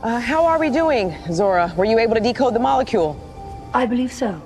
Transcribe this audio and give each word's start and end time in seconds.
Uh, 0.00 0.20
how 0.20 0.44
are 0.46 0.58
we 0.58 0.70
doing, 0.70 1.14
Zora? 1.32 1.74
Were 1.76 1.84
you 1.84 1.98
able 1.98 2.14
to 2.14 2.20
decode 2.20 2.54
the 2.54 2.60
molecule? 2.60 3.18
I 3.74 3.84
believe 3.84 4.12
so. 4.12 4.40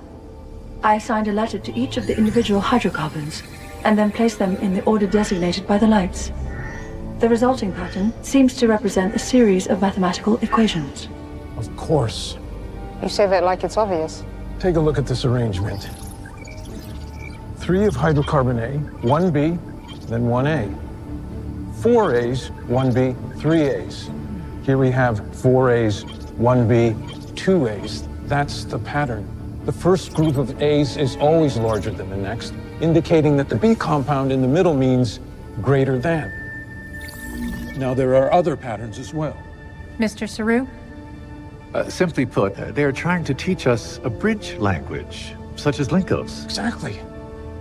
I 0.83 0.95
assigned 0.95 1.27
a 1.27 1.31
letter 1.31 1.59
to 1.59 1.79
each 1.79 1.97
of 1.97 2.07
the 2.07 2.17
individual 2.17 2.59
hydrocarbons 2.59 3.43
and 3.85 3.97
then 3.97 4.11
placed 4.11 4.39
them 4.39 4.55
in 4.57 4.73
the 4.73 4.83
order 4.85 5.05
designated 5.05 5.67
by 5.67 5.77
the 5.77 5.87
lights. 5.87 6.31
The 7.19 7.29
resulting 7.29 7.71
pattern 7.71 8.11
seems 8.23 8.55
to 8.55 8.67
represent 8.67 9.15
a 9.15 9.19
series 9.19 9.67
of 9.67 9.81
mathematical 9.81 10.37
equations. 10.37 11.07
Of 11.67 11.77
course. 11.77 12.37
You 13.01 13.07
say 13.07 13.25
that 13.27 13.43
like 13.43 13.63
it's 13.63 13.77
obvious. 13.77 14.23
Take 14.59 14.75
a 14.75 14.79
look 14.79 14.97
at 14.97 15.07
this 15.07 15.23
arrangement. 15.23 15.89
Three 17.57 17.85
of 17.85 17.95
hydrocarbon 17.95 18.59
A, 18.59 18.77
one 19.07 19.31
B, 19.31 19.57
then 20.07 20.27
one 20.27 20.45
A. 20.45 20.69
Four 21.81 22.15
A's, 22.15 22.49
one 22.67 22.93
B, 22.93 23.15
three 23.39 23.61
A's. 23.61 24.09
Here 24.63 24.77
we 24.77 24.91
have 24.91 25.35
four 25.35 25.71
A's, 25.71 26.03
one 26.35 26.67
B, 26.67 26.95
two 27.35 27.67
A's. 27.67 28.05
That's 28.25 28.65
the 28.65 28.79
pattern. 28.79 29.25
The 29.63 29.71
first 29.71 30.13
group 30.13 30.35
of 30.35 30.61
A's 30.61 30.97
is 30.97 31.15
always 31.15 31.55
larger 31.55 31.91
than 31.91 32.09
the 32.09 32.17
next, 32.17 32.53
indicating 32.81 33.37
that 33.37 33.47
the 33.47 33.55
B 33.55 33.73
compound 33.73 34.33
in 34.33 34.41
the 34.41 34.47
middle 34.47 34.73
means 34.73 35.21
greater 35.61 35.97
than. 35.97 36.29
Now, 37.77 37.93
there 37.93 38.15
are 38.15 38.31
other 38.33 38.57
patterns 38.57 38.99
as 38.99 39.13
well. 39.13 39.37
Mr. 39.99 40.27
Saru? 40.27 40.67
Uh, 41.73 41.89
simply 41.89 42.23
put, 42.23 42.55
they 42.75 42.83
are 42.83 42.91
trying 42.91 43.23
to 43.23 43.33
teach 43.33 43.65
us 43.65 43.99
a 44.03 44.09
bridge 44.09 44.55
language, 44.57 45.33
such 45.55 45.79
as 45.79 45.87
Lincos. 45.87 46.45
Exactly. 46.45 46.99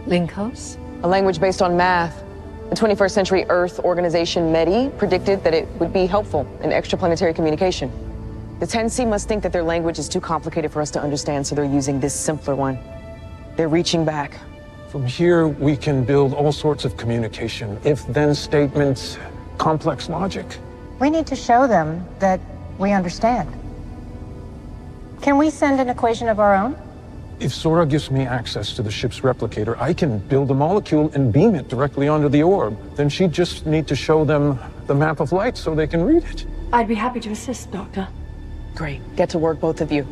Lincos? 0.06 0.76
A 1.02 1.08
language 1.08 1.40
based 1.40 1.62
on 1.62 1.76
math. 1.78 2.22
The 2.68 2.76
21st 2.76 3.10
Century 3.10 3.46
Earth 3.48 3.78
organization 3.80 4.52
METI 4.52 4.96
predicted 4.98 5.42
that 5.44 5.54
it 5.54 5.66
would 5.78 5.94
be 5.94 6.04
helpful 6.04 6.46
in 6.62 6.70
extraplanetary 6.70 7.34
communication. 7.34 7.90
The 8.60 8.66
10C 8.66 9.08
must 9.08 9.28
think 9.28 9.42
that 9.44 9.52
their 9.52 9.62
language 9.62 9.98
is 9.98 10.10
too 10.10 10.20
complicated 10.20 10.70
for 10.70 10.82
us 10.82 10.90
to 10.92 11.00
understand, 11.00 11.46
so 11.46 11.54
they're 11.54 11.64
using 11.64 11.98
this 11.98 12.14
simpler 12.14 12.54
one. 12.54 12.78
They're 13.56 13.68
reaching 13.68 14.04
back. 14.04 14.38
From 14.88 15.06
here, 15.06 15.48
we 15.48 15.74
can 15.74 16.04
build 16.04 16.34
all 16.34 16.52
sorts 16.52 16.84
of 16.84 16.98
communication, 16.98 17.80
if 17.82 18.06
then 18.08 18.34
statements, 18.34 19.18
complex 19.56 20.10
logic. 20.10 20.58
We 21.00 21.08
need 21.08 21.26
to 21.28 21.36
show 21.36 21.66
them 21.66 22.06
that 22.18 22.40
we 22.78 22.92
understand. 22.92 23.48
Can 25.22 25.38
we 25.38 25.50
send 25.50 25.80
an 25.80 25.88
equation 25.88 26.28
of 26.28 26.40
our 26.40 26.52
own? 26.52 26.76
If 27.38 27.54
Zora 27.54 27.86
gives 27.86 28.10
me 28.10 28.26
access 28.26 28.74
to 28.74 28.82
the 28.82 28.90
ship's 28.90 29.20
replicator, 29.20 29.78
I 29.78 29.94
can 29.94 30.18
build 30.18 30.50
a 30.50 30.54
molecule 30.54 31.12
and 31.14 31.32
beam 31.32 31.54
it 31.54 31.68
directly 31.68 32.08
onto 32.08 32.28
the 32.28 32.42
orb. 32.42 32.76
Then 32.96 33.08
she'd 33.08 33.30
just 33.30 33.64
need 33.64 33.86
to 33.86 33.94
show 33.94 34.24
them 34.24 34.58
the 34.88 34.96
map 34.96 35.20
of 35.20 35.30
light 35.30 35.56
so 35.56 35.76
they 35.76 35.86
can 35.86 36.02
read 36.02 36.24
it. 36.24 36.44
I'd 36.72 36.88
be 36.88 36.96
happy 36.96 37.20
to 37.20 37.30
assist, 37.30 37.70
Doctor. 37.70 38.08
Great. 38.74 39.00
Get 39.14 39.30
to 39.30 39.38
work, 39.38 39.60
both 39.60 39.80
of 39.80 39.92
you. 39.92 40.08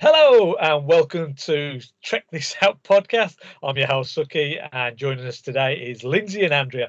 Hello 0.00 0.56
and 0.56 0.84
welcome 0.84 1.34
to 1.34 1.80
Check 2.00 2.24
This 2.32 2.56
Out 2.60 2.82
podcast. 2.82 3.36
I'm 3.62 3.76
your 3.76 3.86
host 3.86 4.16
Suki, 4.16 4.58
and 4.72 4.96
joining 4.96 5.24
us 5.26 5.40
today 5.40 5.74
is 5.74 6.02
Lindsay 6.02 6.42
and 6.42 6.52
Andrea, 6.52 6.88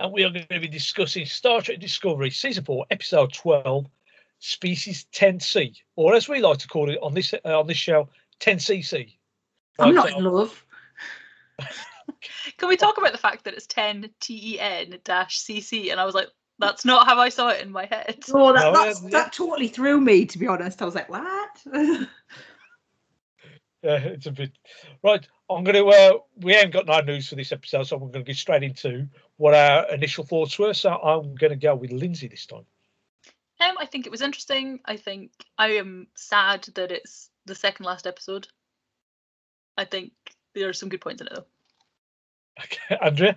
and 0.00 0.12
we 0.12 0.24
are 0.24 0.30
going 0.30 0.46
to 0.50 0.60
be 0.60 0.68
discussing 0.68 1.26
Star 1.26 1.60
Trek 1.60 1.78
Discovery 1.78 2.30
Season 2.30 2.64
Four, 2.64 2.86
Episode 2.90 3.32
Twelve, 3.32 3.86
Species 4.38 5.06
10C, 5.12 5.76
or 5.96 6.14
as 6.14 6.28
we 6.28 6.40
like 6.40 6.58
to 6.58 6.68
call 6.68 6.90
it 6.90 6.98
on 7.02 7.14
this 7.14 7.34
uh, 7.34 7.58
on 7.58 7.66
this 7.66 7.76
show, 7.76 8.08
10CC. 8.40 9.12
I'm 9.78 9.88
Right, 9.88 9.94
not 9.94 10.08
so- 10.10 10.18
in 10.18 10.24
love. 10.24 10.64
Can 12.58 12.68
we 12.68 12.76
talk 12.76 12.98
about 12.98 13.12
the 13.12 13.18
fact 13.18 13.44
that 13.44 13.54
it's 13.54 13.66
10 13.66 14.10
TEN 14.20 14.98
dash 15.04 15.38
CC? 15.40 15.90
And 15.90 16.00
I 16.00 16.04
was 16.04 16.14
like, 16.14 16.28
that's 16.58 16.84
not 16.84 17.06
how 17.06 17.18
I 17.18 17.28
saw 17.30 17.48
it 17.48 17.62
in 17.62 17.70
my 17.70 17.86
head. 17.86 18.18
Oh, 18.32 18.52
that, 18.52 18.60
No, 18.62 18.72
that's, 18.72 19.02
yeah, 19.02 19.08
that 19.10 19.32
totally 19.32 19.68
threw 19.68 20.00
me, 20.00 20.26
to 20.26 20.38
be 20.38 20.46
honest. 20.46 20.82
I 20.82 20.84
was 20.84 20.94
like, 20.94 21.08
what? 21.08 21.50
Yeah, 23.82 23.96
it's 23.98 24.26
a 24.26 24.32
bit 24.32 24.52
right. 25.02 25.26
I'm 25.48 25.64
going 25.64 25.76
to. 25.76 25.86
Uh, 25.86 26.18
we 26.36 26.54
haven't 26.54 26.72
got 26.72 26.86
no 26.86 27.00
news 27.00 27.28
for 27.28 27.34
this 27.34 27.52
episode, 27.52 27.84
so 27.84 27.96
I'm 27.96 28.02
going 28.02 28.12
to 28.12 28.22
get 28.22 28.36
straight 28.36 28.62
into 28.62 29.08
what 29.36 29.54
our 29.54 29.88
initial 29.92 30.24
thoughts 30.24 30.58
were. 30.58 30.74
So 30.74 30.90
I'm 30.90 31.34
going 31.34 31.50
to 31.50 31.56
go 31.56 31.74
with 31.74 31.92
Lindsay 31.92 32.28
this 32.28 32.46
time. 32.46 32.66
Um, 33.60 33.74
I 33.78 33.86
think 33.86 34.06
it 34.06 34.10
was 34.10 34.22
interesting. 34.22 34.80
I 34.84 34.96
think 34.96 35.32
I 35.58 35.72
am 35.72 36.06
sad 36.14 36.64
that 36.74 36.92
it's 36.92 37.30
the 37.46 37.54
second 37.54 37.84
last 37.84 38.06
episode. 38.06 38.48
I 39.76 39.84
think 39.84 40.12
there 40.54 40.68
are 40.68 40.74
some 40.74 40.88
good 40.88 41.00
points 41.00 41.20
in 41.20 41.26
it 41.28 41.34
though. 41.34 41.44
Okay, 42.62 42.98
Andrea. 43.00 43.36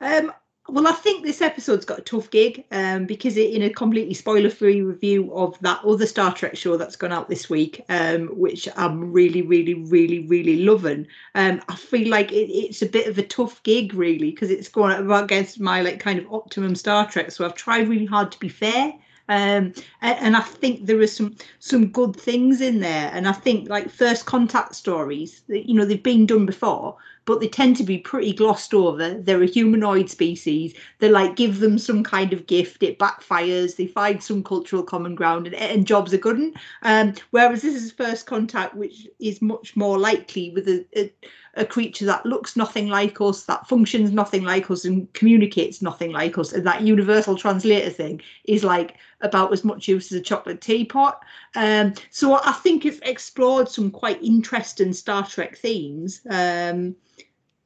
um, 0.00 0.32
well, 0.72 0.86
I 0.86 0.92
think 0.92 1.24
this 1.24 1.42
episode's 1.42 1.84
got 1.84 1.98
a 1.98 2.02
tough 2.02 2.30
gig 2.30 2.64
um, 2.70 3.06
because 3.06 3.36
it, 3.36 3.52
in 3.52 3.62
a 3.62 3.70
completely 3.70 4.14
spoiler-free 4.14 4.82
review 4.82 5.32
of 5.34 5.58
that 5.60 5.84
other 5.84 6.06
Star 6.06 6.34
Trek 6.34 6.56
show 6.56 6.76
that's 6.76 6.96
gone 6.96 7.12
out 7.12 7.28
this 7.28 7.50
week, 7.50 7.84
um, 7.88 8.28
which 8.28 8.68
I'm 8.76 9.12
really, 9.12 9.42
really, 9.42 9.74
really, 9.74 10.26
really 10.26 10.64
loving. 10.64 11.06
Um, 11.34 11.60
I 11.68 11.76
feel 11.76 12.08
like 12.08 12.32
it, 12.32 12.50
it's 12.50 12.82
a 12.82 12.86
bit 12.86 13.06
of 13.06 13.18
a 13.18 13.22
tough 13.22 13.62
gig, 13.62 13.94
really, 13.94 14.30
because 14.30 14.50
it's 14.50 14.68
going 14.68 15.10
up 15.10 15.24
against 15.24 15.60
my 15.60 15.82
like 15.82 16.00
kind 16.00 16.18
of 16.18 16.32
optimum 16.32 16.74
Star 16.74 17.08
Trek. 17.08 17.30
So 17.30 17.44
I've 17.44 17.54
tried 17.54 17.88
really 17.88 18.06
hard 18.06 18.32
to 18.32 18.38
be 18.38 18.48
fair. 18.48 18.94
Um, 19.30 19.74
and, 20.02 20.36
I 20.36 20.40
think 20.40 20.86
there 20.86 20.98
are 20.98 21.06
some 21.06 21.36
some 21.60 21.86
good 21.92 22.16
things 22.16 22.60
in 22.60 22.80
there, 22.80 23.12
and 23.14 23.28
I 23.28 23.32
think 23.32 23.68
like 23.68 23.88
first 23.88 24.26
contact 24.26 24.74
stories, 24.74 25.42
you 25.46 25.74
know, 25.74 25.84
they've 25.84 26.02
been 26.02 26.26
done 26.26 26.46
before, 26.46 26.96
but 27.30 27.38
they 27.38 27.46
tend 27.46 27.76
to 27.76 27.84
be 27.84 27.96
pretty 27.96 28.32
glossed 28.32 28.74
over. 28.74 29.14
They're 29.14 29.40
a 29.40 29.46
humanoid 29.46 30.10
species. 30.10 30.74
They 30.98 31.08
like 31.08 31.36
give 31.36 31.60
them 31.60 31.78
some 31.78 32.02
kind 32.02 32.32
of 32.32 32.48
gift. 32.48 32.82
It 32.82 32.98
backfires. 32.98 33.76
They 33.76 33.86
find 33.86 34.20
some 34.20 34.42
cultural 34.42 34.82
common 34.82 35.14
ground, 35.14 35.46
and, 35.46 35.54
and 35.54 35.86
jobs 35.86 36.12
are 36.12 36.18
good. 36.18 36.52
Um, 36.82 37.14
whereas 37.30 37.62
this 37.62 37.80
is 37.80 37.92
first 37.92 38.26
contact, 38.26 38.74
which 38.74 39.06
is 39.20 39.40
much 39.40 39.76
more 39.76 39.96
likely 39.96 40.50
with 40.50 40.66
a, 40.66 40.84
a 40.96 41.12
a 41.54 41.64
creature 41.64 42.06
that 42.06 42.24
looks 42.26 42.56
nothing 42.56 42.88
like 42.88 43.20
us, 43.20 43.44
that 43.44 43.68
functions 43.68 44.10
nothing 44.10 44.42
like 44.42 44.68
us, 44.68 44.84
and 44.84 45.12
communicates 45.12 45.80
nothing 45.82 46.10
like 46.10 46.36
us. 46.36 46.52
And 46.52 46.66
that 46.66 46.82
universal 46.82 47.36
translator 47.36 47.90
thing 47.90 48.20
is 48.44 48.64
like 48.64 48.96
about 49.22 49.52
as 49.52 49.64
much 49.64 49.88
use 49.88 50.12
as 50.12 50.18
a 50.18 50.22
chocolate 50.22 50.60
teapot. 50.60 51.22
Um, 51.54 51.94
so 52.10 52.34
I 52.34 52.52
think 52.52 52.86
it's 52.86 53.00
explored 53.02 53.68
some 53.68 53.90
quite 53.90 54.22
interesting 54.22 54.92
Star 54.92 55.26
Trek 55.26 55.56
themes. 55.56 56.20
Um, 56.30 56.96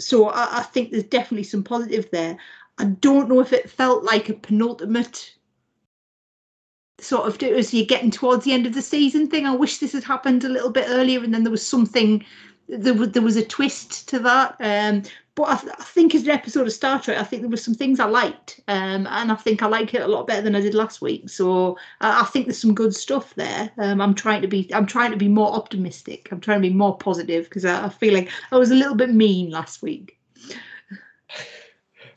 so 0.01 0.29
I, 0.29 0.59
I 0.59 0.63
think 0.63 0.91
there's 0.91 1.05
definitely 1.05 1.45
some 1.45 1.63
positive 1.63 2.11
there. 2.11 2.37
I 2.79 2.85
don't 2.87 3.29
know 3.29 3.41
if 3.41 3.53
it 3.53 3.71
felt 3.71 4.05
like 4.05 4.29
a 4.29 4.35
penultimate 4.35 5.35
sort 7.01 7.27
of 7.27 7.43
as 7.43 7.75
you're 7.75 7.87
getting 7.87 8.11
towards 8.11 8.45
the 8.45 8.53
end 8.53 8.67
of 8.67 8.75
the 8.75 8.83
season 8.83 9.29
thing. 9.29 9.47
I 9.47 9.55
wish 9.55 9.79
this 9.79 9.93
had 9.93 10.05
happened 10.05 10.45
a 10.45 10.49
little 10.49 10.71
bit 10.71 10.87
earlier, 10.89 11.23
and 11.23 11.33
then 11.33 11.45
there 11.45 11.51
was 11.51 11.67
something. 11.67 12.25
There 12.69 12.95
was 12.95 13.11
there 13.11 13.23
was 13.23 13.37
a 13.37 13.45
twist 13.45 14.09
to 14.09 14.19
that. 14.21 14.57
Um, 14.61 15.03
but 15.37 15.49
I, 15.49 15.57
th- 15.57 15.75
I 15.79 15.83
think 15.83 16.15
as 16.15 16.23
an 16.23 16.31
episode 16.31 16.67
of 16.67 16.73
Star 16.73 17.01
Trek, 17.01 17.19
I 17.19 17.25
think 17.25 17.43
there 17.43 17.51
were 17.51 17.57
some 17.57 17.75
things 17.75 17.99
I 17.99 18.07
liked, 18.07 18.61
um, 18.69 19.07
and 19.09 19.33
I 19.33 19.35
think 19.35 19.63
I 19.63 19.67
like 19.67 19.93
it 19.93 20.03
a 20.03 20.09
lot 20.09 20.27
better 20.29 20.43
than 20.43 20.55
I 20.55 20.61
did 20.61 20.75
last 20.75 21.03
week. 21.03 21.29
So 21.29 21.73
uh, 22.01 22.21
I 22.23 22.27
think 22.27 22.47
there's 22.47 22.61
some 22.61 22.75
good 22.75 22.95
stuff 22.95 23.35
there. 23.35 23.71
Um, 23.79 24.01
I'm 24.01 24.15
trying 24.15 24.43
to 24.43 24.49
be 24.49 24.73
I'm 24.73 24.87
trying 24.87 25.11
to 25.11 25.17
be 25.17 25.29
more 25.29 25.53
optimistic. 25.53 26.29
I'm 26.31 26.41
trying 26.41 26.63
to 26.63 26.69
be 26.69 26.75
more 26.75 26.97
positive 26.97 27.45
because 27.45 27.65
I, 27.65 27.87
I 27.87 27.89
feel 27.89 28.15
like 28.15 28.31
I 28.53 28.59
was 28.59 28.71
a 28.71 28.77
little 28.77 28.95
bit 28.95 29.11
mean 29.11 29.51
last 29.51 29.83
week. 29.83 30.19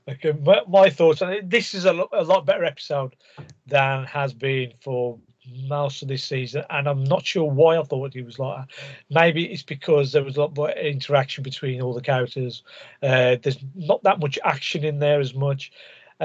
Okay, 0.10 0.32
my, 0.42 0.62
my 0.70 0.90
thoughts. 0.90 1.22
This 1.44 1.74
is 1.74 1.84
a, 1.84 1.92
lo- 1.92 2.08
a 2.14 2.24
lot 2.24 2.46
better 2.46 2.64
episode 2.64 3.14
than 3.66 4.06
has 4.06 4.34
been 4.34 4.72
for 4.80 5.20
most 5.68 6.02
of 6.02 6.08
this 6.08 6.24
season, 6.24 6.64
and 6.70 6.88
I'm 6.88 7.04
not 7.04 7.26
sure 7.26 7.50
why 7.50 7.78
I 7.78 7.84
thought 7.84 8.14
he 8.14 8.22
was 8.22 8.40
like 8.40 8.58
that. 8.58 8.76
Maybe 9.10 9.46
it's 9.46 9.64
because 9.64 10.12
there 10.12 10.24
was 10.24 10.38
a 10.38 10.42
lot 10.42 10.56
more 10.56 10.72
interaction 10.72 11.44
between 11.44 11.82
all 11.82 11.94
the 11.94 12.02
characters. 12.02 12.64
Uh, 13.02 13.38
there's 13.42 13.60
not 13.76 14.04
that 14.04 14.20
much 14.20 14.40
action 14.44 14.84
in 14.84 15.00
there 15.00 15.20
as 15.20 15.34
much. 15.34 15.72
Uh, 16.20 16.24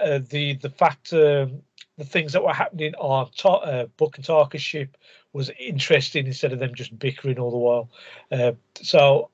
uh, 0.00 0.20
the 0.30 0.54
the 0.54 0.70
fact 0.70 1.12
um, 1.12 1.62
the 1.98 2.04
things 2.04 2.32
that 2.32 2.42
were 2.42 2.52
happening 2.52 2.94
on 2.96 3.30
Ta- 3.36 3.56
uh, 3.56 3.86
Book 3.96 4.16
and 4.16 4.24
Tarka's 4.26 4.62
ship 4.62 4.96
was 5.32 5.50
interesting 5.58 6.26
instead 6.26 6.52
of 6.52 6.58
them 6.58 6.74
just 6.74 6.98
bickering 6.98 7.38
all 7.38 7.50
the 7.50 7.56
while. 7.56 7.90
Uh, 8.30 8.52
so 8.82 9.30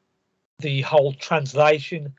the 0.58 0.82
whole 0.82 1.12
translation 1.12 2.14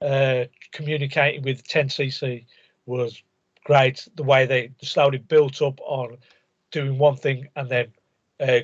uh, 0.00 0.44
communicating 0.72 1.42
with 1.42 1.66
10cc 1.66 2.44
was 2.86 3.22
great. 3.64 4.06
The 4.14 4.22
way 4.22 4.46
they 4.46 4.72
slowly 4.82 5.18
built 5.18 5.62
up 5.62 5.80
on 5.80 6.18
doing 6.70 6.98
one 6.98 7.16
thing 7.16 7.48
and 7.56 7.68
then 7.68 7.92
uh, 8.40 8.60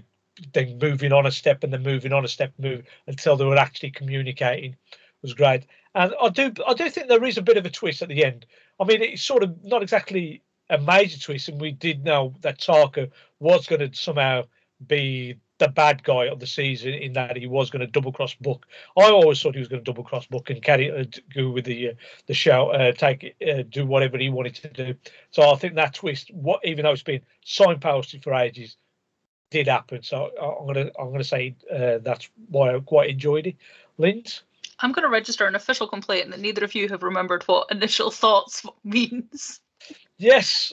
then 0.53 0.79
moving 0.81 1.13
on 1.13 1.27
a 1.27 1.31
step 1.31 1.65
and 1.65 1.73
then 1.73 1.83
moving 1.83 2.13
on 2.13 2.25
a 2.25 2.29
step, 2.29 2.53
move 2.59 2.85
until 3.07 3.37
they 3.37 3.45
were 3.45 3.57
actually 3.57 3.91
communicating 3.91 4.77
was 5.23 5.35
great. 5.35 5.67
And 5.95 6.15
I 6.21 6.29
do, 6.29 6.53
I 6.67 6.75
do 6.75 6.89
think 6.91 7.09
there 7.09 7.25
is 7.25 7.39
a 7.39 7.43
bit 7.43 7.57
of 7.57 7.67
a 7.67 7.71
twist 7.71 8.03
at 8.03 8.09
the 8.09 8.25
end. 8.25 8.47
I 8.79 8.85
mean, 8.85 9.03
it's 9.03 9.23
sort 9.23 9.43
of 9.43 9.65
not 9.65 9.83
exactly 9.83 10.43
a 10.71 10.79
major 10.79 11.19
twist, 11.19 11.49
and 11.49 11.61
we 11.61 11.73
did 11.73 12.05
know 12.05 12.35
that 12.43 12.61
Tarka 12.61 13.11
was 13.41 13.67
going 13.67 13.91
to 13.91 13.99
somehow 13.99 14.45
be 14.87 15.37
the 15.59 15.69
bad 15.69 16.03
guy 16.03 16.27
of 16.27 16.41
the 16.41 16.47
season 16.47 16.95
in 16.95 17.13
that 17.15 17.37
he 17.37 17.47
was 17.47 17.71
going 17.71 17.81
to 17.81 17.87
double 17.87 18.13
cross 18.13 18.35
Book. 18.35 18.67
I 18.97 19.11
always 19.11 19.41
thought 19.43 19.55
he 19.55 19.61
was 19.61 19.69
going 19.69 19.83
to 19.83 19.85
double 19.85 20.05
cross 20.05 20.27
Book 20.27 20.51
and 20.51 20.63
carry 20.63 20.91
uh, 20.91 21.05
go 21.35 21.51
with 21.51 21.65
the 21.65 21.91
uh, 21.91 21.93
the 22.27 22.35
show, 22.35 22.71
uh, 22.71 22.93
take 22.93 23.37
uh, 23.47 23.63
do 23.69 23.87
whatever 23.87 24.19
he 24.19 24.31
wanted 24.31 24.55
to 24.57 24.69
do. 24.69 24.95
So 25.31 25.51
I 25.51 25.57
think 25.57 25.75
that 25.75 25.95
twist, 25.95 26.33
what 26.33 26.65
even 26.65 26.85
though 26.85 26.93
it's 26.93 27.03
been 27.03 27.23
signposted 27.45 28.23
for 28.23 28.35
ages, 28.35 28.77
did 29.51 29.69
happen. 29.69 30.03
So 30.03 30.31
I'm 30.41 30.67
gonna 30.67 30.91
I'm 30.99 31.11
gonna 31.11 31.25
say 31.25 31.57
uh, 31.73 31.99
that's 31.99 32.29
why 32.49 32.75
I 32.75 32.81
quite 32.81 33.11
enjoyed 33.11 33.47
it. 33.47 33.57
Lind, 33.99 34.41
I'm 34.81 34.93
going 34.93 35.03
to 35.03 35.09
register 35.09 35.47
an 35.47 35.57
official 35.57 35.89
complaint 35.89 36.31
that 36.31 36.41
neither 36.41 36.65
of 36.65 36.75
you 36.75 36.89
have 36.89 37.03
remembered 37.03 37.43
what 37.45 37.71
initial 37.71 38.11
thoughts 38.11 38.65
means. 38.85 39.61
yes. 40.19 40.73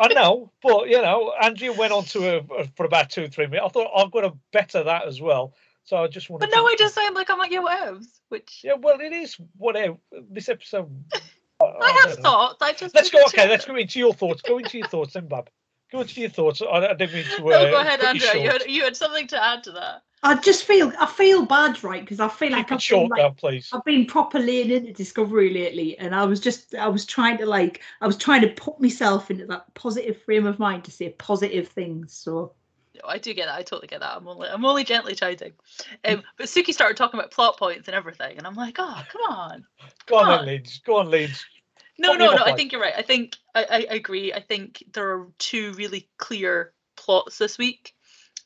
I 0.00 0.08
know, 0.12 0.50
but 0.62 0.88
you 0.88 1.00
know, 1.00 1.32
Andrea 1.40 1.72
went 1.72 1.92
on 1.92 2.04
to 2.06 2.38
a, 2.38 2.66
for 2.76 2.86
about 2.86 3.10
two, 3.10 3.28
three 3.28 3.46
minutes. 3.46 3.66
I 3.66 3.68
thought 3.68 3.90
I'm 3.96 4.10
going 4.10 4.30
to 4.30 4.36
better 4.52 4.82
that 4.84 5.06
as 5.06 5.20
well. 5.20 5.54
So 5.84 5.98
I 5.98 6.08
just 6.08 6.30
want 6.30 6.40
But 6.40 6.50
now 6.50 6.64
I 6.64 6.76
just 6.78 6.94
sound 6.94 7.14
like 7.14 7.30
I'm 7.30 7.38
like, 7.38 7.50
yeah, 7.50 7.60
whatevs. 7.60 8.06
Which 8.28 8.60
Yeah, 8.64 8.74
well, 8.78 9.00
it 9.00 9.12
is 9.12 9.36
whatever. 9.56 9.96
This 10.30 10.48
episode. 10.48 10.90
I 11.62 12.04
have 12.04 12.18
thoughts. 12.18 12.58
I 12.60 12.72
just 12.72 12.94
Let's 12.94 13.10
go. 13.10 13.22
Okay, 13.28 13.48
let's 13.48 13.64
go 13.64 13.76
into 13.76 13.98
your 13.98 14.12
thoughts. 14.12 14.42
Go 14.42 14.58
into 14.58 14.78
your 14.78 14.88
thoughts, 14.88 15.14
then, 15.14 15.28
Bob. 15.28 15.50
Go 15.92 16.00
into 16.00 16.20
your 16.20 16.30
thoughts. 16.30 16.60
I, 16.60 16.66
I 16.66 16.94
didn't 16.94 17.14
mean 17.14 17.24
to. 17.36 17.46
Uh, 17.46 17.48
No, 17.62 17.70
go 17.70 17.80
ahead, 17.80 18.00
cut 18.00 18.16
you 18.16 18.26
Andrea. 18.26 18.42
You 18.42 18.50
had, 18.50 18.66
you 18.66 18.84
had 18.84 18.96
something 18.96 19.26
to 19.28 19.42
add 19.42 19.62
to 19.64 19.72
that. 19.72 20.02
I 20.24 20.34
just 20.36 20.64
feel 20.64 20.90
I 20.98 21.04
feel 21.04 21.44
bad, 21.44 21.84
right? 21.84 22.00
Because 22.00 22.18
I 22.18 22.28
feel 22.28 22.50
like 22.50 22.68
Keep 22.68 22.72
it 22.72 22.74
I've 22.76 22.82
short 22.82 23.10
been, 23.10 23.18
now, 23.18 23.28
like, 23.28 23.36
please. 23.36 23.68
I've 23.72 23.84
been 23.84 24.06
proper 24.06 24.38
leaning 24.38 24.78
into 24.78 24.92
Discovery 24.94 25.52
lately, 25.52 25.98
and 25.98 26.14
I 26.14 26.24
was 26.24 26.40
just 26.40 26.74
I 26.74 26.88
was 26.88 27.04
trying 27.04 27.36
to 27.38 27.46
like 27.46 27.82
I 28.00 28.06
was 28.06 28.16
trying 28.16 28.40
to 28.40 28.48
put 28.48 28.80
myself 28.80 29.30
into 29.30 29.44
that 29.46 29.72
positive 29.74 30.20
frame 30.22 30.46
of 30.46 30.58
mind 30.58 30.84
to 30.84 30.90
say 30.90 31.10
positive 31.10 31.68
things. 31.68 32.14
So 32.14 32.52
No, 32.94 33.02
I 33.06 33.18
do 33.18 33.34
get 33.34 33.46
that. 33.46 33.56
I 33.58 33.62
totally 33.62 33.86
get 33.86 34.00
that. 34.00 34.16
I'm 34.16 34.26
only 34.26 34.48
I'm 34.48 34.64
only 34.64 34.82
gently 34.82 35.14
chiding. 35.14 35.52
Um, 36.06 36.22
but 36.38 36.46
Suki 36.46 36.72
started 36.72 36.96
talking 36.96 37.20
about 37.20 37.30
plot 37.30 37.58
points 37.58 37.86
and 37.88 37.94
everything, 37.94 38.38
and 38.38 38.46
I'm 38.46 38.54
like, 38.54 38.76
oh, 38.78 39.02
come 39.12 39.22
on. 39.30 39.66
Go 40.06 40.16
on, 40.16 40.24
Come 40.24 40.38
then, 40.38 40.46
Lids. 40.46 40.78
Go 40.86 40.96
on, 40.96 41.10
Leeds. 41.10 41.44
No, 41.98 42.12
Put 42.12 42.18
no, 42.18 42.30
no. 42.34 42.44
my 42.46 42.52
I 42.52 42.56
think 42.56 42.72
you're 42.72 42.80
right. 42.80 42.94
I 42.96 43.02
think 43.02 43.36
I, 43.54 43.64
I 43.64 43.76
I 43.90 43.94
agree. 43.96 44.32
I 44.32 44.40
think 44.40 44.84
there 44.94 45.10
are 45.12 45.26
two 45.38 45.72
really 45.74 46.08
clear 46.16 46.72
plots 46.96 47.36
this 47.36 47.58
week, 47.58 47.94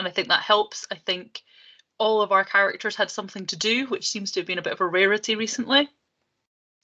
and 0.00 0.08
I 0.08 0.10
think 0.10 0.26
that 0.28 0.42
helps. 0.42 0.84
I 0.90 0.96
think 0.96 1.42
all 1.98 2.22
of 2.22 2.32
our 2.32 2.44
characters 2.44 2.96
had 2.96 3.10
something 3.10 3.46
to 3.46 3.56
do, 3.56 3.86
which 3.86 4.08
seems 4.08 4.32
to 4.32 4.40
have 4.40 4.46
been 4.46 4.58
a 4.58 4.62
bit 4.62 4.72
of 4.72 4.80
a 4.80 4.86
rarity 4.86 5.34
recently. 5.34 5.88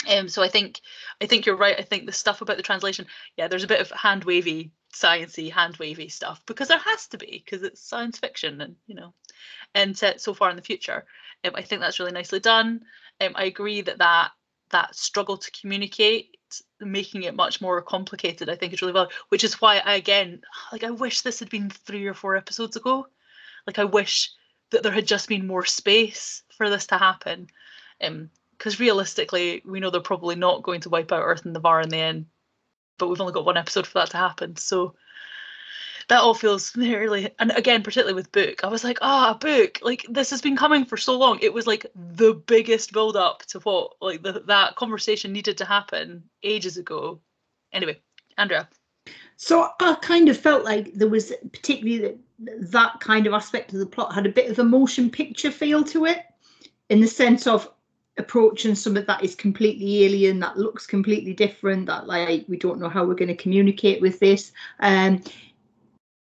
Um, 0.09 0.29
so 0.29 0.43
I 0.43 0.49
think 0.49 0.81
I 1.21 1.27
think 1.27 1.47
you're 1.47 1.57
right. 1.57 1.79
I 1.79 1.83
think 1.83 2.07
the 2.07 2.13
stuff 2.13 2.43
about 2.43 2.57
the 2.57 2.63
translation, 2.63 3.07
yeah, 3.37 3.49
there's 3.49 3.65
a 3.65 3.69
bit 3.69 3.81
of 3.81 3.91
hand 3.91 4.25
wavy, 4.25 4.73
sciencey, 4.93 5.51
hand 5.51 5.77
wavy 5.79 6.09
stuff 6.09 6.43
because 6.47 6.69
there 6.69 6.79
has 6.79 7.07
to 7.09 7.19
be 7.19 7.43
because 7.45 7.63
it's 7.63 7.81
science 7.81 8.19
fiction 8.19 8.61
and 8.61 8.77
you 8.87 8.95
know, 8.95 9.15
and 9.75 9.97
set 9.97 10.21
so 10.21 10.35
far 10.35 10.51
in 10.51 10.57
the 10.57 10.63
future. 10.63 11.05
Um, 11.45 11.53
I 11.55 11.63
think 11.63 11.81
that's 11.81 11.99
really 11.99 12.13
nicely 12.13 12.41
done. 12.41 12.85
Um, 13.21 13.33
I 13.35 13.45
agree 13.45 13.81
that 13.83 13.99
that 13.99 14.33
that 14.71 14.95
struggle 14.95 15.39
to 15.39 15.51
communicate, 15.53 16.37
making 16.81 17.23
it 17.23 17.35
much 17.35 17.61
more 17.61 17.81
complicated, 17.81 18.49
I 18.49 18.57
think 18.57 18.73
is 18.73 18.83
really 18.83 18.93
well. 18.93 19.11
Which 19.29 19.45
is 19.45 19.61
why 19.61 19.79
I 19.79 19.95
again, 19.95 20.43
like, 20.73 20.85
I 20.85 20.91
wish 20.91 21.23
this 21.23 21.39
had 21.39 21.49
been 21.51 21.71
three 21.71 22.07
or 22.07 22.15
four 22.15 22.37
episodes 22.37 22.77
ago. 22.77 23.07
Like, 23.67 23.79
I 23.79 23.85
wish 23.85 24.33
that 24.75 24.83
there 24.83 24.93
had 24.93 25.07
just 25.07 25.29
been 25.29 25.47
more 25.47 25.65
space 25.65 26.43
for 26.57 26.69
this 26.69 26.87
to 26.89 26.99
happen. 26.99 27.49
Um, 28.03 28.31
because 28.57 28.79
realistically, 28.79 29.63
we 29.65 29.81
know 29.81 29.91
they're 29.91 30.01
probably 30.01 30.37
not 30.37 30.63
going 30.63 30.81
to 30.83 30.89
wipe 30.89 31.11
out 31.11 31.23
Earth 31.23 31.45
and 31.45 31.55
the 31.55 31.61
Var 31.61 31.81
in 31.81 31.89
the 31.89 31.99
end, 31.99 32.27
but 32.99 33.09
we've 33.09 33.21
only 33.21 33.33
got 33.33 33.45
one 33.45 33.57
episode 33.57 33.87
for 33.87 33.99
that 33.99 34.11
to 34.11 34.17
happen. 34.17 34.57
So 34.57 34.95
that 36.09 36.21
all 36.21 36.35
feels 36.35 36.75
really, 36.77 37.31
and 37.39 37.51
again, 37.53 37.83
particularly 37.83 38.15
with 38.15 38.33
book, 38.33 38.63
I 38.63 38.69
was 38.69 38.85
like, 38.85 38.99
ah, 39.03 39.33
a 39.33 39.35
book, 39.35 39.81
like 39.83 40.07
this 40.09 40.31
has 40.31 40.41
been 40.41 40.57
coming 40.57 40.85
for 40.85 40.97
so 40.97 41.19
long. 41.19 41.39
It 41.43 41.53
was 41.53 41.67
like 41.67 41.87
the 41.95 42.35
biggest 42.35 42.93
build 42.93 43.17
up 43.17 43.45
to 43.47 43.61
what, 43.61 43.95
like 44.01 44.23
the, 44.23 44.41
that 44.47 44.77
conversation 44.77 45.33
needed 45.33 45.59
to 45.59 45.65
happen 45.65 46.25
ages 46.43 46.77
ago. 46.77 47.21
Anyway, 47.73 48.01
Andrea. 48.39 48.69
So 49.37 49.69
I 49.81 49.97
kind 50.01 50.29
of 50.29 50.39
felt 50.39 50.65
like 50.65 50.95
there 50.95 51.09
was 51.09 51.33
particularly 51.53 51.99
that, 51.99 52.71
that 52.71 53.01
kind 53.01 53.27
of 53.27 53.35
aspect 53.35 53.73
of 53.73 53.79
the 53.79 53.87
plot 53.87 54.15
had 54.15 54.27
a 54.27 54.33
bit 54.33 54.51
of 54.51 54.59
a 54.59 54.65
motion 54.65 55.11
picture 55.11 55.51
feel 55.51 55.83
to 55.85 56.07
it, 56.07 56.23
in 56.89 57.01
the 57.01 57.07
sense 57.07 57.47
of 57.47 57.71
approaching 58.17 58.75
something 58.75 59.05
that 59.07 59.25
is 59.25 59.35
completely 59.35 60.05
alien, 60.05 60.39
that 60.39 60.57
looks 60.57 60.87
completely 60.87 61.35
different, 61.35 61.87
that 61.87 62.07
like 62.07 62.45
we 62.49 62.57
don't 62.57 62.81
know 62.81 62.89
how 62.89 63.05
we're 63.05 63.15
going 63.15 63.29
to 63.29 63.43
communicate 63.43 64.01
with 64.01 64.21
this. 64.21 64.53
Um, 64.81 65.23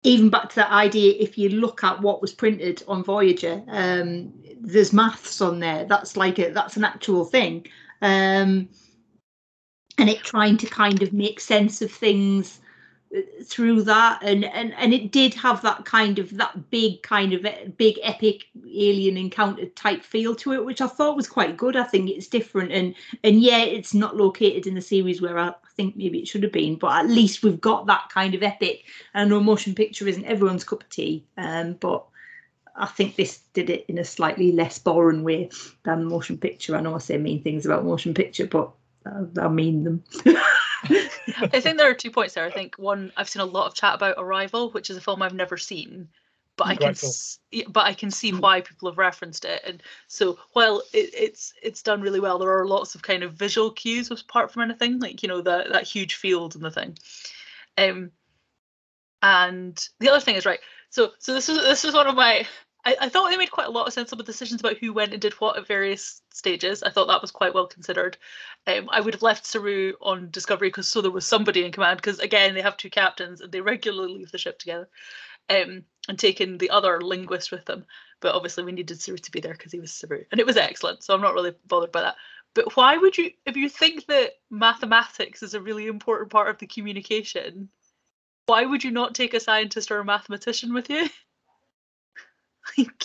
even 0.04 0.30
back 0.30 0.50
to 0.50 0.56
that 0.56 0.72
idea, 0.72 1.14
if 1.20 1.38
you 1.38 1.50
look 1.50 1.84
at 1.84 2.02
what 2.02 2.22
was 2.22 2.34
printed 2.34 2.82
on 2.88 3.04
Voyager, 3.04 3.62
um, 3.68 4.34
there's 4.60 4.94
maths 4.94 5.42
on 5.42 5.60
there. 5.60 5.86
That's 5.86 6.18
like 6.18 6.40
a 6.40 6.52
that's 6.52 6.78
an 6.78 6.86
actual 6.86 7.26
thing. 7.26 7.68
Um, 8.02 8.70
and 9.98 10.10
it 10.10 10.24
trying 10.24 10.58
to 10.58 10.66
kind 10.66 11.04
of 11.04 11.14
make 11.14 11.40
sense 11.40 11.82
of 11.84 11.92
things 11.92 12.62
through 13.44 13.84
that 13.84 14.20
and 14.24 14.46
and 14.46 14.74
and 14.76 14.94
it 14.94 15.12
did 15.12 15.34
have 15.34 15.62
that 15.62 15.84
kind 15.84 16.18
of 16.18 16.36
that 16.38 16.70
big 16.70 17.02
kind 17.04 17.34
of 17.34 17.46
big 17.76 18.00
epic 18.04 18.46
alien 18.74 19.18
encounter 19.18 19.66
type 19.66 20.02
feel 20.02 20.34
to 20.34 20.54
it 20.54 20.64
which 20.64 20.80
i 20.80 20.88
thought 20.88 21.18
was 21.18 21.28
quite 21.28 21.58
good 21.58 21.76
i 21.76 21.84
think 21.84 22.10
it's 22.10 22.28
different 22.28 22.72
and 22.72 22.96
and 23.26 23.42
yeah 23.42 23.60
it's 23.60 23.94
not 23.94 24.16
located 24.16 24.66
in 24.66 24.76
the 24.76 24.82
series 24.82 25.22
where 25.22 25.38
i 25.38 25.54
think 25.76 25.96
maybe 25.98 26.20
it 26.20 26.28
should 26.28 26.44
have 26.44 26.54
been 26.54 26.76
but 26.76 26.98
at 26.98 27.10
least 27.10 27.44
we've 27.44 27.60
got 27.60 27.86
that 27.86 28.10
kind 28.10 28.34
of 28.34 28.44
epic 28.44 28.86
i 29.14 29.26
know 29.26 29.42
motion 29.42 29.76
picture 29.76 30.08
isn't 30.08 30.26
everyone's 30.26 30.64
cup 30.64 30.82
of 30.82 30.90
tea 30.90 31.26
um 31.38 31.74
but 31.82 32.06
I 32.74 32.86
think 32.86 33.18
this 33.18 33.40
did 33.54 33.70
it 33.70 33.86
in 33.90 33.98
a 33.98 34.06
slightly 34.06 34.54
less 34.54 34.80
boring 34.80 35.24
way 35.24 35.50
than 35.84 36.06
motion 36.06 36.38
picture. 36.38 36.74
I 36.74 36.80
know 36.80 36.96
I 36.96 37.00
say 37.00 37.18
mean 37.18 37.44
things 37.44 37.66
about 37.66 37.84
motion 37.84 38.14
picture, 38.14 38.48
but 38.48 38.72
I, 39.06 39.42
I 39.42 39.50
mean 39.50 39.84
them. 39.84 40.04
I 41.38 41.60
think 41.60 41.78
there 41.78 41.90
are 41.90 41.94
two 41.96 42.12
points 42.12 42.34
there. 42.34 42.46
I 42.46 42.52
think 42.52 42.76
one, 42.78 43.12
I've 43.18 43.30
seen 43.30 43.42
a 43.42 43.46
lot 43.46 43.68
of 43.68 43.74
chat 43.74 43.96
about 43.96 44.16
Arrival, 44.18 44.72
which 44.72 44.90
is 44.90 44.98
a 44.98 45.02
film 45.02 45.22
I've 45.22 45.34
never 45.34 45.58
seen, 45.58 46.08
but 46.58 46.68
I 46.68 46.76
can, 46.76 46.88
Great 46.88 46.98
film. 46.98 47.10
s- 47.10 47.40
yeah, 47.52 47.66
but 47.70 47.86
I 47.86 47.94
can 47.94 48.12
see 48.12 48.32
why 48.34 48.62
people 48.62 48.90
have 48.90 48.98
referenced 48.98 49.46
it. 49.46 49.62
And 49.66 49.84
so, 50.08 50.40
while 50.54 50.80
it, 50.94 51.10
it's 51.14 51.54
it's 51.62 51.82
done 51.82 52.02
really 52.02 52.20
well, 52.20 52.40
there 52.40 52.58
are 52.58 52.68
lots 52.68 52.96
of 52.96 53.02
kind 53.02 53.24
of 53.24 53.34
visual 53.34 53.72
cues 53.72 54.10
apart 54.12 54.52
from 54.52 54.64
anything, 54.64 55.00
like 55.00 55.24
you 55.24 55.30
know 55.30 55.42
that 55.42 55.72
that 55.72 55.84
huge 55.84 56.16
field 56.16 56.56
and 56.56 56.64
the 56.64 56.72
thing. 56.72 56.98
Um, 57.78 58.12
and 59.22 59.88
the 60.00 60.10
other 60.10 60.20
thing 60.20 60.36
is 60.36 60.46
right. 60.46 60.60
So 60.90 61.12
so 61.20 61.34
this 61.34 61.50
is 61.50 61.58
this 61.58 61.86
is 61.86 61.94
one 61.94 62.08
of 62.08 62.16
my. 62.16 62.48
I, 62.84 62.96
I 63.02 63.10
thought 63.10 63.30
they 63.30 63.38
made 63.38 63.52
quite 63.52 63.68
a 63.68 63.72
lot 63.72 63.88
of 63.88 63.94
sensible 63.94 64.24
decisions 64.24 64.60
about 64.60 64.78
who 64.78 64.94
went 64.94 65.14
and 65.14 65.22
did 65.22 65.34
what 65.34 65.58
at 65.58 65.68
various 65.68 66.22
stages. 66.32 66.82
I 66.84 66.90
thought 66.90 67.08
that 67.08 67.22
was 67.22 67.32
quite 67.32 67.54
well 67.54 67.68
considered. 67.68 68.18
Um, 68.68 68.90
I 68.92 69.02
would 69.02 69.14
have 69.14 69.22
left 69.22 69.46
Saru 69.46 69.94
on 70.02 70.32
Discovery 70.32 70.70
because 70.70 70.88
so 70.88 71.02
there 71.02 71.12
was 71.12 71.28
somebody 71.28 71.64
in 71.64 71.72
command. 71.72 71.98
Because 71.98 72.20
again, 72.20 72.54
they 72.54 72.62
have 72.62 72.78
two 72.78 72.90
captains 72.90 73.42
and 73.42 73.52
they 73.52 73.62
regularly 73.62 74.14
leave 74.14 74.32
the 74.32 74.38
ship 74.38 74.58
together, 74.58 74.90
um, 75.50 75.84
and 76.08 76.18
taken 76.18 76.58
the 76.58 76.70
other 76.72 77.02
linguist 77.02 77.52
with 77.52 77.66
them. 77.66 77.86
But 78.20 78.36
obviously, 78.36 78.64
we 78.64 78.72
needed 78.72 79.00
Saru 79.02 79.18
to 79.18 79.32
be 79.32 79.42
there 79.42 79.54
because 79.54 79.72
he 79.72 79.80
was 79.80 79.94
Saru, 79.94 80.24
and 80.32 80.40
it 80.40 80.46
was 80.46 80.58
excellent. 80.58 81.04
So 81.04 81.14
I'm 81.14 81.22
not 81.22 81.34
really 81.34 81.54
bothered 81.68 81.92
by 81.92 82.02
that. 82.02 82.16
But 82.54 82.76
why 82.76 82.98
would 82.98 83.18
you, 83.18 83.32
if 83.46 83.56
you 83.56 83.70
think 83.70 84.08
that 84.08 84.34
mathematics 84.50 85.42
is 85.42 85.54
a 85.54 85.62
really 85.62 85.88
important 85.88 86.32
part 86.32 86.50
of 86.50 86.58
the 86.58 86.68
communication, 86.68 87.70
why 88.46 88.66
would 88.66 88.84
you 88.84 88.92
not 88.92 89.16
take 89.16 89.34
a 89.34 89.40
scientist 89.40 89.92
or 89.92 90.00
a 90.00 90.06
mathematician 90.06 90.74
with 90.74 90.90
you? 90.90 91.08
like, 92.78 93.04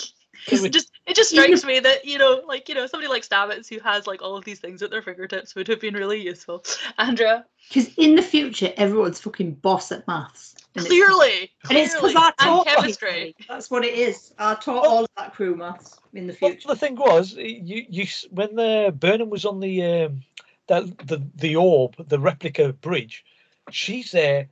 it 0.49 0.73
just 0.73 0.90
it 1.06 1.16
just 1.16 1.30
strikes 1.30 1.64
me 1.70 1.80
that 1.80 2.04
you 2.04 2.18
know, 2.18 2.42
like 2.46 2.68
you 2.68 2.75
know, 2.75 2.87
somebody 2.87 3.08
like 3.08 3.26
Stamets 3.26 3.68
who 3.68 3.80
has 3.80 4.06
like 4.06 4.23
all 4.23 4.37
of 4.37 4.44
these 4.44 4.61
things 4.61 4.82
at 4.82 4.90
their 4.90 5.02
fingertips 5.02 5.54
would 5.54 5.68
have 5.68 5.80
been 5.80 5.94
really 5.94 6.20
useful. 6.20 6.64
Andrea, 6.99 7.44
Because 7.68 7.92
in 7.96 8.14
the 8.14 8.23
future, 8.23 8.73
everyone's 8.76 9.20
fucking 9.20 9.54
boss 9.54 9.92
at 9.92 10.06
maths. 10.06 10.54
And 10.75 10.85
it's- 10.85 10.88
clearly, 10.88 11.50
And 11.68 11.78
it's 11.78 11.94
because 11.94 12.12
clearly, 12.12 12.32
I 12.38 12.44
taught 12.44 12.66
chemistry. 12.66 13.35
That's 13.49 13.70
what 13.70 13.85
it 13.85 13.94
is. 13.94 14.32
I 14.38 14.54
taught 14.54 14.87
all 14.87 15.04
of 15.04 15.11
that 15.16 15.35
crew 15.35 15.56
maths 15.56 15.99
in 16.12 16.26
the 16.26 16.32
future. 16.32 16.44
Well, 16.44 16.52
future. 16.52 16.68
the 16.68 16.76
thing 16.76 16.96
was, 16.96 17.32
you 17.35 17.87
you 17.88 18.06
when 18.30 18.54
the 18.54 18.94
Burnham 18.96 19.30
was 19.30 19.44
on 19.44 19.61
the 19.61 19.82
um, 19.85 20.23
that 20.68 20.99
the 21.06 21.23
the 21.37 21.56
orb, 21.56 21.96
the 22.08 22.18
replica 22.18 22.73
bridge, 22.73 23.25
she's 23.70 24.12
there, 24.12 24.49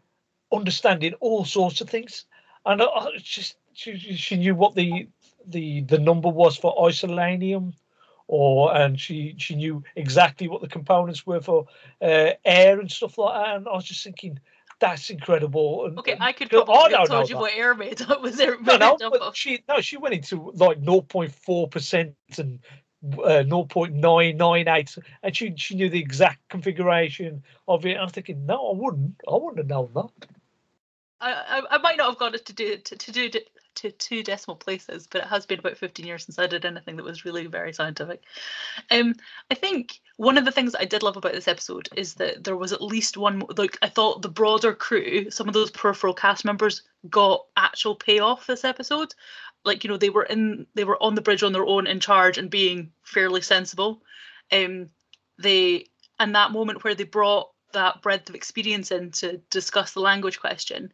understanding 0.52 1.14
all 1.20 1.44
sorts 1.44 1.80
of 1.80 1.88
things, 1.90 2.24
and 2.66 2.82
I, 2.82 2.86
I 2.86 3.10
just 3.22 3.56
she, 3.74 3.98
she 4.16 4.36
knew 4.36 4.54
what 4.54 4.74
the 4.74 5.08
the 5.46 5.82
the 5.82 5.98
number 5.98 6.28
was 6.28 6.56
for 6.56 6.74
isolanium, 6.76 7.74
or 8.26 8.74
and 8.74 8.98
she 8.98 9.34
she 9.38 9.54
knew 9.54 9.82
exactly 9.96 10.48
what 10.48 10.62
the 10.62 10.68
components 10.68 11.26
were 11.26 11.40
for 11.40 11.66
uh, 12.00 12.30
air 12.44 12.80
and 12.80 12.90
stuff 12.90 13.18
like 13.18 13.34
that, 13.34 13.56
and 13.56 13.68
I 13.68 13.72
was 13.72 13.84
just 13.84 14.04
thinking. 14.04 14.38
That's 14.80 15.08
incredible. 15.08 15.86
And, 15.86 15.98
Okay, 16.00 16.16
I 16.20 16.32
could 16.32 16.50
go 16.50 16.62
I 16.62 16.88
don't 16.88 17.06
told 17.06 17.28
you 17.30 17.36
that. 17.36 17.40
what 17.40 17.52
air 17.54 17.74
made 17.74 18.02
up 18.02 18.20
was 18.20 18.38
No, 18.38 18.76
no, 18.76 18.98
but 18.98 19.34
she 19.36 19.62
no, 19.68 19.80
she 19.80 19.96
went 19.96 20.14
into 20.16 20.50
like 20.56 20.82
0.4 20.82 21.70
percent 21.70 22.14
and 22.36 22.58
uh, 23.12 23.44
0.998, 23.46 24.98
and 25.22 25.36
she 25.36 25.54
she 25.56 25.74
knew 25.74 25.88
the 25.88 26.00
exact 26.00 26.48
configuration 26.48 27.42
of 27.68 27.86
it. 27.86 27.96
I'm 27.96 28.08
thinking, 28.08 28.46
no, 28.46 28.72
I 28.72 28.76
wouldn't. 28.76 29.14
I 29.28 29.34
wouldn't 29.34 29.58
have 29.58 29.68
known 29.68 29.90
that. 29.94 30.26
I, 31.20 31.32
I, 31.32 31.62
I 31.70 31.78
might 31.78 31.96
not 31.96 32.08
have 32.08 32.18
got 32.18 32.34
it 32.34 32.46
to 32.46 32.52
do 32.52 32.76
to, 32.76 32.96
to 32.96 33.12
do 33.12 33.24
it 33.24 33.48
to 33.76 33.90
two 33.90 34.22
decimal 34.22 34.56
places, 34.56 35.06
but 35.06 35.22
it 35.22 35.28
has 35.28 35.46
been 35.46 35.58
about 35.58 35.76
15 35.76 36.06
years 36.06 36.24
since 36.24 36.38
I 36.38 36.46
did 36.46 36.64
anything 36.64 36.96
that 36.96 37.04
was 37.04 37.24
really 37.24 37.46
very 37.46 37.72
scientific. 37.72 38.22
Um, 38.90 39.14
I 39.50 39.54
think 39.54 40.00
one 40.16 40.38
of 40.38 40.44
the 40.44 40.52
things 40.52 40.74
I 40.78 40.84
did 40.84 41.02
love 41.02 41.16
about 41.16 41.32
this 41.32 41.48
episode 41.48 41.88
is 41.96 42.14
that 42.14 42.44
there 42.44 42.56
was 42.56 42.72
at 42.72 42.82
least 42.82 43.16
one. 43.16 43.42
Like 43.56 43.78
I 43.82 43.88
thought 43.88 44.22
the 44.22 44.28
broader 44.28 44.74
crew, 44.74 45.30
some 45.30 45.48
of 45.48 45.54
those 45.54 45.70
peripheral 45.70 46.14
cast 46.14 46.44
members 46.44 46.82
got 47.10 47.44
actual 47.56 47.94
payoff 47.94 48.46
this 48.46 48.64
episode. 48.64 49.14
Like 49.64 49.84
you 49.84 49.90
know 49.90 49.96
they 49.96 50.10
were 50.10 50.24
in 50.24 50.66
they 50.74 50.84
were 50.84 51.02
on 51.02 51.14
the 51.14 51.22
bridge 51.22 51.42
on 51.42 51.52
their 51.52 51.66
own 51.66 51.86
in 51.86 52.00
charge 52.00 52.38
and 52.38 52.50
being 52.50 52.92
fairly 53.02 53.40
sensible. 53.40 54.02
Um, 54.52 54.90
they 55.38 55.86
and 56.18 56.34
that 56.34 56.52
moment 56.52 56.84
where 56.84 56.94
they 56.94 57.04
brought 57.04 57.50
that 57.72 58.02
breadth 58.02 58.28
of 58.28 58.34
experience 58.34 58.90
in 58.90 59.10
to 59.10 59.38
discuss 59.50 59.92
the 59.92 60.00
language 60.00 60.40
question. 60.40 60.92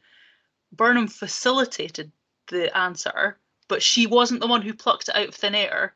Burnham 0.72 1.08
facilitated 1.08 2.12
the 2.50 2.76
answer, 2.76 3.38
but 3.68 3.82
she 3.82 4.06
wasn't 4.06 4.40
the 4.40 4.46
one 4.46 4.62
who 4.62 4.74
plucked 4.74 5.08
it 5.08 5.16
out 5.16 5.28
of 5.28 5.34
thin 5.34 5.54
air, 5.54 5.94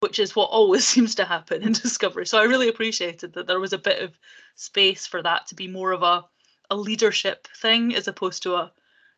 which 0.00 0.18
is 0.18 0.36
what 0.36 0.50
always 0.50 0.86
seems 0.88 1.14
to 1.16 1.24
happen 1.24 1.62
in 1.62 1.72
Discovery. 1.72 2.26
So 2.26 2.38
I 2.38 2.44
really 2.44 2.68
appreciated 2.68 3.32
that 3.32 3.46
there 3.46 3.60
was 3.60 3.72
a 3.72 3.78
bit 3.78 4.02
of 4.02 4.18
space 4.54 5.06
for 5.06 5.22
that 5.22 5.46
to 5.48 5.54
be 5.54 5.68
more 5.68 5.92
of 5.92 6.02
a, 6.02 6.24
a 6.70 6.76
leadership 6.76 7.48
thing 7.56 7.94
as 7.94 8.08
opposed 8.08 8.42
to 8.44 8.54
a 8.54 8.72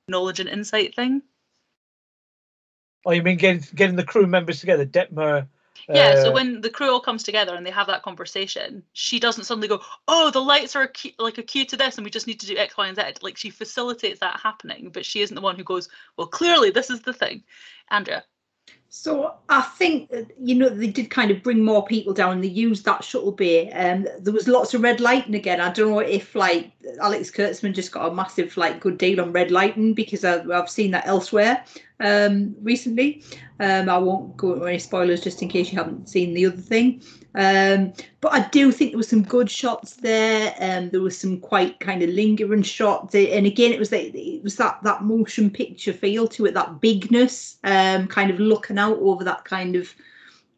knowledge 0.09 0.41
and 0.41 0.49
insight 0.49 0.95
thing. 0.95 1.23
Oh, 3.05 3.13
you 3.13 3.23
mean 3.23 3.37
getting 3.37 3.65
getting 3.75 3.97
the 3.97 4.05
crew 4.05 4.27
members 4.27 4.61
together, 4.61 4.85
Detmer? 4.85 5.47
Yeah, 5.89 6.15
so 6.15 6.31
uh, 6.31 6.33
when 6.33 6.61
the 6.61 6.71
crew 6.71 6.91
all 6.91 7.01
comes 7.01 7.23
together 7.23 7.55
and 7.55 7.65
they 7.65 7.71
have 7.71 7.87
that 7.87 8.03
conversation, 8.03 8.83
she 8.93 9.19
doesn't 9.21 9.45
suddenly 9.45 9.69
go, 9.69 9.81
"Oh, 10.07 10.31
the 10.31 10.41
lights 10.41 10.77
are 10.77 10.83
a 10.83 10.89
key, 10.93 11.15
like 11.19 11.39
a 11.39 11.43
cue 11.43 11.65
to 11.67 11.77
this, 11.77 11.97
and 11.97 12.05
we 12.05 12.11
just 12.11 12.27
need 12.27 12.41
to 12.41 12.47
do 12.47 12.57
X, 12.57 12.77
Y, 12.77 12.87
and 12.89 12.97
Z." 12.97 13.03
Like 13.23 13.37
she 13.37 13.51
facilitates 13.51 14.21
that 14.21 14.41
happening, 14.41 14.91
but 14.91 15.07
she 15.07 15.21
isn't 15.21 15.35
the 15.35 15.41
one 15.41 15.57
who 15.57 15.65
goes, 15.65 15.89
"Well, 16.17 16.27
clearly 16.27 16.71
this 16.71 16.91
is 16.91 17.03
the 17.03 17.13
thing." 17.13 17.45
Andrea, 17.91 18.25
So 18.91 19.35
I 19.51 19.61
think 19.61 20.11
you 20.43 20.55
know 20.55 20.71
they 20.71 20.87
did 20.87 21.11
kind 21.11 21.31
of 21.31 21.43
bring 21.43 21.63
more 21.63 21.85
people 21.85 22.15
down 22.15 22.41
they 22.41 22.49
used 22.49 22.87
that 22.87 23.05
shuttle 23.05 23.33
bay. 23.33 23.71
Um, 23.73 24.07
there 24.21 24.33
was 24.33 24.49
lots 24.49 24.73
of 24.73 24.83
red 24.83 25.01
lighting 25.01 25.35
again. 25.35 25.61
I 25.61 25.71
don't 25.71 25.91
know 25.91 25.99
if 25.99 26.35
like 26.35 26.73
Alex 27.01 27.31
Kurtzman 27.31 27.75
just 27.75 27.93
got 27.93 28.11
a 28.11 28.15
massive 28.15 28.57
like 28.57 28.81
good 28.81 28.97
deal 28.97 29.21
on 29.21 29.33
red 29.33 29.51
lighting 29.51 29.93
because 29.93 30.25
I've, 30.25 30.51
I've 30.51 30.71
seen 30.71 30.91
that 30.93 31.07
elsewhere 31.07 31.65
um, 32.01 32.55
recently. 32.63 33.23
Um, 33.61 33.89
I 33.89 33.99
won't 33.99 34.37
go 34.37 34.55
into 34.55 34.67
any 34.67 34.79
spoilers 34.79 35.21
just 35.21 35.43
in 35.43 35.49
case 35.49 35.73
you 35.73 35.79
haven't 35.79 36.09
seen 36.09 36.33
the 36.33 36.47
other 36.47 36.57
thing. 36.57 37.03
Um, 37.35 37.93
but 38.21 38.33
I 38.33 38.49
do 38.49 38.73
think 38.73 38.93
there 38.93 38.99
were 38.99 39.03
some 39.05 39.23
good 39.23 39.51
shots 39.51 39.97
there. 39.97 40.55
Um, 40.59 40.91
there 40.91 41.01
was 41.01 41.19
some 41.19 41.41
quite 41.41 41.79
kind 41.81 42.03
of 42.03 42.11
lingering 42.11 42.63
shots, 42.63 43.15
and 43.15 43.47
again, 43.47 43.73
it 43.73 43.79
was 43.79 43.93
like 43.93 44.15
it 44.15 44.43
was 44.43 44.57
that 44.57 44.83
that 44.83 45.05
motion 45.05 45.51
picture 45.51 45.93
feel 45.93 46.27
to 46.29 46.47
it, 46.47 46.55
that 46.55 46.81
bigness, 46.81 47.59
um, 47.65 48.07
kind 48.09 48.31
of 48.31 48.41
looking 48.41 48.78
out 48.79 48.99
over 48.99 49.25
that 49.25 49.45
kind 49.45 49.77
of 49.77 49.93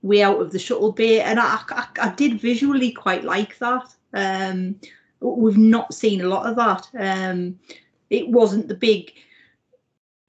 way 0.02 0.22
out 0.22 0.40
of 0.40 0.52
the 0.52 0.58
shuttle 0.58 0.92
bay, 0.92 1.20
and 1.20 1.38
I 1.38 1.60
I, 1.70 1.86
I 2.00 2.08
did 2.10 2.40
visually 2.40 2.92
quite 2.92 3.24
like 3.24 3.58
that. 3.58 3.94
Um, 4.12 4.76
we've 5.20 5.58
not 5.58 5.94
seen 5.94 6.20
a 6.20 6.28
lot 6.28 6.46
of 6.46 6.56
that. 6.56 6.88
Um, 6.98 7.58
it 8.08 8.28
wasn't 8.28 8.68
the 8.68 8.74
big 8.74 9.12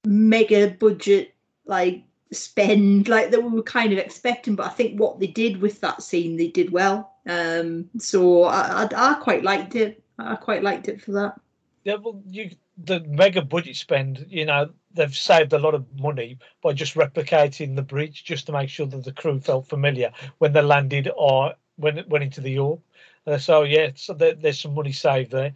mega 0.06 0.76
budget 0.80 1.34
like 1.66 2.04
spend 2.32 3.08
like 3.08 3.30
that 3.30 3.44
we 3.44 3.50
were 3.50 3.64
kind 3.64 3.92
of 3.92 4.00
expecting 4.00 4.56
but 4.56 4.66
i 4.66 4.70
think 4.70 5.00
what 5.00 5.20
they 5.20 5.28
did 5.28 5.62
with 5.62 5.80
that 5.82 6.02
scene 6.02 6.38
they 6.38 6.48
did 6.48 6.72
well 6.72 7.14
um 7.28 7.88
so 8.00 8.46
i 8.46 8.84
i, 8.84 9.12
I 9.12 9.14
quite 9.16 9.44
liked 9.44 9.76
it 9.76 10.02
i 10.18 10.36
quite 10.36 10.64
liked 10.64 10.88
it 10.88 11.02
for 11.02 11.12
that 11.12 11.40
Yeah, 11.84 11.96
well, 11.96 12.22
you 12.28 12.52
the 12.86 13.00
mega 13.02 13.42
budget 13.42 13.76
spend, 13.76 14.26
you 14.30 14.46
know, 14.46 14.70
they've 14.94 15.16
saved 15.16 15.54
a 15.54 15.60
lot 15.60 15.74
of 15.74 15.86
money 16.00 16.38
by 16.62 16.74
just 16.74 16.96
replicating 16.96 17.76
the 17.76 17.82
bridge 17.82 18.24
just 18.24 18.46
to 18.48 18.52
make 18.52 18.70
sure 18.70 18.86
that 18.88 19.04
the 19.04 19.12
crew 19.12 19.40
felt 19.40 19.68
familiar 19.68 20.12
when 20.40 20.54
they 20.54 20.62
landed 20.62 21.10
or 21.16 21.54
when 21.78 21.98
it 21.98 22.08
went 22.10 22.24
into 22.24 22.42
the 22.42 22.58
orb. 22.60 22.80
Uh, 23.28 23.38
so 23.38 23.64
yeah, 23.64 23.92
so 23.96 24.14
there, 24.14 24.34
there's 24.34 24.60
some 24.60 24.74
money 24.74 24.92
saved 24.92 25.32
there. 25.32 25.54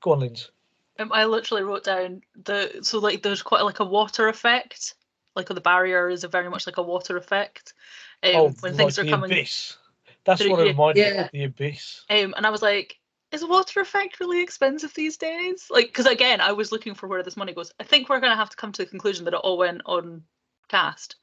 Go 0.00 0.12
on, 0.12 0.20
Linz. 0.20 0.50
um, 0.98 1.12
I 1.12 1.24
literally 1.24 1.64
wrote 1.64 1.84
down 1.84 2.22
the 2.44 2.78
so 2.82 2.98
like 2.98 3.22
there's 3.22 3.42
quite 3.42 3.62
like 3.62 3.80
a 3.80 3.84
water 3.84 4.28
effect, 4.28 4.94
like 5.34 5.48
the 5.48 5.60
barrier 5.60 6.08
is 6.08 6.22
a 6.24 6.28
very 6.28 6.48
much 6.48 6.66
like 6.66 6.76
a 6.76 6.82
water 6.82 7.16
effect. 7.16 7.74
Um, 8.22 8.30
oh, 8.34 8.48
when 8.60 8.72
like 8.72 8.78
things 8.78 8.98
are 8.98 9.04
the 9.04 9.10
coming, 9.10 9.32
abyss. 9.32 9.76
That's 10.24 10.38
Did 10.40 10.48
it- 10.48 10.50
what 10.50 10.60
it 10.60 10.66
yeah. 10.66 10.70
reminded 10.70 11.12
me 11.14 11.18
of, 11.20 11.30
the 11.32 11.44
abyss. 11.44 12.04
Um, 12.10 12.34
and 12.36 12.46
I 12.46 12.50
was 12.50 12.62
like, 12.62 12.98
is 13.30 13.44
water 13.44 13.80
effect 13.80 14.20
really 14.20 14.42
expensive 14.42 14.94
these 14.94 15.16
days? 15.16 15.66
Like, 15.70 15.86
because 15.86 16.06
again, 16.06 16.40
I 16.40 16.52
was 16.52 16.72
looking 16.72 16.94
for 16.94 17.06
where 17.06 17.22
this 17.22 17.36
money 17.36 17.52
goes. 17.52 17.72
I 17.78 17.84
think 17.84 18.08
we're 18.08 18.20
going 18.20 18.32
to 18.32 18.36
have 18.36 18.50
to 18.50 18.56
come 18.56 18.72
to 18.72 18.84
the 18.84 18.90
conclusion 18.90 19.24
that 19.24 19.34
it 19.34 19.40
all 19.42 19.58
went 19.58 19.82
on 19.84 20.22
cast, 20.68 21.16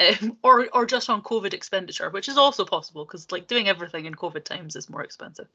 um, 0.00 0.38
or 0.42 0.68
or 0.72 0.86
just 0.86 1.10
on 1.10 1.22
COVID 1.22 1.52
expenditure, 1.52 2.10
which 2.10 2.28
is 2.28 2.38
also 2.38 2.64
possible 2.64 3.04
because 3.04 3.30
like 3.30 3.46
doing 3.46 3.68
everything 3.68 4.06
in 4.06 4.14
COVID 4.14 4.44
times 4.44 4.76
is 4.76 4.90
more 4.90 5.02
expensive. 5.02 5.48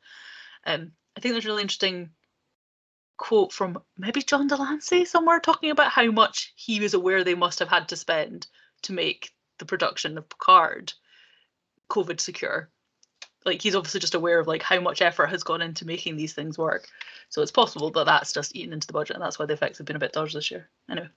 Um, 0.66 0.92
I 1.18 1.22
think 1.22 1.34
there's 1.34 1.46
a 1.46 1.50
really 1.50 1.64
interesting 1.64 2.12
quote 3.18 3.52
from 3.52 3.82
maybe 3.98 4.22
John 4.22 4.48
de 4.48 4.56
Lancie 4.56 5.06
somewhere 5.06 5.40
talking 5.40 5.72
about 5.72 5.92
how 5.92 6.10
much 6.12 6.54
he 6.56 6.80
was 6.80 6.94
aware 6.94 7.24
they 7.24 7.36
must 7.36 7.60
have 7.60 7.68
had 7.68 7.90
to 7.90 7.98
spend 7.98 8.48
to 8.84 8.94
make 8.94 9.32
the 9.58 9.66
production 9.66 10.18
of 10.18 10.30
Picard 10.30 10.94
COVID 11.90 12.20
secure 12.20 12.70
like 13.46 13.62
he's 13.62 13.76
obviously 13.76 14.00
just 14.00 14.16
aware 14.16 14.40
of 14.40 14.48
like 14.48 14.62
how 14.62 14.80
much 14.80 15.02
effort 15.02 15.28
has 15.28 15.44
gone 15.44 15.62
into 15.62 15.86
making 15.86 16.16
these 16.16 16.34
things 16.34 16.58
work 16.58 16.88
so 17.30 17.42
it's 17.42 17.52
possible 17.52 17.90
that 17.92 18.06
that's 18.06 18.34
just 18.34 18.56
eaten 18.56 18.74
into 18.74 18.88
the 18.88 18.94
budget 18.94 19.16
and 19.16 19.24
that's 19.24 19.40
why 19.40 19.46
the 19.46 19.54
effects 19.54 19.78
have 19.78 19.88
been 19.88 19.96
a 19.96 20.00
bit 20.00 20.14
dodgy 20.14 20.34
this 20.38 20.52
year 20.52 20.68
anyway 20.90 21.08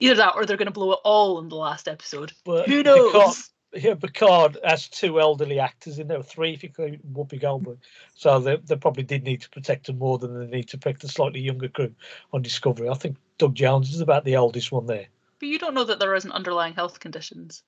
either 0.00 0.14
that 0.16 0.34
or 0.34 0.44
they're 0.46 0.56
going 0.56 0.66
to 0.66 0.72
blow 0.72 0.92
it 0.92 0.98
all 1.04 1.38
in 1.38 1.48
the 1.48 1.56
last 1.56 1.86
episode 1.88 2.32
But 2.44 2.68
who 2.68 2.82
Picard- 2.82 3.12
knows 3.14 3.50
Yeah, 3.72 3.94
Picard 3.94 4.58
has 4.64 4.88
two 4.88 5.20
elderly 5.20 5.60
actors 5.60 6.00
in 6.00 6.08
there, 6.08 6.24
three 6.24 6.54
if 6.54 6.64
you 6.64 6.70
include 6.70 7.00
Whoopi 7.12 7.40
Goldberg. 7.40 7.78
So 8.16 8.40
they, 8.40 8.56
they 8.56 8.74
probably 8.74 9.04
did 9.04 9.22
need 9.22 9.42
to 9.42 9.48
protect 9.50 9.86
them 9.86 9.96
more 9.98 10.18
than 10.18 10.36
they 10.40 10.56
need 10.56 10.68
to 10.70 10.76
protect 10.76 11.02
the 11.02 11.08
slightly 11.08 11.38
younger 11.38 11.68
crew 11.68 11.94
on 12.32 12.42
Discovery. 12.42 12.88
I 12.88 12.94
think 12.94 13.16
Doug 13.38 13.54
Jones 13.54 13.94
is 13.94 14.00
about 14.00 14.24
the 14.24 14.36
oldest 14.36 14.72
one 14.72 14.86
there. 14.86 15.06
but 15.38 15.48
you 15.48 15.56
don't 15.56 15.74
know 15.74 15.84
that 15.84 16.00
there 16.00 16.16
isn't 16.16 16.32
underlying 16.32 16.74
health 16.74 16.98
conditions 16.98 17.62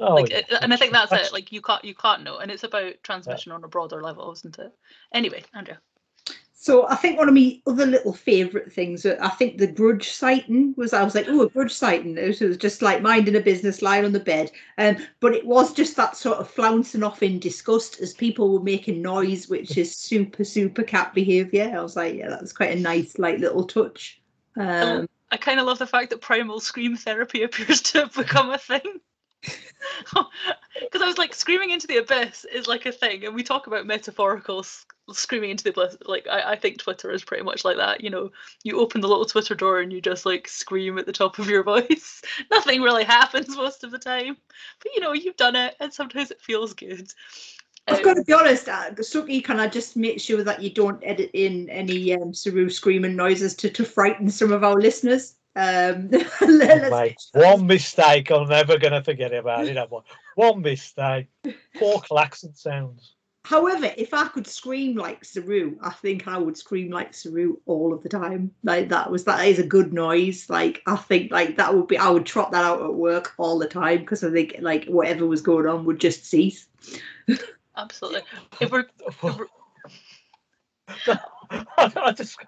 Oh, 0.00 0.14
like 0.14 0.30
yeah. 0.30 0.42
and 0.60 0.72
i 0.72 0.76
think 0.76 0.92
that's, 0.92 1.10
That's- 1.10 1.28
it 1.28 1.32
like 1.32 1.50
you 1.50 1.62
can't 1.62 1.84
you 1.84 1.94
can't 1.94 2.22
know 2.22 2.38
and 2.38 2.50
it's 2.50 2.64
about 2.64 2.94
transmission 3.02 3.52
on 3.52 3.64
a 3.64 3.68
broader 3.68 4.02
level 4.02 4.30
isn't 4.32 4.58
it 4.58 4.72
anyway 5.12 5.42
andrea 5.54 5.78
So 6.60 6.88
I 6.88 6.96
think 6.96 7.18
one 7.18 7.28
of 7.28 7.34
my 7.34 7.62
other 7.68 7.86
little 7.86 8.12
favourite 8.12 8.72
things, 8.72 9.06
uh, 9.06 9.16
I 9.22 9.28
think 9.28 9.58
the 9.58 9.66
Grudge 9.68 10.10
sighting 10.10 10.74
was, 10.76 10.92
I 10.92 11.04
was 11.04 11.14
like, 11.14 11.26
oh, 11.28 11.42
a 11.42 11.48
Grudge 11.48 11.72
sighting. 11.72 12.18
It 12.18 12.40
was 12.40 12.56
just 12.56 12.82
like 12.82 13.00
minding 13.00 13.36
a 13.36 13.40
business, 13.40 13.80
lying 13.80 14.04
on 14.04 14.12
the 14.12 14.18
bed. 14.18 14.50
Um, 14.76 14.96
but 15.20 15.34
it 15.34 15.46
was 15.46 15.72
just 15.72 15.94
that 15.96 16.16
sort 16.16 16.38
of 16.38 16.50
flouncing 16.50 17.04
off 17.04 17.22
in 17.22 17.38
disgust 17.38 18.00
as 18.00 18.12
people 18.12 18.52
were 18.52 18.60
making 18.60 19.00
noise, 19.00 19.48
which 19.48 19.78
is 19.78 19.94
super, 19.94 20.42
super 20.42 20.82
cat 20.82 21.14
behaviour. 21.14 21.72
I 21.72 21.80
was 21.80 21.94
like, 21.94 22.16
yeah, 22.16 22.28
that's 22.28 22.52
quite 22.52 22.76
a 22.76 22.80
nice, 22.80 23.18
like, 23.20 23.38
little 23.38 23.64
touch. 23.64 24.20
Um, 24.56 25.08
I 25.30 25.36
kind 25.36 25.60
of 25.60 25.66
love 25.66 25.78
the 25.78 25.86
fact 25.86 26.10
that 26.10 26.20
primal 26.20 26.58
scream 26.58 26.96
therapy 26.96 27.42
appears 27.44 27.82
to 27.82 28.00
have 28.00 28.14
become 28.14 28.50
a 28.50 28.58
thing. 28.58 29.00
Because 30.80 31.02
I 31.02 31.06
was 31.06 31.18
like, 31.18 31.34
screaming 31.34 31.70
into 31.70 31.86
the 31.86 31.98
abyss 31.98 32.46
is 32.52 32.66
like 32.66 32.86
a 32.86 32.92
thing, 32.92 33.24
and 33.24 33.34
we 33.34 33.42
talk 33.42 33.66
about 33.66 33.86
metaphorical 33.86 34.64
screaming 35.12 35.50
into 35.50 35.64
the 35.64 35.70
abyss. 35.70 35.96
Like, 36.06 36.26
I, 36.30 36.52
I 36.52 36.56
think 36.56 36.78
Twitter 36.78 37.10
is 37.10 37.24
pretty 37.24 37.42
much 37.42 37.64
like 37.64 37.76
that. 37.76 38.02
You 38.02 38.10
know, 38.10 38.30
you 38.62 38.80
open 38.80 39.00
the 39.00 39.08
little 39.08 39.24
Twitter 39.24 39.54
door 39.54 39.80
and 39.80 39.92
you 39.92 40.00
just 40.00 40.24
like 40.24 40.46
scream 40.46 40.98
at 40.98 41.06
the 41.06 41.12
top 41.12 41.38
of 41.38 41.50
your 41.50 41.62
voice. 41.64 42.22
Nothing 42.50 42.82
really 42.82 43.04
happens 43.04 43.56
most 43.56 43.84
of 43.84 43.90
the 43.90 43.98
time, 43.98 44.36
but 44.82 44.92
you 44.94 45.00
know, 45.00 45.12
you've 45.12 45.36
done 45.36 45.56
it, 45.56 45.74
and 45.80 45.92
sometimes 45.92 46.30
it 46.30 46.40
feels 46.40 46.74
good. 46.74 47.12
I've 47.88 48.04
got 48.04 48.14
to 48.14 48.24
be 48.24 48.34
honest, 48.34 48.66
Suki, 48.66 49.42
can 49.42 49.58
I 49.58 49.66
just 49.66 49.96
make 49.96 50.20
sure 50.20 50.44
that 50.44 50.62
you 50.62 50.70
don't 50.70 51.02
edit 51.02 51.30
in 51.32 51.70
any 51.70 52.14
um, 52.14 52.34
Saru 52.34 52.68
screaming 52.68 53.16
noises 53.16 53.54
to, 53.56 53.70
to 53.70 53.84
frighten 53.84 54.30
some 54.30 54.52
of 54.52 54.62
our 54.62 54.74
listeners? 54.74 55.37
Um, 55.58 56.10
Mate, 56.40 57.16
one 57.32 57.66
mistake, 57.66 58.30
I'm 58.30 58.48
never 58.48 58.78
going 58.78 58.92
to 58.92 59.02
forget 59.02 59.34
about 59.34 59.66
it. 59.66 59.90
One, 59.90 60.04
one 60.36 60.62
mistake. 60.62 61.26
Poor 61.76 61.98
klaxon 62.00 62.54
sounds. 62.54 63.16
However, 63.44 63.92
if 63.96 64.14
I 64.14 64.28
could 64.28 64.46
scream 64.46 64.94
like 64.94 65.24
Saru, 65.24 65.76
I 65.82 65.90
think 65.90 66.28
I 66.28 66.38
would 66.38 66.56
scream 66.56 66.90
like 66.90 67.12
Saru 67.12 67.56
all 67.66 67.92
of 67.92 68.04
the 68.04 68.08
time. 68.08 68.52
Like 68.62 68.88
that 68.90 69.10
was 69.10 69.24
that 69.24 69.44
is 69.46 69.58
a 69.58 69.66
good 69.66 69.92
noise. 69.92 70.48
Like 70.48 70.80
I 70.86 70.94
think 70.94 71.32
like 71.32 71.56
that 71.56 71.74
would 71.74 71.88
be 71.88 71.98
I 71.98 72.10
would 72.10 72.26
trot 72.26 72.52
that 72.52 72.64
out 72.64 72.82
at 72.82 72.94
work 72.94 73.32
all 73.36 73.58
the 73.58 73.66
time 73.66 74.00
because 74.00 74.22
I 74.22 74.30
think 74.30 74.56
like 74.60 74.84
whatever 74.84 75.26
was 75.26 75.40
going 75.40 75.66
on 75.66 75.86
would 75.86 75.98
just 75.98 76.26
cease. 76.26 76.66
absolutely. 77.76 78.22
If 78.60 78.70
we're, 78.70 78.84
if 79.06 79.22
we're 79.22 79.46
I 81.76 82.12
just, 82.12 82.38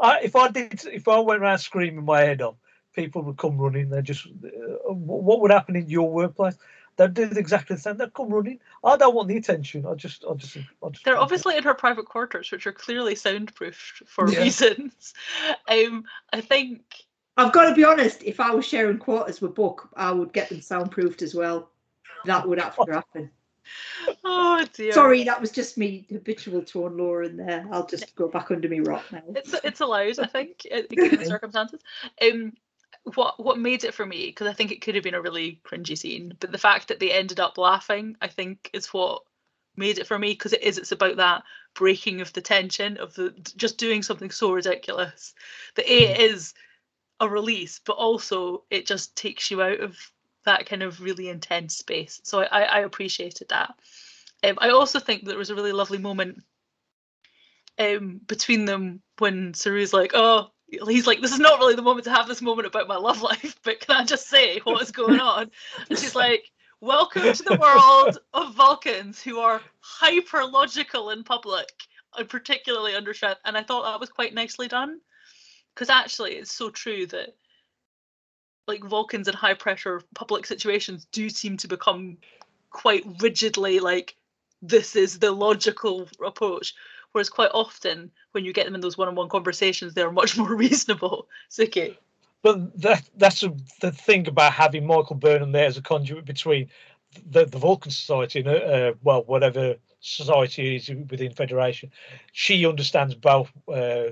I, 0.00 0.20
if 0.22 0.36
I 0.36 0.48
did, 0.50 0.84
if 0.86 1.08
I 1.08 1.18
went 1.18 1.42
around 1.42 1.58
screaming 1.58 2.04
my 2.04 2.20
head 2.20 2.42
off, 2.42 2.56
people 2.94 3.22
would 3.22 3.36
come 3.36 3.58
running. 3.58 3.90
They 3.90 4.02
just, 4.02 4.26
uh, 4.26 4.92
what 4.92 5.40
would 5.40 5.50
happen 5.50 5.76
in 5.76 5.88
your 5.88 6.10
workplace? 6.10 6.56
They 6.96 7.08
did 7.08 7.36
exactly 7.36 7.76
the 7.76 7.82
same. 7.82 7.96
They'd 7.96 8.14
come 8.14 8.28
running. 8.28 8.60
I 8.84 8.96
don't 8.96 9.14
want 9.14 9.28
the 9.28 9.36
attention. 9.36 9.84
I 9.84 9.94
just, 9.94 10.24
I 10.28 10.34
just, 10.34 10.56
I 10.56 10.88
just. 10.90 11.04
They're 11.04 11.18
obviously 11.18 11.56
in 11.56 11.64
her 11.64 11.74
private 11.74 12.06
quarters, 12.06 12.50
which 12.52 12.66
are 12.66 12.72
clearly 12.72 13.14
soundproofed 13.14 14.02
for 14.06 14.30
Yeah. 14.30 14.40
reasons. 14.40 15.14
Um, 15.68 16.04
I 16.32 16.40
think 16.40 16.82
I've 17.36 17.52
got 17.52 17.68
to 17.68 17.74
be 17.74 17.84
honest. 17.84 18.22
If 18.22 18.38
I 18.38 18.52
was 18.52 18.64
sharing 18.64 18.98
quarters 18.98 19.40
with 19.40 19.54
Book, 19.54 19.88
I 19.96 20.12
would 20.12 20.32
get 20.32 20.50
them 20.50 20.60
soundproofed 20.60 21.22
as 21.22 21.34
well. 21.34 21.70
That 22.26 22.46
would 22.48 22.60
have 22.60 22.76
to 22.76 22.92
happen. 22.92 23.30
Oh 24.24 24.64
dear. 24.72 24.92
Sorry, 24.92 25.24
that 25.24 25.40
was 25.40 25.50
just 25.50 25.76
me 25.76 26.06
habitual 26.10 26.62
tone 26.62 26.96
Laura 26.96 27.26
in 27.26 27.36
there. 27.36 27.66
I'll 27.70 27.86
just 27.86 28.14
go 28.14 28.28
back 28.28 28.50
under 28.50 28.68
me 28.68 28.80
rock 28.80 29.04
now. 29.12 29.22
It's 29.34 29.54
it's 29.64 29.80
allowed, 29.80 30.18
I 30.18 30.26
think, 30.26 30.58
given 30.60 30.88
the 31.18 31.24
circumstances. 31.24 31.80
Um, 32.22 32.52
what 33.14 33.42
what 33.42 33.58
made 33.58 33.84
it 33.84 33.94
for 33.94 34.06
me? 34.06 34.26
Because 34.26 34.46
I 34.46 34.52
think 34.52 34.72
it 34.72 34.80
could 34.80 34.94
have 34.94 35.04
been 35.04 35.14
a 35.14 35.20
really 35.20 35.60
cringy 35.64 35.96
scene, 35.96 36.34
but 36.40 36.52
the 36.52 36.58
fact 36.58 36.88
that 36.88 37.00
they 37.00 37.12
ended 37.12 37.40
up 37.40 37.58
laughing, 37.58 38.16
I 38.20 38.28
think, 38.28 38.70
is 38.72 38.86
what 38.88 39.22
made 39.76 39.98
it 39.98 40.06
for 40.06 40.18
me. 40.18 40.32
Because 40.32 40.52
it 40.52 40.62
is, 40.62 40.78
it's 40.78 40.92
about 40.92 41.16
that 41.16 41.42
breaking 41.74 42.20
of 42.20 42.32
the 42.32 42.40
tension 42.40 42.96
of 42.98 43.14
the 43.14 43.34
just 43.56 43.78
doing 43.78 44.02
something 44.02 44.30
so 44.30 44.52
ridiculous 44.52 45.34
that 45.74 45.86
a 45.86 46.12
it 46.12 46.30
is 46.30 46.54
a 47.20 47.28
release, 47.28 47.80
but 47.84 47.94
also 47.94 48.62
it 48.70 48.86
just 48.86 49.16
takes 49.16 49.50
you 49.50 49.62
out 49.62 49.80
of 49.80 49.96
that 50.44 50.66
kind 50.66 50.82
of 50.82 51.00
really 51.00 51.28
intense 51.28 51.76
space. 51.76 52.20
So 52.22 52.42
I, 52.42 52.62
I, 52.62 52.78
appreciated 52.80 53.48
that. 53.48 53.74
Um, 54.42 54.58
I 54.58 54.70
also 54.70 55.00
think 55.00 55.24
there 55.24 55.38
was 55.38 55.50
a 55.50 55.54
really 55.54 55.72
lovely 55.72 55.98
moment 55.98 56.42
um, 57.78 58.20
between 58.26 58.64
them 58.64 59.00
when 59.18 59.52
Saru's 59.54 59.92
like, 59.92 60.12
oh, 60.14 60.50
he's 60.68 61.06
like, 61.06 61.20
this 61.20 61.32
is 61.32 61.38
not 61.38 61.58
really 61.58 61.74
the 61.74 61.82
moment 61.82 62.04
to 62.04 62.10
have 62.10 62.28
this 62.28 62.42
moment 62.42 62.66
about 62.66 62.88
my 62.88 62.96
love 62.96 63.22
life, 63.30 63.58
but 63.62 63.80
can 63.80 63.96
I 63.96 64.04
just 64.04 64.28
say 64.28 64.60
what 64.60 64.82
is 64.82 64.90
going 64.90 65.20
on? 65.20 65.50
And 65.88 65.98
she's 65.98 66.14
like, 66.14 66.50
welcome 66.80 67.32
to 67.32 67.42
the 67.42 67.58
world 67.58 68.18
of 68.34 68.54
Vulcans 68.54 69.22
who 69.22 69.38
are 69.38 69.62
hyper 69.80 70.44
logical 70.44 71.10
in 71.10 71.24
public 71.24 71.68
and 72.16 72.28
particularly 72.28 72.94
under 72.94 73.14
stress. 73.14 73.36
And 73.44 73.56
I 73.56 73.62
thought 73.62 73.84
that 73.84 74.00
was 74.00 74.10
quite 74.10 74.34
nicely 74.34 74.68
done 74.68 75.00
because 75.74 75.90
actually 75.90 76.32
it's 76.32 76.52
so 76.52 76.70
true 76.70 77.06
that 77.06 77.34
like 78.66 78.84
Vulcans 78.84 79.28
in 79.28 79.34
high 79.34 79.54
pressure 79.54 80.02
public 80.14 80.46
situations 80.46 81.06
do 81.12 81.28
seem 81.28 81.56
to 81.58 81.68
become 81.68 82.16
quite 82.70 83.04
rigidly 83.20 83.80
like 83.80 84.16
this 84.62 84.96
is 84.96 85.18
the 85.18 85.30
logical 85.30 86.08
approach. 86.24 86.74
Whereas 87.12 87.28
quite 87.28 87.50
often 87.54 88.10
when 88.32 88.44
you 88.44 88.52
get 88.52 88.64
them 88.64 88.74
in 88.74 88.80
those 88.80 88.98
one-on-one 88.98 89.28
conversations, 89.28 89.94
they're 89.94 90.10
much 90.10 90.36
more 90.38 90.54
reasonable. 90.54 91.28
Suki. 91.50 91.96
But 92.42 92.78
that 92.80 93.02
that's 93.16 93.42
a, 93.42 93.54
the 93.80 93.90
thing 93.90 94.28
about 94.28 94.52
having 94.52 94.86
Michael 94.86 95.16
Burnham 95.16 95.52
there 95.52 95.66
as 95.66 95.78
a 95.78 95.82
conduit 95.82 96.24
between 96.24 96.68
the 97.30 97.46
the 97.46 97.58
Vulcan 97.58 97.90
society 97.90 98.40
and 98.40 98.48
uh, 98.48 98.52
uh, 98.52 98.92
well 99.02 99.22
whatever 99.24 99.76
society 100.00 100.76
is 100.76 100.90
within 101.08 101.32
Federation. 101.32 101.90
She 102.32 102.66
understands 102.66 103.14
both 103.14 103.50
uh, 103.72 104.10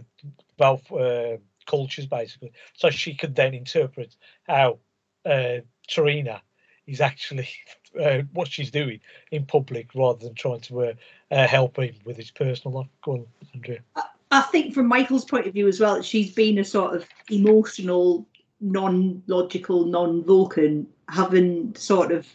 both 0.56 0.90
uh, 0.90 1.36
cultures 1.66 2.06
basically, 2.06 2.52
so 2.74 2.90
she 2.90 3.14
could 3.14 3.34
then 3.34 3.54
interpret 3.54 4.16
how 4.48 4.78
uh, 5.24 5.58
T'Rina 5.88 6.40
is 6.86 7.00
actually 7.00 7.48
uh, 8.00 8.22
what 8.32 8.48
she's 8.48 8.70
doing 8.70 9.00
in 9.30 9.46
public 9.46 9.94
rather 9.94 10.24
than 10.24 10.34
trying 10.34 10.60
to 10.60 10.82
uh, 10.82 10.92
uh, 11.30 11.46
help 11.46 11.78
him 11.78 11.94
with 12.04 12.16
his 12.16 12.30
personal 12.30 12.78
life. 12.78 12.88
Go 13.02 13.12
on, 13.12 13.26
Andrea. 13.54 13.80
I 14.30 14.40
think 14.42 14.74
from 14.74 14.86
Michael's 14.86 15.26
point 15.26 15.46
of 15.46 15.52
view 15.52 15.68
as 15.68 15.78
well, 15.78 16.00
she's 16.02 16.32
been 16.32 16.58
a 16.58 16.64
sort 16.64 16.96
of 16.96 17.06
emotional, 17.30 18.26
non-logical, 18.60 19.84
non-Vulcan, 19.84 20.86
having 21.08 21.74
sort 21.74 22.12
of 22.12 22.26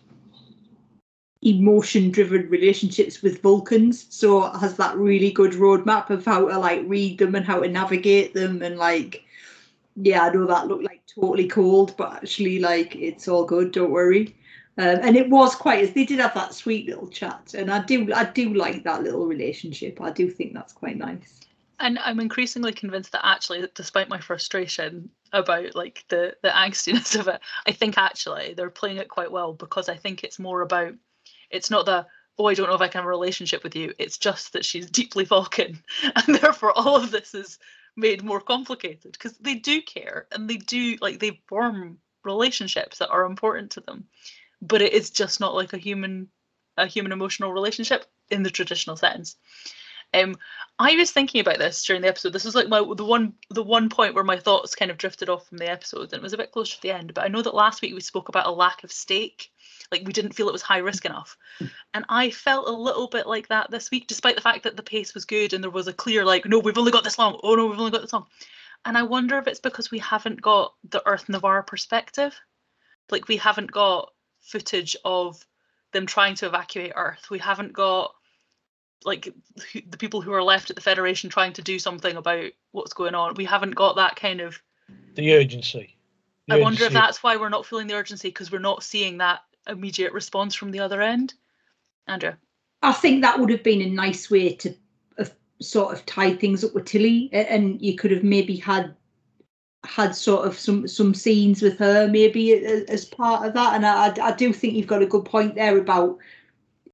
emotion-driven 1.50 2.50
relationships 2.50 3.22
with 3.22 3.42
Vulcans. 3.42 4.06
So 4.10 4.50
has 4.51 4.75
that 4.77 4.98
really 4.98 5.32
good 5.32 5.54
roadmap 5.54 6.10
of 6.10 6.25
how 6.25 6.48
to 6.48 6.58
like 6.58 6.84
read 6.86 7.18
them 7.18 7.36
and 7.36 7.46
how 7.46 7.62
to 7.62 7.70
navigate 7.70 8.34
them 8.34 8.62
and 8.62 8.77
like, 8.77 9.24
yeah, 9.96 10.24
I 10.24 10.29
know 10.33 10.46
that 10.46 10.68
looked 10.68 10.83
like 10.83 11.01
totally 11.14 11.48
cold, 11.48 11.96
but 11.98 12.14
actually 12.14 12.60
like 12.60 12.96
it's 12.96 13.27
all 13.27 13.46
good. 13.46 13.72
Don't 13.72 13.92
worry. 13.92 14.36
Um, 14.79 15.00
and 15.01 15.18
it 15.18 15.29
was 15.29 15.55
quite. 15.55 15.83
as 15.83 15.94
They 15.94 16.05
did 16.05 16.20
have 16.20 16.36
that 16.36 16.53
sweet 16.53 16.88
little 16.88 17.07
chat, 17.07 17.55
and 17.57 17.72
I 17.72 17.83
do, 17.83 18.14
I 18.14 18.25
do 18.25 18.53
like 18.53 18.83
that 18.83 19.01
little 19.01 19.25
relationship. 19.25 20.00
I 20.00 20.12
do 20.12 20.29
think 20.29 20.53
that's 20.53 20.74
quite 20.74 20.98
nice. 20.98 21.40
And 21.79 21.98
I'm 22.00 22.20
increasingly 22.20 22.74
convinced 22.74 23.12
that 23.12 23.25
actually, 23.25 23.68
despite 23.74 24.07
my 24.07 24.20
frustration 24.20 25.10
about 25.33 25.75
like 25.75 26.05
the 26.10 26.36
the 26.44 26.50
angstiness 26.50 27.16
of 27.20 27.27
it, 27.27 27.42
I 27.66 27.72
think 27.72 27.98
actually 27.98 28.53
they're 28.53 28.70
playing 28.70 28.98
it 28.98 29.10
quite 29.10 29.31
well 29.31 29.53
because 29.53 29.90
I 29.90 29.96
think 29.96 30.24
it's 30.24 30.38
more 30.38 30.62
about 30.62 30.94
it's 31.50 31.70
not 31.70 31.86
the 31.86 32.05
oh 32.40 32.46
I 32.46 32.53
don't 32.53 32.68
know 32.68 32.75
if 32.75 32.81
I 32.81 32.88
can 32.88 33.00
have 33.00 33.05
a 33.05 33.10
relationship 33.10 33.64
with 33.64 33.75
you. 33.75 33.94
It's 33.98 34.18
just 34.18 34.53
that 34.53 34.66
she's 34.66 34.90
deeply 34.90 35.25
Vulcan, 35.25 35.81
and 36.16 36.36
therefore 36.36 36.74
all 36.77 36.96
of 36.96 37.12
this 37.12 37.33
is 37.33 37.60
made 37.96 38.24
more 38.24 38.40
complicated 38.40 39.12
because 39.14 39.38
they 39.40 39.55
do 39.55 39.81
care 39.81 40.27
and 40.31 40.50
they 40.50 40.57
do 40.57 40.98
like 41.01 41.20
they 41.20 41.42
form 41.48 41.98
relationships 42.24 43.00
that 43.00 43.10
are 43.10 43.25
important 43.25 43.72
to 43.72 43.81
them, 43.81 44.05
but 44.62 44.81
it 44.81 44.94
is 44.94 45.10
just 45.10 45.40
not 45.40 45.55
like 45.55 45.74
a 45.74 45.77
human 45.77 46.29
a 46.77 46.86
human 46.86 47.12
emotional 47.12 47.53
relationship 47.53 48.05
in 48.29 48.44
the 48.44 48.51
traditional 48.51 48.96
sense. 48.96 49.36
Um, 50.24 50.38
I 50.80 50.96
was 50.96 51.12
thinking 51.12 51.42
about 51.42 51.58
this 51.58 51.84
during 51.84 52.01
the 52.03 52.08
episode. 52.08 52.34
This 52.34 52.46
was 52.46 52.53
like 52.53 52.68
my 52.68 52.80
the 52.96 53.06
one 53.06 53.34
the 53.50 53.64
one 53.64 53.90
point 53.90 54.14
where 54.14 54.24
my 54.24 54.38
thoughts 54.38 54.75
kind 54.75 54.92
of 54.92 54.98
drifted 54.98 55.30
off 55.30 55.48
from 55.48 55.58
the 55.58 55.70
episode, 55.70 56.14
and 56.14 56.14
it 56.14 56.22
was 56.22 56.34
a 56.34 56.38
bit 56.38 56.51
close 56.51 56.75
to 56.75 56.82
the 56.82 56.92
end. 56.92 57.14
But 57.14 57.24
I 57.24 57.30
know 57.30 57.42
that 57.42 57.56
last 57.56 57.82
week 57.82 57.94
we 57.94 58.01
spoke 58.01 58.30
about 58.30 58.46
a 58.46 58.51
lack 58.51 58.84
of 58.84 58.92
stake, 58.92 59.51
like 59.92 60.03
we 60.06 60.14
didn't 60.14 60.34
feel 60.34 60.50
it 60.50 60.53
was 60.53 60.62
high 60.62 60.77
risk 60.77 61.06
enough, 61.06 61.36
and 61.94 62.06
I 62.10 62.30
felt 62.30 62.68
a 62.68 62.72
little 62.72 63.08
bit 63.08 63.25
like 63.25 63.48
that 63.48 63.72
this 63.72 63.90
week, 63.90 64.08
despite 64.08 64.36
the 64.36 64.42
fact 64.42 64.64
that 64.64 64.77
the 64.77 64.84
pace 64.84 65.14
was 65.14 65.25
good 65.25 65.53
and 65.53 65.64
there 65.64 65.72
was 65.72 65.88
a 65.88 65.94
clear 65.94 66.24
like, 66.24 66.46
no, 66.46 66.60
we've 66.60 66.77
only 66.77 66.92
got 66.92 67.03
this 67.03 67.18
long. 67.18 67.40
Oh 67.42 67.56
no, 67.56 67.66
we've 67.66 67.80
only 67.80 67.92
got 67.92 68.01
this 68.01 68.14
long, 68.14 68.27
and 68.86 68.98
I 68.98 69.03
wonder 69.03 69.40
if 69.40 69.48
it's 69.48 69.60
because 69.60 69.90
we 69.90 70.00
haven't 70.00 70.42
got 70.42 70.74
the 70.88 71.01
Earth 71.08 71.27
Ni'Var 71.27 71.64
perspective, 71.64 72.40
like 73.10 73.27
we 73.27 73.38
haven't 73.38 73.72
got 73.72 74.14
footage 74.42 74.96
of 75.03 75.44
them 75.92 76.06
trying 76.06 76.36
to 76.36 76.46
evacuate 76.46 76.94
Earth. 76.96 77.30
We 77.32 77.40
haven't 77.40 77.74
got 77.74 78.14
like 79.05 79.33
the 79.74 79.98
people 79.98 80.22
who 80.22 80.33
are 80.33 80.44
left 80.44 80.70
at 80.70 80.75
the 80.75 80.81
Federation 80.81 81.29
trying 81.29 81.53
to 81.53 81.62
do 81.62 81.79
something 81.79 82.16
about 82.16 82.51
what's 82.72 82.94
going 82.94 83.16
on. 83.16 83.36
We 83.36 83.46
haven't 83.46 83.75
got 83.75 83.96
that 83.96 84.16
kind 84.16 84.42
of. 84.42 84.62
The 85.16 85.33
urgency. 85.33 85.98
The 86.48 86.55
I 86.55 86.62
wonder 86.62 86.86
if 86.86 86.94
that's 86.94 87.22
why 87.22 87.36
we're 87.36 87.50
not 87.50 87.66
feeling 87.66 87.88
the 87.88 87.96
urgency 87.96 88.29
because 88.29 88.51
we're 88.51 88.60
not 88.60 88.83
seeing 88.83 89.18
that 89.18 89.42
immediate 89.68 90.14
response 90.14 90.55
from 90.55 90.72
the 90.72 90.79
other 90.79 91.01
end. 91.01 91.33
Andrew. 92.07 92.33
I 92.81 92.94
think 92.94 93.22
that 93.22 93.40
would 93.40 93.50
have 93.50 93.64
been 93.64 93.81
a 93.81 93.90
nice 93.90 94.29
way 94.29 94.53
to 94.55 94.74
have 95.18 95.33
sort 95.62 95.94
of 95.94 96.05
tie 96.05 96.36
things 96.36 96.64
up 96.64 96.74
with 96.74 96.86
Tilly, 96.86 97.29
and 97.33 97.81
you 97.81 97.96
could 97.96 98.12
have 98.12 98.24
maybe 98.24 98.55
had 98.55 98.96
had 99.83 100.16
sort 100.16 100.46
of 100.46 100.57
some 100.57 100.88
some 100.88 101.14
scenes 101.14 101.62
with 101.62 101.77
her 101.77 102.07
maybe 102.07 102.53
as 102.53 103.05
part 103.05 103.46
of 103.46 103.53
that. 103.53 103.75
And 103.75 103.86
I, 103.86 104.14
I 104.22 104.31
do 104.33 104.53
think 104.53 104.74
you've 104.74 104.88
got 104.88 105.01
a 105.01 105.07
good 105.07 105.25
point 105.25 105.55
there 105.55 105.77
about 105.77 106.18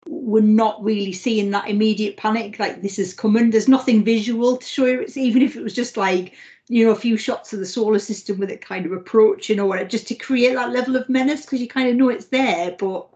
we're 0.05 0.43
not 0.43 0.83
really 0.83 1.13
seeing 1.13 1.51
that 1.51 1.69
immediate 1.69 2.17
panic 2.17 2.59
like 2.59 2.81
this 2.81 2.99
is 2.99 3.13
coming. 3.13 3.49
There's 3.49 3.67
nothing 3.67 4.03
visual 4.03 4.57
to 4.57 4.65
show 4.65 4.85
you. 4.85 5.01
It's 5.01 5.17
even 5.17 5.41
if 5.41 5.55
it 5.55 5.63
was 5.63 5.73
just 5.73 5.97
like 5.97 6.33
you 6.69 6.85
know 6.85 6.91
a 6.91 6.95
few 6.95 7.17
shots 7.17 7.53
of 7.53 7.59
the 7.59 7.65
solar 7.65 7.99
system 7.99 8.39
with 8.39 8.49
it 8.49 8.65
kind 8.65 8.85
of 8.85 8.91
approaching 8.91 9.59
or 9.59 9.65
whatever, 9.67 9.89
just 9.89 10.07
to 10.07 10.15
create 10.15 10.55
that 10.55 10.71
level 10.71 10.95
of 10.95 11.09
menace 11.09 11.41
because 11.41 11.61
you 11.61 11.67
kind 11.67 11.89
of 11.89 11.95
know 11.95 12.09
it's 12.09 12.25
there, 12.25 12.75
but 12.79 13.07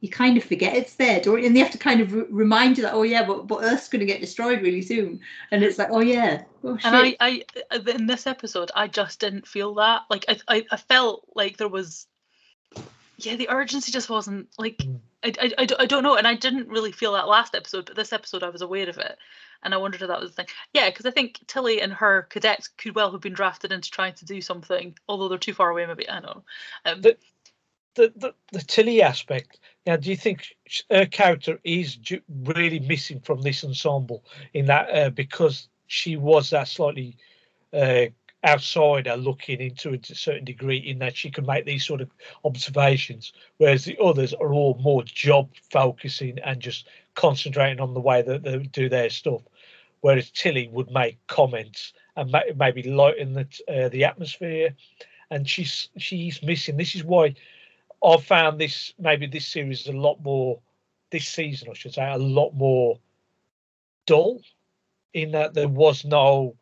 you 0.00 0.08
kind 0.08 0.36
of 0.36 0.44
forget 0.44 0.76
it's 0.76 0.94
there, 0.94 1.20
don't 1.20 1.40
you? 1.40 1.46
And 1.46 1.56
they 1.56 1.60
have 1.60 1.72
to 1.72 1.78
kind 1.78 2.00
of 2.00 2.12
re- 2.12 2.24
remind 2.30 2.76
you 2.76 2.84
that, 2.84 2.94
oh 2.94 3.02
yeah, 3.02 3.26
but, 3.26 3.46
but 3.48 3.64
Earth's 3.64 3.88
going 3.88 4.00
to 4.00 4.06
get 4.06 4.20
destroyed 4.20 4.62
really 4.62 4.82
soon. 4.82 5.20
And 5.50 5.64
it's 5.64 5.78
like, 5.78 5.88
oh 5.90 6.00
yeah, 6.00 6.42
oh 6.62 6.76
shit. 6.76 6.86
And 6.86 6.96
I, 6.96 7.16
I, 7.20 7.44
uh, 7.72 7.80
in 7.80 8.06
this 8.06 8.26
episode, 8.26 8.70
I 8.76 8.86
just 8.86 9.18
didn't 9.18 9.48
feel 9.48 9.74
that. 9.74 10.02
Like, 10.08 10.24
I, 10.28 10.38
I, 10.46 10.66
I 10.70 10.76
felt 10.76 11.24
like 11.34 11.56
there 11.56 11.68
was, 11.68 12.06
yeah, 13.18 13.36
the 13.36 13.50
urgency 13.50 13.90
just 13.92 14.08
wasn't 14.08 14.48
like, 14.58 14.80
I, 15.24 15.32
I, 15.40 15.52
I, 15.58 15.64
don't- 15.66 15.80
I 15.80 15.86
don't 15.86 16.02
know. 16.04 16.14
And 16.16 16.26
I 16.26 16.34
didn't 16.34 16.68
really 16.68 16.92
feel 16.92 17.12
that 17.14 17.28
last 17.28 17.54
episode, 17.54 17.86
but 17.86 17.96
this 17.96 18.12
episode, 18.12 18.42
I 18.44 18.48
was 18.48 18.62
aware 18.62 18.88
of 18.88 18.98
it. 18.98 19.18
And 19.64 19.74
I 19.74 19.76
wondered 19.76 20.02
if 20.02 20.08
that 20.08 20.20
was 20.20 20.30
the 20.30 20.36
thing. 20.36 20.54
Yeah, 20.72 20.88
because 20.88 21.04
I 21.04 21.10
think 21.10 21.40
Tilly 21.48 21.80
and 21.80 21.92
her 21.92 22.22
cadets 22.30 22.68
could 22.68 22.94
well 22.94 23.10
have 23.10 23.20
been 23.20 23.32
drafted 23.32 23.72
into 23.72 23.90
trying 23.90 24.14
to 24.14 24.24
do 24.24 24.40
something, 24.40 24.96
although 25.08 25.28
they're 25.28 25.36
too 25.38 25.52
far 25.52 25.70
away, 25.70 25.84
maybe. 25.84 26.08
I 26.08 26.20
don't 26.20 26.24
know. 26.36 26.44
Um, 26.84 27.00
the, 27.02 27.16
the, 27.96 28.12
the, 28.14 28.34
the 28.52 28.60
Tilly 28.60 29.02
aspect. 29.02 29.58
Now, 29.84 29.96
do 29.96 30.10
you 30.10 30.16
think 30.16 30.54
her 30.88 31.06
character 31.06 31.58
is 31.64 31.96
ju- 31.96 32.22
really 32.44 32.78
missing 32.78 33.18
from 33.18 33.42
this 33.42 33.64
ensemble 33.64 34.24
in 34.54 34.66
that 34.66 34.90
uh, 34.96 35.10
because 35.10 35.68
she 35.88 36.16
was 36.16 36.50
that 36.50 36.68
slightly 36.68 37.16
uh, 37.72 38.06
outsider 38.46 39.16
looking 39.16 39.60
into 39.60 39.92
a 39.92 39.98
certain 40.02 40.44
degree 40.44 40.78
in 40.78 40.98
that 41.00 41.16
she 41.16 41.30
can 41.30 41.44
make 41.44 41.64
these 41.64 41.84
sort 41.84 42.00
of 42.00 42.10
observations, 42.44 43.32
whereas 43.56 43.84
the 43.84 43.98
others 43.98 44.32
are 44.34 44.52
all 44.52 44.78
more 44.80 45.02
job 45.02 45.48
focusing 45.70 46.38
and 46.40 46.60
just 46.60 46.88
concentrating 47.14 47.80
on 47.80 47.94
the 47.94 48.00
way 48.00 48.22
that 48.22 48.42
they 48.42 48.58
do 48.58 48.88
their 48.88 49.10
stuff. 49.10 49.42
Whereas 50.00 50.30
Tilly 50.30 50.68
would 50.68 50.90
make 50.92 51.18
comments 51.26 51.92
and 52.16 52.30
ma- 52.30 52.42
maybe 52.56 52.84
lighten 52.84 53.32
the, 53.32 53.46
uh, 53.68 53.88
the 53.88 54.04
atmosphere, 54.04 54.74
and 55.30 55.48
she's 55.48 55.88
she's 55.98 56.42
missing. 56.42 56.76
This 56.76 56.94
is 56.94 57.02
why 57.02 57.34
I've 58.04 58.24
found 58.24 58.60
this 58.60 58.94
maybe 58.98 59.26
this 59.26 59.48
series 59.48 59.82
is 59.82 59.88
a 59.88 59.92
lot 59.92 60.22
more 60.22 60.60
this 61.10 61.26
season, 61.26 61.68
I 61.70 61.74
should 61.74 61.94
say, 61.94 62.08
a 62.08 62.18
lot 62.18 62.52
more 62.54 62.98
dull 64.06 64.40
in 65.12 65.32
that 65.32 65.54
there 65.54 65.68
was 65.68 66.04
no 66.04 66.56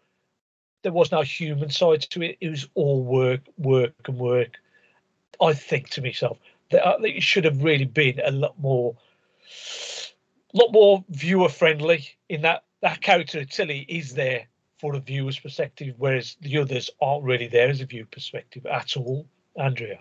there 0.87 0.93
was 0.93 1.11
no 1.11 1.23
human 1.23 1.69
side 1.69 2.01
to 2.01 2.23
it. 2.23 2.39
It 2.41 2.49
was 2.49 2.69
all 2.75 3.03
work, 3.03 3.41
work, 3.59 3.93
and 4.05 4.17
work. 4.17 4.53
I 5.43 5.53
think 5.53 5.91
to 5.91 6.01
myself 6.01 6.39
that 6.71 6.87
uh, 6.87 6.99
it 7.03 7.25
should 7.25 7.45
have 7.45 7.65
really 7.65 7.87
been 7.87 8.21
a 8.25 8.31
lot 8.31 8.57
more, 8.61 8.97
lot 10.55 10.71
more 10.71 11.05
viewer 11.09 11.49
friendly. 11.49 12.07
In 12.29 12.43
that 12.43 12.63
that 12.83 13.01
character 13.01 13.45
Tilly 13.45 13.81
is 13.89 14.15
there 14.15 14.47
for 14.79 14.93
the 14.93 15.01
viewer's 15.01 15.41
perspective, 15.41 15.97
whereas 15.99 16.37
the 16.41 16.57
others 16.59 16.89
aren't 17.03 17.25
really 17.25 17.49
there 17.49 17.69
as 17.69 17.81
a 17.81 17.87
viewer 17.87 18.07
perspective 18.09 18.65
at 18.67 18.97
all. 18.97 19.27
Andrea. 19.59 19.99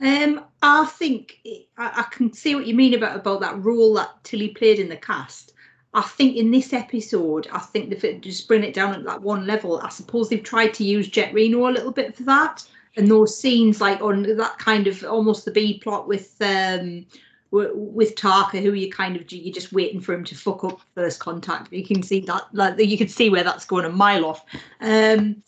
Um, 0.00 0.46
I 0.62 0.86
think 0.86 1.40
I, 1.76 1.92
I 1.96 2.02
can 2.10 2.32
see 2.32 2.54
what 2.54 2.66
you 2.66 2.74
mean 2.74 2.94
about 2.94 3.16
about 3.16 3.42
that 3.42 3.62
role 3.62 3.92
that 3.94 4.24
Tilly 4.24 4.48
played 4.48 4.78
in 4.78 4.88
the 4.88 4.96
cast. 4.96 5.52
I 5.94 6.02
think 6.02 6.36
in 6.36 6.50
this 6.50 6.72
episode, 6.72 7.46
I 7.52 7.60
think 7.60 7.88
they've 7.88 8.20
just 8.20 8.48
bring 8.48 8.64
it 8.64 8.74
down 8.74 8.94
at 8.94 9.04
that 9.04 9.22
one 9.22 9.46
level. 9.46 9.80
I 9.80 9.90
suppose 9.90 10.28
they've 10.28 10.42
tried 10.42 10.74
to 10.74 10.84
use 10.84 11.08
Jet 11.08 11.32
Reno 11.32 11.68
a 11.68 11.70
little 11.70 11.92
bit 11.92 12.16
for 12.16 12.24
that, 12.24 12.64
and 12.96 13.08
those 13.08 13.38
scenes 13.38 13.80
like 13.80 14.00
on 14.00 14.22
that 14.36 14.58
kind 14.58 14.88
of 14.88 15.04
almost 15.04 15.44
the 15.44 15.52
B 15.52 15.78
plot 15.78 16.08
with 16.08 16.34
um 16.40 17.06
with 17.50 18.16
Tarka, 18.16 18.60
who 18.60 18.72
you 18.72 18.90
kind 18.90 19.14
of 19.16 19.30
you're 19.30 19.54
just 19.54 19.72
waiting 19.72 20.00
for 20.00 20.12
him 20.12 20.24
to 20.24 20.34
fuck 20.34 20.64
up 20.64 20.80
first 20.96 21.20
contact. 21.20 21.72
You 21.72 21.86
can 21.86 22.02
see 22.02 22.20
that 22.20 22.42
like 22.52 22.78
you 22.78 22.98
can 22.98 23.08
see 23.08 23.30
where 23.30 23.44
that's 23.44 23.64
going 23.64 23.84
a 23.84 23.90
mile 23.90 24.24
off. 24.24 24.44
Um, 24.80 25.42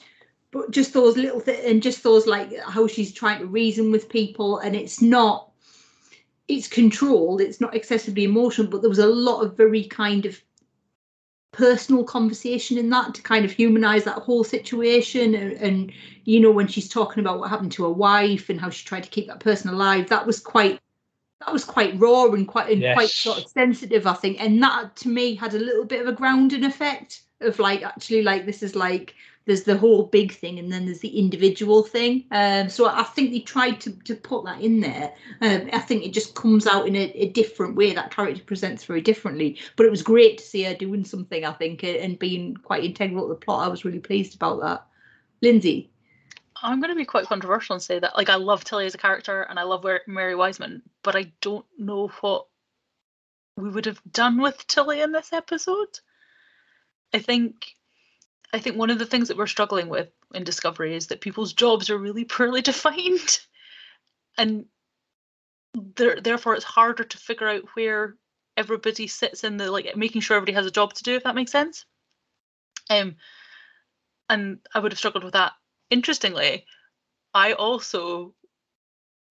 but 0.52 0.70
just 0.70 0.92
those 0.92 1.16
little 1.16 1.40
things 1.40 1.64
and 1.64 1.82
just 1.82 2.04
those 2.04 2.26
like 2.26 2.56
how 2.60 2.86
she's 2.86 3.12
trying 3.12 3.40
to 3.40 3.46
reason 3.46 3.90
with 3.90 4.08
people 4.08 4.58
and 4.58 4.76
it's 4.76 5.02
not 5.02 5.50
it's 6.48 6.68
controlled 6.68 7.40
it's 7.40 7.60
not 7.60 7.74
excessively 7.74 8.24
emotional 8.24 8.68
but 8.68 8.80
there 8.80 8.90
was 8.90 8.98
a 8.98 9.06
lot 9.06 9.42
of 9.42 9.56
very 9.56 9.84
kind 9.84 10.26
of 10.26 10.40
personal 11.52 12.04
conversation 12.04 12.76
in 12.76 12.90
that 12.90 13.14
to 13.14 13.22
kind 13.22 13.44
of 13.44 13.50
humanize 13.50 14.04
that 14.04 14.18
whole 14.18 14.44
situation 14.44 15.34
and, 15.34 15.52
and 15.52 15.92
you 16.24 16.38
know 16.38 16.50
when 16.50 16.66
she's 16.68 16.88
talking 16.88 17.20
about 17.20 17.38
what 17.38 17.48
happened 17.48 17.72
to 17.72 17.84
her 17.84 17.90
wife 17.90 18.50
and 18.50 18.60
how 18.60 18.68
she 18.68 18.84
tried 18.84 19.02
to 19.02 19.08
keep 19.10 19.26
that 19.26 19.40
person 19.40 19.70
alive 19.70 20.08
that 20.08 20.26
was 20.26 20.38
quite 20.38 20.78
that 21.40 21.52
was 21.52 21.64
quite 21.64 21.98
raw 21.98 22.26
and 22.26 22.46
quite 22.46 22.70
and 22.70 22.82
Yes. 22.82 22.94
quite 22.94 23.08
sort 23.08 23.38
of 23.38 23.46
sensitive 23.48 24.06
i 24.06 24.12
think 24.12 24.40
and 24.40 24.62
that 24.62 24.94
to 24.96 25.08
me 25.08 25.34
had 25.34 25.54
a 25.54 25.58
little 25.58 25.84
bit 25.84 26.00
of 26.02 26.08
a 26.08 26.12
grounding 26.12 26.64
effect 26.64 27.22
of 27.40 27.58
like 27.58 27.82
actually 27.82 28.22
like 28.22 28.44
this 28.44 28.62
is 28.62 28.76
like 28.76 29.14
there's 29.46 29.62
the 29.62 29.76
whole 29.76 30.04
big 30.04 30.32
thing 30.32 30.58
and 30.58 30.72
then 30.72 30.84
there's 30.84 31.00
the 31.00 31.18
individual 31.18 31.82
thing. 31.82 32.24
Um 32.30 32.68
so 32.68 32.88
i 32.88 33.02
think 33.02 33.30
they 33.30 33.40
tried 33.40 33.80
to, 33.82 33.92
to 34.04 34.14
put 34.14 34.44
that 34.44 34.60
in 34.60 34.80
there. 34.80 35.12
Um, 35.40 35.70
i 35.72 35.78
think 35.78 36.04
it 36.04 36.12
just 36.12 36.34
comes 36.34 36.66
out 36.66 36.86
in 36.86 36.96
a, 36.96 37.10
a 37.14 37.28
different 37.30 37.76
way. 37.76 37.92
That 37.92 38.10
character 38.10 38.42
presents 38.44 38.84
very 38.84 39.00
differently. 39.00 39.58
But 39.76 39.86
it 39.86 39.90
was 39.90 40.02
great 40.02 40.38
to 40.38 40.44
see 40.44 40.64
her 40.64 40.74
doing 40.74 41.04
something 41.04 41.44
i 41.44 41.52
think 41.52 41.82
and 41.84 42.18
being 42.18 42.56
quite 42.56 42.84
integral 42.84 43.28
to 43.28 43.34
the 43.34 43.40
plot. 43.40 43.66
I 43.66 43.68
was 43.68 43.84
really 43.84 44.00
pleased 44.00 44.34
about 44.34 44.60
that. 44.60 44.86
Lindsay? 45.42 45.90
I'm 46.62 46.80
going 46.80 46.90
to 46.90 46.96
be 46.96 47.04
quite 47.04 47.26
controversial 47.26 47.74
and 47.74 47.82
say 47.82 47.98
that, 47.98 48.16
like, 48.16 48.30
I 48.30 48.36
love 48.36 48.64
Tilly 48.64 48.86
as 48.86 48.94
a 48.94 48.98
character 48.98 49.42
and 49.42 49.58
I 49.58 49.64
love 49.64 49.86
Mary 50.06 50.34
Wiseman, 50.34 50.82
but 51.02 51.14
I 51.14 51.32
don't 51.40 51.66
know 51.78 52.08
what 52.20 52.46
we 53.56 53.68
would 53.68 53.86
have 53.86 54.00
done 54.10 54.40
with 54.40 54.66
Tilly 54.66 55.00
in 55.00 55.12
this 55.12 55.32
episode. 55.32 56.00
I 57.12 57.18
think, 57.18 57.74
I 58.52 58.58
think 58.58 58.76
one 58.76 58.90
of 58.90 58.98
the 58.98 59.06
things 59.06 59.28
that 59.28 59.36
we're 59.36 59.46
struggling 59.46 59.88
with 59.88 60.10
in 60.34 60.44
Discovery 60.44 60.94
is 60.94 61.08
that 61.08 61.20
people's 61.20 61.52
jobs 61.52 61.90
are 61.90 61.98
really 61.98 62.24
poorly 62.24 62.60
defined, 62.62 63.40
and 64.38 64.66
there, 65.74 66.20
therefore 66.20 66.54
it's 66.54 66.64
harder 66.64 67.04
to 67.04 67.18
figure 67.18 67.48
out 67.48 67.64
where 67.74 68.16
everybody 68.56 69.06
sits 69.06 69.44
in 69.44 69.58
the 69.58 69.70
like 69.70 69.94
making 69.96 70.22
sure 70.22 70.36
everybody 70.36 70.54
has 70.54 70.66
a 70.66 70.70
job 70.70 70.94
to 70.94 71.02
do. 71.02 71.16
If 71.16 71.24
that 71.24 71.34
makes 71.34 71.52
sense. 71.52 71.84
Um, 72.88 73.16
and 74.28 74.58
I 74.74 74.78
would 74.78 74.92
have 74.92 74.98
struggled 74.98 75.24
with 75.24 75.34
that 75.34 75.52
interestingly, 75.90 76.64
I 77.34 77.52
also 77.52 78.34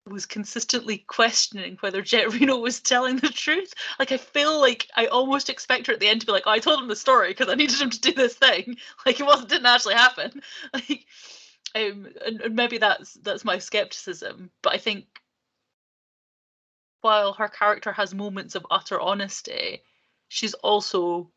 was 0.06 0.26
consistently 0.26 0.98
questioning 0.98 1.76
whether 1.80 2.02
Jet 2.02 2.32
Reno 2.32 2.56
was 2.56 2.80
telling 2.80 3.16
the 3.16 3.28
truth. 3.28 3.74
Like 3.98 4.12
I 4.12 4.16
feel 4.16 4.60
like 4.60 4.88
I 4.96 5.06
almost 5.06 5.50
expect 5.50 5.86
her 5.86 5.92
at 5.92 6.00
the 6.00 6.08
end 6.08 6.20
to 6.20 6.26
be 6.26 6.32
like, 6.32 6.44
oh, 6.46 6.50
"I 6.50 6.58
told 6.58 6.80
him 6.80 6.88
the 6.88 6.96
story 6.96 7.30
because 7.30 7.48
I 7.48 7.54
needed 7.54 7.80
him 7.80 7.90
to 7.90 8.00
do 8.00 8.12
this 8.12 8.34
thing." 8.34 8.76
Like 9.06 9.20
it 9.20 9.26
wasn't 9.26 9.50
didn't 9.50 9.66
actually 9.66 9.94
happen. 9.94 10.42
Like, 10.72 11.06
um, 11.74 12.08
and, 12.24 12.40
and 12.40 12.54
maybe 12.54 12.78
that's 12.78 13.14
that's 13.14 13.44
my 13.44 13.58
skepticism. 13.58 14.50
But 14.62 14.72
I 14.72 14.78
think 14.78 15.06
while 17.02 17.34
her 17.34 17.48
character 17.48 17.92
has 17.92 18.14
moments 18.14 18.54
of 18.54 18.66
utter 18.70 19.00
honesty, 19.00 19.82
she's 20.28 20.54
also 20.54 21.30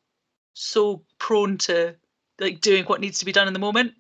so 0.54 1.04
prone 1.20 1.58
to 1.58 1.96
like 2.40 2.62
doing 2.62 2.86
what 2.86 3.02
needs 3.02 3.20
to 3.20 3.26
be 3.26 3.32
done 3.32 3.48
in 3.48 3.54
the 3.54 3.60
moment 3.60 3.94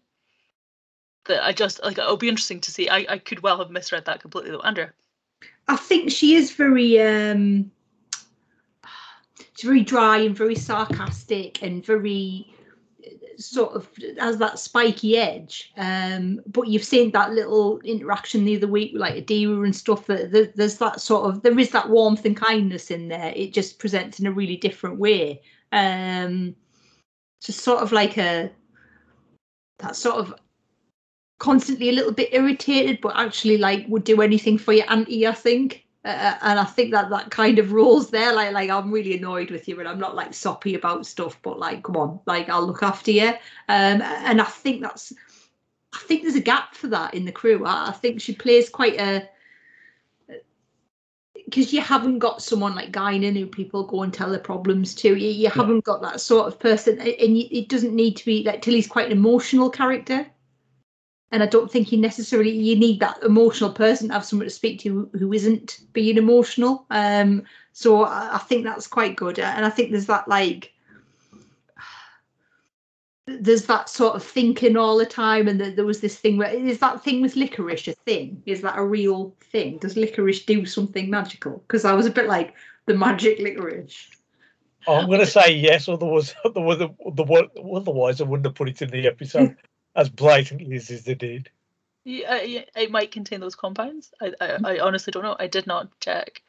that 1.29 1.45
I 1.45 1.53
just 1.53 1.81
like 1.83 1.97
it'll 1.97 2.17
be 2.17 2.27
interesting 2.27 2.59
to 2.61 2.71
see. 2.71 2.89
I, 2.89 3.05
I 3.07 3.17
could 3.17 3.41
well 3.41 3.57
have 3.59 3.71
misread 3.71 4.05
that 4.05 4.19
completely 4.19 4.51
though. 4.51 4.59
Andrea. 4.59 4.91
I 5.67 5.77
think 5.77 6.11
she 6.11 6.35
is 6.35 6.51
very 6.51 6.99
um 7.01 7.71
she's 9.55 9.67
very 9.67 9.83
dry 9.83 10.17
and 10.17 10.35
very 10.35 10.55
sarcastic 10.55 11.63
and 11.63 11.85
very 11.85 12.53
uh, 13.05 13.11
sort 13.37 13.73
of 13.73 13.87
has 14.17 14.37
that 14.39 14.59
spiky 14.59 15.17
edge. 15.17 15.71
Um, 15.77 16.41
but 16.47 16.67
you've 16.67 16.83
seen 16.83 17.11
that 17.11 17.31
little 17.31 17.79
interaction 17.81 18.43
the 18.43 18.57
other 18.57 18.67
week 18.67 18.91
with 18.91 19.01
like 19.01 19.25
Adira 19.25 19.63
and 19.63 19.75
stuff. 19.75 20.07
That 20.07 20.53
there's 20.55 20.77
that 20.79 20.99
sort 20.99 21.29
of 21.29 21.43
there 21.43 21.57
is 21.57 21.69
that 21.69 21.89
warmth 21.89 22.25
and 22.25 22.35
kindness 22.35 22.91
in 22.91 23.07
there. 23.07 23.31
It 23.35 23.53
just 23.53 23.79
presents 23.79 24.19
in 24.19 24.27
a 24.27 24.31
really 24.31 24.57
different 24.57 24.97
way. 24.97 25.41
Um, 25.71 26.55
just 27.41 27.61
sort 27.61 27.81
of 27.81 27.91
like 27.91 28.17
a 28.17 28.51
that 29.77 29.95
sort 29.95 30.17
of 30.17 30.33
constantly 31.39 31.89
a 31.89 31.93
little 31.93 32.11
bit 32.11 32.33
irritated, 32.33 32.99
but 33.01 33.15
actually 33.15 33.57
like 33.57 33.85
would 33.87 34.03
do 34.03 34.21
anything 34.21 34.57
for 34.57 34.73
your 34.73 34.89
auntie. 34.91 35.25
I 35.25 35.31
think, 35.31 35.85
uh, 36.05 36.35
and 36.41 36.59
I 36.59 36.65
think 36.65 36.91
that 36.91 37.09
that 37.09 37.31
kind 37.31 37.59
of 37.59 37.71
rules 37.71 38.11
there. 38.11 38.33
Like, 38.33 38.53
like 38.53 38.69
I'm 38.69 38.91
really 38.91 39.17
annoyed 39.17 39.49
with 39.49 39.67
you, 39.67 39.79
and 39.79 39.87
I'm 39.87 39.99
not 39.99 40.15
like 40.15 40.33
soppy 40.33 40.75
about 40.75 41.05
stuff, 41.05 41.39
but 41.41 41.57
like, 41.57 41.83
come 41.83 41.95
on, 41.95 42.19
like 42.25 42.49
I'll 42.49 42.67
look 42.67 42.83
after 42.83 43.11
you. 43.11 43.29
Um, 43.69 44.01
and 44.01 44.41
I 44.41 44.45
think 44.45 44.81
that's, 44.81 45.13
I 45.93 45.99
think 45.99 46.21
there's 46.21 46.35
a 46.35 46.41
gap 46.41 46.75
for 46.75 46.87
that 46.87 47.13
in 47.13 47.25
the 47.25 47.31
crew. 47.31 47.65
I, 47.65 47.87
I 47.87 47.91
think 47.91 48.21
she 48.21 48.35
plays 48.35 48.69
quite 48.69 48.99
a. 48.99 49.27
Because 51.45 51.73
you 51.73 51.81
haven't 51.81 52.19
got 52.19 52.43
someone 52.43 52.75
like 52.75 52.91
Guinan 52.91 53.35
who 53.35 53.47
people 53.47 53.83
go 53.83 54.03
and 54.03 54.13
tell 54.13 54.29
their 54.29 54.39
problems 54.39 54.93
to. 54.95 55.15
You, 55.15 55.29
you 55.29 55.49
haven't 55.49 55.83
got 55.83 56.01
that 56.03 56.21
sort 56.21 56.47
of 56.47 56.59
person, 56.59 56.99
and 56.99 57.37
you, 57.37 57.47
it 57.49 57.69
doesn't 57.69 57.95
need 57.95 58.17
to 58.17 58.25
be 58.25 58.43
like 58.43 58.61
Tilly's 58.61 58.87
quite 58.87 59.07
an 59.07 59.13
emotional 59.13 59.69
character 59.69 60.27
and 61.31 61.43
I 61.43 61.45
don't 61.45 61.71
think 61.71 61.91
you 61.91 61.97
necessarily 61.99 62.51
you 62.51 62.75
need 62.75 62.99
that 62.99 63.21
emotional 63.23 63.71
person 63.71 64.07
to 64.07 64.13
have 64.13 64.25
someone 64.25 64.47
to 64.47 64.53
speak 64.53 64.79
to 64.81 65.09
who, 65.13 65.33
isn't 65.33 65.79
being 65.93 66.17
emotional. 66.17 66.85
Um, 66.89 67.43
so 67.73 68.03
I, 68.03 68.35
I 68.35 68.37
think 68.39 68.63
that's 68.63 68.87
quite 68.87 69.15
good, 69.15 69.39
and 69.39 69.65
I 69.65 69.69
think 69.69 69.91
there's 69.91 70.07
that 70.07 70.27
like 70.27 70.73
there's 73.27 73.65
that 73.65 73.89
sort 73.89 74.15
of 74.15 74.23
thinking 74.23 74.75
all 74.75 74.97
the 74.97 75.05
time, 75.05 75.47
and 75.47 75.61
that 75.61 75.75
there 75.75 75.85
was 75.85 76.01
this 76.01 76.17
thing 76.17 76.37
where 76.37 76.49
is 76.49 76.79
that 76.79 77.03
thing 77.03 77.21
with 77.21 77.35
licorice 77.35 77.87
a 77.87 77.93
thing? 77.93 78.41
Is 78.45 78.61
that 78.61 78.79
a 78.79 78.83
real 78.83 79.35
thing? 79.51 79.77
Does 79.77 79.95
licorice 79.95 80.45
do 80.45 80.65
something 80.65 81.09
magical? 81.09 81.63
Because 81.67 81.85
I 81.85 81.93
was 81.93 82.07
a 82.07 82.11
bit 82.11 82.27
like 82.27 82.55
the 82.87 82.95
magic 82.95 83.39
licorice. 83.39 84.07
I'm 84.87 85.07
going 85.07 85.19
to 85.19 85.27
say 85.27 85.53
yes, 85.53 85.87
otherwise, 85.87 86.33
otherwise, 86.45 86.81
otherwise 87.75 88.21
I 88.21 88.23
wouldn't 88.23 88.47
have 88.47 88.55
put 88.55 88.69
it 88.69 88.81
in 88.81 88.89
the 88.89 89.05
episode 89.05 89.55
as 89.99 90.09
blatantly 90.09 90.77
as 90.77 90.87
they 90.87 91.43
uh, 92.05 92.35
yeah, 92.35 92.63
it 92.75 92.91
might 92.91 93.11
contain 93.11 93.41
those 93.41 93.55
compounds. 93.55 94.13
I, 94.21 94.33
I, 94.39 94.57
I 94.63 94.79
honestly 94.79 95.11
don't 95.11 95.23
know. 95.23 95.35
I 95.37 95.47
did 95.47 95.67
not 95.67 95.99
check. 95.99 96.41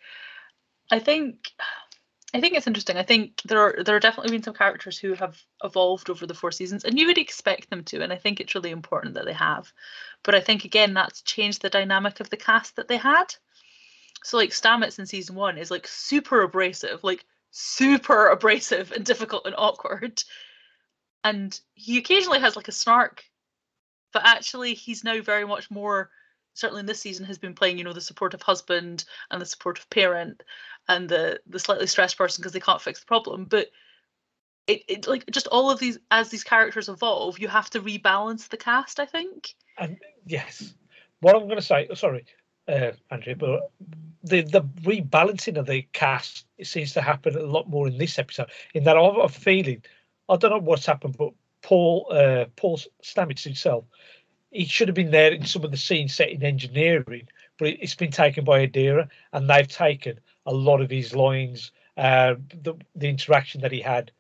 I 0.91 1.01
think, 1.01 1.51
I 2.33 2.41
think 2.41 2.55
it's 2.55 2.67
interesting. 2.67 2.97
I 2.97 3.03
think 3.03 3.43
there 3.43 3.61
are 3.61 3.83
there 3.85 3.97
are 3.97 4.01
definitely 4.01 4.31
been 4.31 4.43
some 4.43 4.55
characters 4.55 4.99
who 4.99 5.15
have 5.15 5.41
evolved 5.65 6.09
over 6.09 6.27
the 6.27 6.35
four 6.35 6.53
seasons, 6.53 6.85
and 6.85 6.99
you 6.99 7.07
would 7.09 7.19
expect 7.19 7.69
them 7.69 7.85
to. 7.85 8.03
And 8.03 8.13
I 8.13 8.17
think 8.17 8.41
it's 8.41 8.55
really 8.55 8.71
important 8.71 9.15
that 9.15 9.25
they 9.25 9.33
have. 9.33 9.73
But 10.23 10.35
I 10.35 10.41
think 10.41 10.65
again 10.65 10.95
that's 10.95 11.23
changed 11.23 11.63
the 11.63 11.71
dynamic 11.71 12.21
of 12.21 12.31
the 12.31 12.37
cast 12.37 12.77
that 12.77 12.89
they 12.89 12.97
had. 12.97 13.35
So 14.23 14.37
like 14.37 14.51
Stamets 14.51 14.99
in 14.99 15.07
season 15.07 15.35
one 15.35 15.59
is 15.59 15.71
like 15.71 15.87
super 15.89 16.43
abrasive, 16.43 17.03
like 17.03 17.25
super 17.51 18.29
abrasive 18.31 18.93
and 18.93 19.05
difficult 19.05 19.47
and 19.47 19.55
awkward. 19.59 20.23
And 21.23 21.59
he 21.75 21.99
occasionally 21.99 22.41
has 22.41 22.57
like 22.57 22.69
a 22.69 22.73
snark 22.73 23.25
but 24.13 24.23
actually 24.25 24.75
he's 24.75 25.05
now 25.05 25.21
very 25.21 25.47
much 25.47 25.71
more 25.71 26.11
certainly 26.55 26.81
in 26.81 26.87
this 26.87 27.01
season 27.01 27.25
has 27.25 27.39
been 27.39 27.55
playing 27.55 27.79
you 27.79 27.85
know 27.85 27.93
the 27.93 28.01
supportive 28.01 28.43
husband 28.43 29.05
and 29.31 29.41
the 29.41 29.47
supportive 29.47 29.89
parent 29.91 30.43
and 30.89 31.09
the 31.09 31.41
the 31.47 31.59
slightly 31.59 31.87
stressed 31.87 32.19
person 32.19 32.43
because 32.43 32.53
they 32.53 32.61
can't 32.61 32.83
fix 32.83 33.01
the 33.01 33.07
problem 33.07 33.45
but 33.45 33.69
it, 34.67 34.83
it 34.89 35.07
like 35.07 35.25
just 35.31 35.47
all 35.49 35.71
of 35.71 35.79
these 35.79 35.99
as 36.11 36.29
these 36.29 36.45
characters 36.45 36.89
evolve 36.89 37.39
you 37.39 37.49
have 37.49 37.71
to 37.71 37.81
rebalance 37.81 38.49
the 38.49 38.57
cast 38.57 39.01
i 39.01 39.07
think 39.07 39.55
And 39.79 39.97
yes, 40.27 40.75
what 41.21 41.35
I'm 41.35 41.45
going 41.45 41.57
to 41.57 41.63
say, 41.63 41.89
oh, 41.91 41.95
sorry, 41.95 42.25
uh, 42.69 42.93
Andrew, 43.11 43.35
but 43.35 43.71
the 44.23 44.43
the 44.43 44.63
rebalancing 44.83 45.57
of 45.57 45.67
the 45.67 45.83
cast 45.93 46.47
it 46.59 46.67
seems 46.67 46.93
to 46.93 47.01
happen 47.01 47.37
a 47.37 47.43
lot 47.43 47.69
more 47.69 47.89
in 47.89 47.97
this 47.99 48.19
episode. 48.19 48.51
In 48.75 48.85
that, 48.85 48.97
I 48.97 49.03
have 49.03 49.17
a 49.17 49.29
feeling, 49.29 49.83
I 50.29 50.37
don't 50.37 50.51
know 50.51 50.59
what's 50.59 50.87
happened, 50.87 51.17
but 51.17 51.33
Paul 51.63 52.07
uh, 52.11 52.47
Paul 52.57 52.79
Stamets 53.03 53.45
himself, 53.45 53.85
he 54.51 54.65
should 54.65 54.89
have 54.89 54.95
been 54.95 55.11
there 55.11 55.33
in 55.33 55.45
some 55.45 55.65
of 55.65 55.71
the 55.71 55.77
scenes 55.77 56.15
set 56.15 56.31
in 56.31 56.43
engineering, 56.43 57.29
but 57.59 57.69
it, 57.69 57.79
it's 57.81 57.95
been 57.95 58.11
taken 58.11 58.45
by 58.45 58.67
Adira, 58.67 59.09
and 59.33 59.49
they've 59.49 59.69
taken 59.69 60.19
a 60.47 60.53
lot 60.53 60.81
of 60.81 60.91
his 60.91 61.15
lines. 61.15 61.73
Uh, 61.97 62.35
the 62.63 62.75
the 62.95 63.09
interaction 63.09 63.61
that 63.61 63.73
he 63.73 63.81
had 63.81 64.11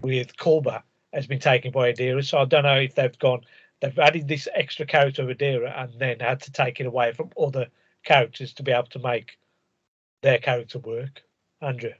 with 0.00 0.36
Culber 0.36 0.82
has 1.12 1.26
been 1.26 1.40
taken 1.40 1.72
by 1.72 1.92
Adira, 1.92 2.24
so 2.24 2.38
I 2.38 2.44
don't 2.44 2.64
know 2.64 2.80
if 2.80 2.94
they've 2.94 3.18
gone. 3.18 3.42
They've 3.80 3.98
added 3.98 4.26
this 4.26 4.48
extra 4.54 4.86
character 4.86 5.22
of 5.22 5.36
Adira 5.36 5.72
and 5.80 5.92
then 5.98 6.18
had 6.20 6.42
to 6.42 6.52
take 6.52 6.80
it 6.80 6.86
away 6.86 7.12
from 7.12 7.30
other 7.40 7.68
characters 8.04 8.52
to 8.54 8.62
be 8.62 8.72
able 8.72 8.88
to 8.88 8.98
make 8.98 9.38
their 10.22 10.38
character 10.38 10.78
work. 10.78 11.22
Andrew. 11.60 11.92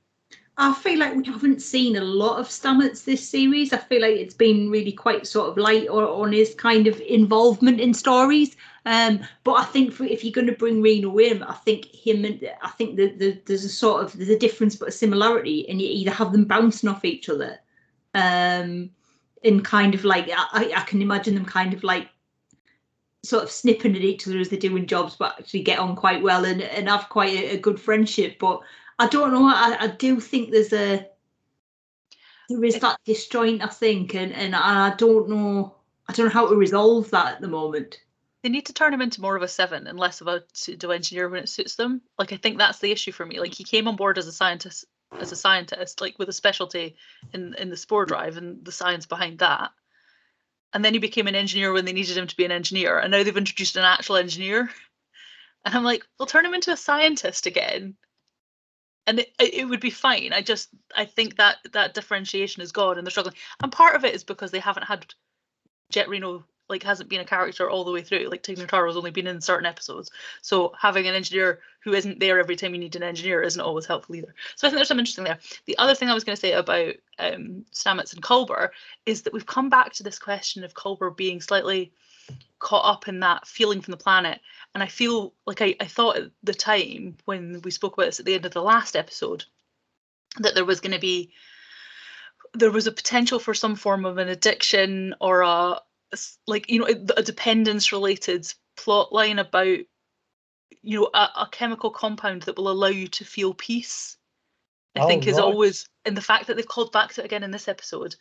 I 0.61 0.75
feel 0.75 0.99
like 0.99 1.15
we 1.15 1.25
haven't 1.25 1.63
seen 1.63 1.95
a 1.95 2.01
lot 2.01 2.41
of 2.41 2.49
Stamets 2.49 3.05
this 3.05 3.27
series. 3.27 3.73
I 3.73 3.77
feel 3.77 4.03
like 4.03 4.17
it's 4.17 4.35
been 4.35 4.71
really 4.71 4.91
quite 4.91 5.25
sort 5.25 5.49
of 5.49 5.57
light 5.57 5.89
on 5.89 6.33
his 6.33 6.53
kind 6.57 6.89
of 6.89 7.01
involvement 7.01 7.81
in 7.81 7.95
stories. 7.95 8.57
Um, 8.85 9.21
but 9.45 9.53
I 9.53 9.65
think 9.65 9.93
for, 9.93 10.03
if 10.05 10.25
you're 10.25 10.33
going 10.33 10.49
to 10.49 10.53
bring 10.53 10.83
Reno 10.83 11.17
in, 11.19 11.45
I 11.45 11.55
think 11.55 11.87
him 11.87 12.25
and 12.25 12.51
I 12.61 12.71
think 12.71 12.97
the, 12.97 13.11
the, 13.11 13.41
there's 13.47 13.65
a 13.65 13.69
sort 13.69 14.03
of 14.03 14.17
there's 14.17 14.31
a 14.31 14.39
difference 14.39 14.75
but 14.75 14.89
a 14.89 14.93
similarity, 14.93 15.69
and 15.69 15.81
you 15.81 15.89
either 15.89 16.11
have 16.11 16.33
them 16.33 16.45
bouncing 16.45 16.89
off 16.89 17.05
each 17.05 17.29
other, 17.29 17.61
um, 18.15 18.91
in 19.45 19.63
kind 19.63 19.95
of 19.95 20.05
like 20.05 20.29
I, 20.29 20.73
I 20.75 20.81
can 20.81 21.03
imagine 21.03 21.35
them 21.35 21.45
kind 21.45 21.73
of 21.73 21.85
like 21.85 22.09
sort 23.23 23.45
of 23.45 23.51
snipping 23.51 23.95
at 23.95 24.03
each 24.03 24.27
other 24.27 24.39
as 24.39 24.49
they're 24.49 24.59
doing 24.59 24.87
jobs, 24.87 25.15
but 25.15 25.37
actually 25.39 25.63
get 25.63 25.79
on 25.79 25.95
quite 25.95 26.23
well 26.23 26.45
and, 26.45 26.63
and 26.63 26.89
have 26.89 27.09
quite 27.11 27.35
a, 27.35 27.57
a 27.57 27.59
good 27.59 27.79
friendship. 27.79 28.39
But 28.41 28.61
I 28.99 29.07
don't 29.07 29.33
know. 29.33 29.47
I, 29.47 29.77
I 29.81 29.87
do 29.89 30.21
think 30.21 30.51
there's 30.51 30.73
a 30.73 31.07
there 32.49 32.65
is 32.65 32.79
that 32.81 32.99
disjoint. 33.05 33.63
I 33.63 33.67
think, 33.67 34.15
and 34.15 34.33
and 34.33 34.57
I 34.57 34.95
don't 34.97 35.29
know. 35.29 35.75
I 36.09 36.13
don't 36.13 36.27
know 36.27 36.33
how 36.33 36.49
to 36.49 36.57
resolve 36.57 37.11
that 37.11 37.35
at 37.35 37.41
the 37.41 37.49
moment. 37.49 38.01
They 38.43 38.49
need 38.49 38.67
to 38.67 38.73
turn 38.73 38.95
him 38.95 39.03
into 39.03 39.21
more 39.21 39.37
of 39.37 39.43
a 39.43 39.49
seven 39.49 39.87
and 39.87 39.99
less 39.99 40.21
of 40.21 40.29
a 40.29 40.43
pseudo 40.55 40.91
engineer 40.91 41.29
when 41.29 41.43
it 41.43 41.49
suits 41.49 41.77
them. 41.77 42.01
Like 42.19 42.33
I 42.33 42.37
think 42.37 42.59
that's 42.59 42.79
the 42.79 42.91
issue 42.91 43.13
for 43.13 43.27
me. 43.27 43.41
Like 43.41 43.53
he 43.53 43.65
came 43.65 43.87
on 43.87 43.97
board 43.97 44.17
as 44.17 44.27
a 44.27 44.33
scientist, 44.33 44.87
as 45.19 45.33
a 45.33 45.37
scientist, 45.37 46.01
like 46.01 46.19
with 46.19 46.29
a 46.29 46.33
specialty 46.33 46.97
in 47.33 47.55
in 47.55 47.69
the 47.69 47.77
spore 47.77 48.07
drive 48.07 48.37
and 48.37 48.65
the 48.65 48.73
science 48.73 49.07
behind 49.07 49.39
that. 49.41 49.71
And 50.73 50.85
then 50.85 50.93
he 50.93 50.99
became 50.99 51.27
an 51.29 51.35
engineer 51.35 51.73
when 51.73 51.85
they 51.85 51.93
needed 51.93 52.17
him 52.17 52.27
to 52.27 52.37
be 52.37 52.45
an 52.45 52.53
engineer. 52.53 52.99
And 52.99 53.11
now 53.11 53.23
they've 53.23 53.37
introduced 53.37 53.77
an 53.77 53.85
actual 53.85 54.17
engineer. 54.17 54.71
And 55.65 55.75
I'm 55.75 55.83
like, 55.83 56.07
we'll 56.19 56.27
turn 56.27 56.47
him 56.47 56.55
into 56.55 56.71
a 56.71 56.77
scientist 56.77 57.45
again 57.45 57.97
and 59.09 59.21
it, 59.21 59.33
it 59.39 59.69
would 59.69 59.81
be 59.81 59.91
fine. 59.91 60.33
I 60.33 60.43
just 60.43 60.69
I 60.95 61.07
think 61.07 61.37
that 61.37 61.57
that 61.73 61.95
differentiation 61.95 62.63
is 62.63 62.73
gone 62.73 62.99
and 62.99 63.07
they're 63.07 63.11
struggling. 63.11 63.35
And 63.63 63.73
part 63.73 63.97
of 63.97 64.05
it 64.05 64.15
is 64.15 64.23
because 64.23 64.51
they 64.51 64.59
haven't 64.61 64.85
had 64.85 65.07
Jet 65.91 66.09
Reno 66.09 66.45
like 66.69 66.83
hasn't 66.83 67.09
been 67.09 67.23
a 67.23 67.25
character 67.25 67.71
all 67.71 67.85
the 67.85 67.91
way 67.91 68.03
through. 68.03 68.29
Like 68.29 68.43
Tig 68.43 68.59
Notaro's 68.59 68.97
only 68.97 69.11
been 69.11 69.27
in 69.27 69.41
certain 69.41 69.65
episodes. 69.65 70.11
So 70.43 70.75
having 70.79 71.07
an 71.07 71.15
engineer 71.15 71.61
who 71.81 71.95
isn't 71.95 72.21
there 72.21 72.39
every 72.39 72.57
time 72.57 72.75
you 72.75 72.81
need 72.81 72.95
an 72.95 73.03
engineer 73.03 73.41
isn't 73.41 73.61
always 73.61 73.87
helpful 73.87 74.15
either. 74.15 74.35
So 74.55 74.67
I 74.67 74.71
think 74.71 74.77
there's 74.79 74.89
some 74.89 74.99
interesting 74.99 75.25
there. 75.25 75.39
The 75.65 75.79
other 75.79 75.95
thing 75.95 76.11
I 76.11 76.15
was 76.15 76.25
going 76.25 76.37
to 76.37 76.41
say 76.41 76.53
about 76.53 76.95
um, 77.19 77.65
Stamets 77.73 78.13
and 78.13 78.23
Culber 78.23 78.69
is 79.07 79.23
that 79.23 79.33
we've 79.33 79.47
come 79.47 79.71
back 79.71 79.95
to 79.95 80.03
this 80.03 80.19
question 80.19 80.63
of 80.63 80.75
Culber 80.75 81.17
being 81.17 81.41
slightly 81.41 81.91
caught 82.59 82.85
up 82.85 83.09
in 83.09 83.21
that 83.21 83.47
feeling 83.47 83.81
from 83.81 83.93
the 83.93 83.99
planet. 83.99 84.41
And 84.75 84.83
I 84.83 84.87
feel 84.87 85.35
like 85.47 85.63
I, 85.63 85.75
I 85.81 85.87
thought 85.87 86.17
at 86.17 86.31
the 86.43 86.55
time 86.55 87.17
when 87.25 87.61
we 87.63 87.71
spoke 87.71 87.95
about 87.95 88.07
this 88.07 88.21
at 88.21 88.27
the 88.27 88.35
end 88.35 88.47
of 88.47 88.53
the 88.53 88.63
last 88.63 88.97
episode 88.97 89.45
that 90.39 90.55
there 90.55 90.65
was 90.65 90.81
going 90.81 90.93
to 90.93 90.99
be 90.99 91.33
there 92.55 92.71
was 92.71 92.87
a 92.87 92.93
potential 92.93 93.39
for 93.39 93.55
some 93.55 93.77
form 93.77 94.05
of 94.05 94.19
an 94.19 94.29
addiction 94.29 95.15
or 95.21 95.43
a 95.43 95.81
like 96.47 96.71
you 96.71 96.79
know 96.79 96.87
a 97.17 97.23
dependence 97.23 97.93
related 97.93 98.51
plot 98.77 99.13
line 99.13 99.39
about 99.39 99.79
you 100.83 101.01
know 101.01 101.11
a, 101.13 101.29
a, 101.37 101.49
chemical 101.51 101.91
compound 101.91 102.43
that 102.43 102.57
will 102.57 102.71
allow 102.71 102.89
you 102.89 103.07
to 103.09 103.25
feel 103.25 103.53
peace 103.53 104.17
i 104.97 105.01
oh, 105.01 105.07
think 105.07 105.27
is 105.27 105.35
right. 105.35 105.45
always 105.45 105.89
and 106.07 106.17
the 106.17 106.23
fact 106.23 106.47
that 106.47 106.57
they've 106.57 106.69
called 106.69 106.93
back 106.93 107.13
to 107.13 107.21
it 107.21 107.27
again 107.27 107.43
in 107.43 107.51
this 107.51 107.69
episode 107.69 108.17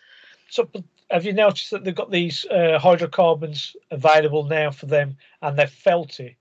so 0.50 0.70
have 1.10 1.26
you 1.26 1.34
noticed 1.34 1.72
that 1.72 1.84
they've 1.84 1.96
got 1.96 2.12
these 2.12 2.46
uh, 2.46 2.78
hydrocarbons 2.80 3.76
available 3.92 4.44
now 4.44 4.72
for 4.72 4.86
them 4.86 5.18
and 5.42 5.58
they've 5.58 5.70
felt 5.70 6.20
it 6.20 6.36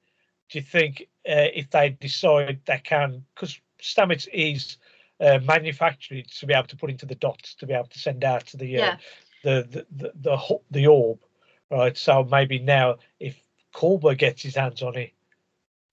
do 0.48 0.58
you 0.58 0.62
think 0.62 1.02
uh, 1.28 1.50
if 1.54 1.70
they 1.70 1.90
decide 1.90 2.60
they 2.66 2.78
can 2.78 3.24
because 3.34 3.60
stamets 3.82 4.28
is 4.32 4.78
uh, 5.20 5.38
manufactured 5.44 6.26
to 6.28 6.46
be 6.46 6.54
able 6.54 6.66
to 6.66 6.76
put 6.76 6.90
into 6.90 7.06
the 7.06 7.14
dots 7.14 7.54
to 7.54 7.66
be 7.66 7.72
able 7.72 7.86
to 7.86 7.98
send 7.98 8.24
out 8.24 8.46
to 8.46 8.56
the 8.56 8.76
uh, 8.76 8.80
yeah. 8.80 8.96
the, 9.44 9.66
the, 9.70 9.86
the 9.96 10.12
the 10.20 10.58
the 10.70 10.86
orb 10.86 11.18
right? 11.70 11.96
So 11.96 12.24
maybe 12.24 12.58
now, 12.58 12.96
if 13.20 13.40
Culber 13.74 14.16
gets 14.16 14.42
his 14.42 14.56
hands 14.56 14.82
on 14.82 14.96
it, 14.96 15.12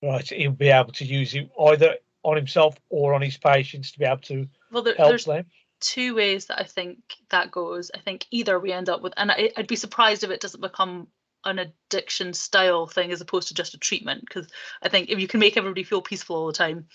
right, 0.02 0.28
he'll 0.28 0.52
be 0.52 0.70
able 0.70 0.94
to 0.94 1.06
use 1.06 1.34
it 1.34 1.50
either 1.60 1.98
on 2.24 2.36
himself 2.36 2.78
or 2.90 3.14
on 3.14 3.22
his 3.22 3.38
patients 3.38 3.92
to 3.92 4.00
be 4.00 4.06
able 4.06 4.18
to 4.18 4.48
well, 4.72 4.84
there, 4.84 4.96
help 4.96 5.22
them. 5.22 5.46
Two 5.84 6.16
ways 6.16 6.46
that 6.46 6.60
I 6.60 6.64
think 6.64 6.98
that 7.30 7.52
goes. 7.52 7.92
I 7.94 8.00
think 8.00 8.26
either 8.32 8.58
we 8.60 8.72
end 8.72 8.88
up 8.88 9.02
with, 9.02 9.14
and 9.18 9.32
I, 9.32 9.52
I'd 9.58 9.68
be 9.68 9.76
surprised 9.76 10.24
if 10.24 10.30
it 10.30 10.40
doesn't 10.40 10.62
become 10.62 11.08
an 11.46 11.60
addiction 11.60 12.34
style 12.34 12.88
thing 12.88 13.12
as 13.12 13.20
opposed 13.20 13.50
to 13.50 13.54
just 13.54 13.74
a 13.74 13.78
treatment. 13.78 14.22
Because 14.22 14.48
I 14.82 14.88
think 14.88 15.10
if 15.10 15.20
you 15.20 15.28
can 15.28 15.42
make 15.42 15.58
everybody 15.58 15.84
feel 15.84 16.02
peaceful 16.02 16.38
all 16.38 16.48
the 16.48 16.54
time, 16.54 16.88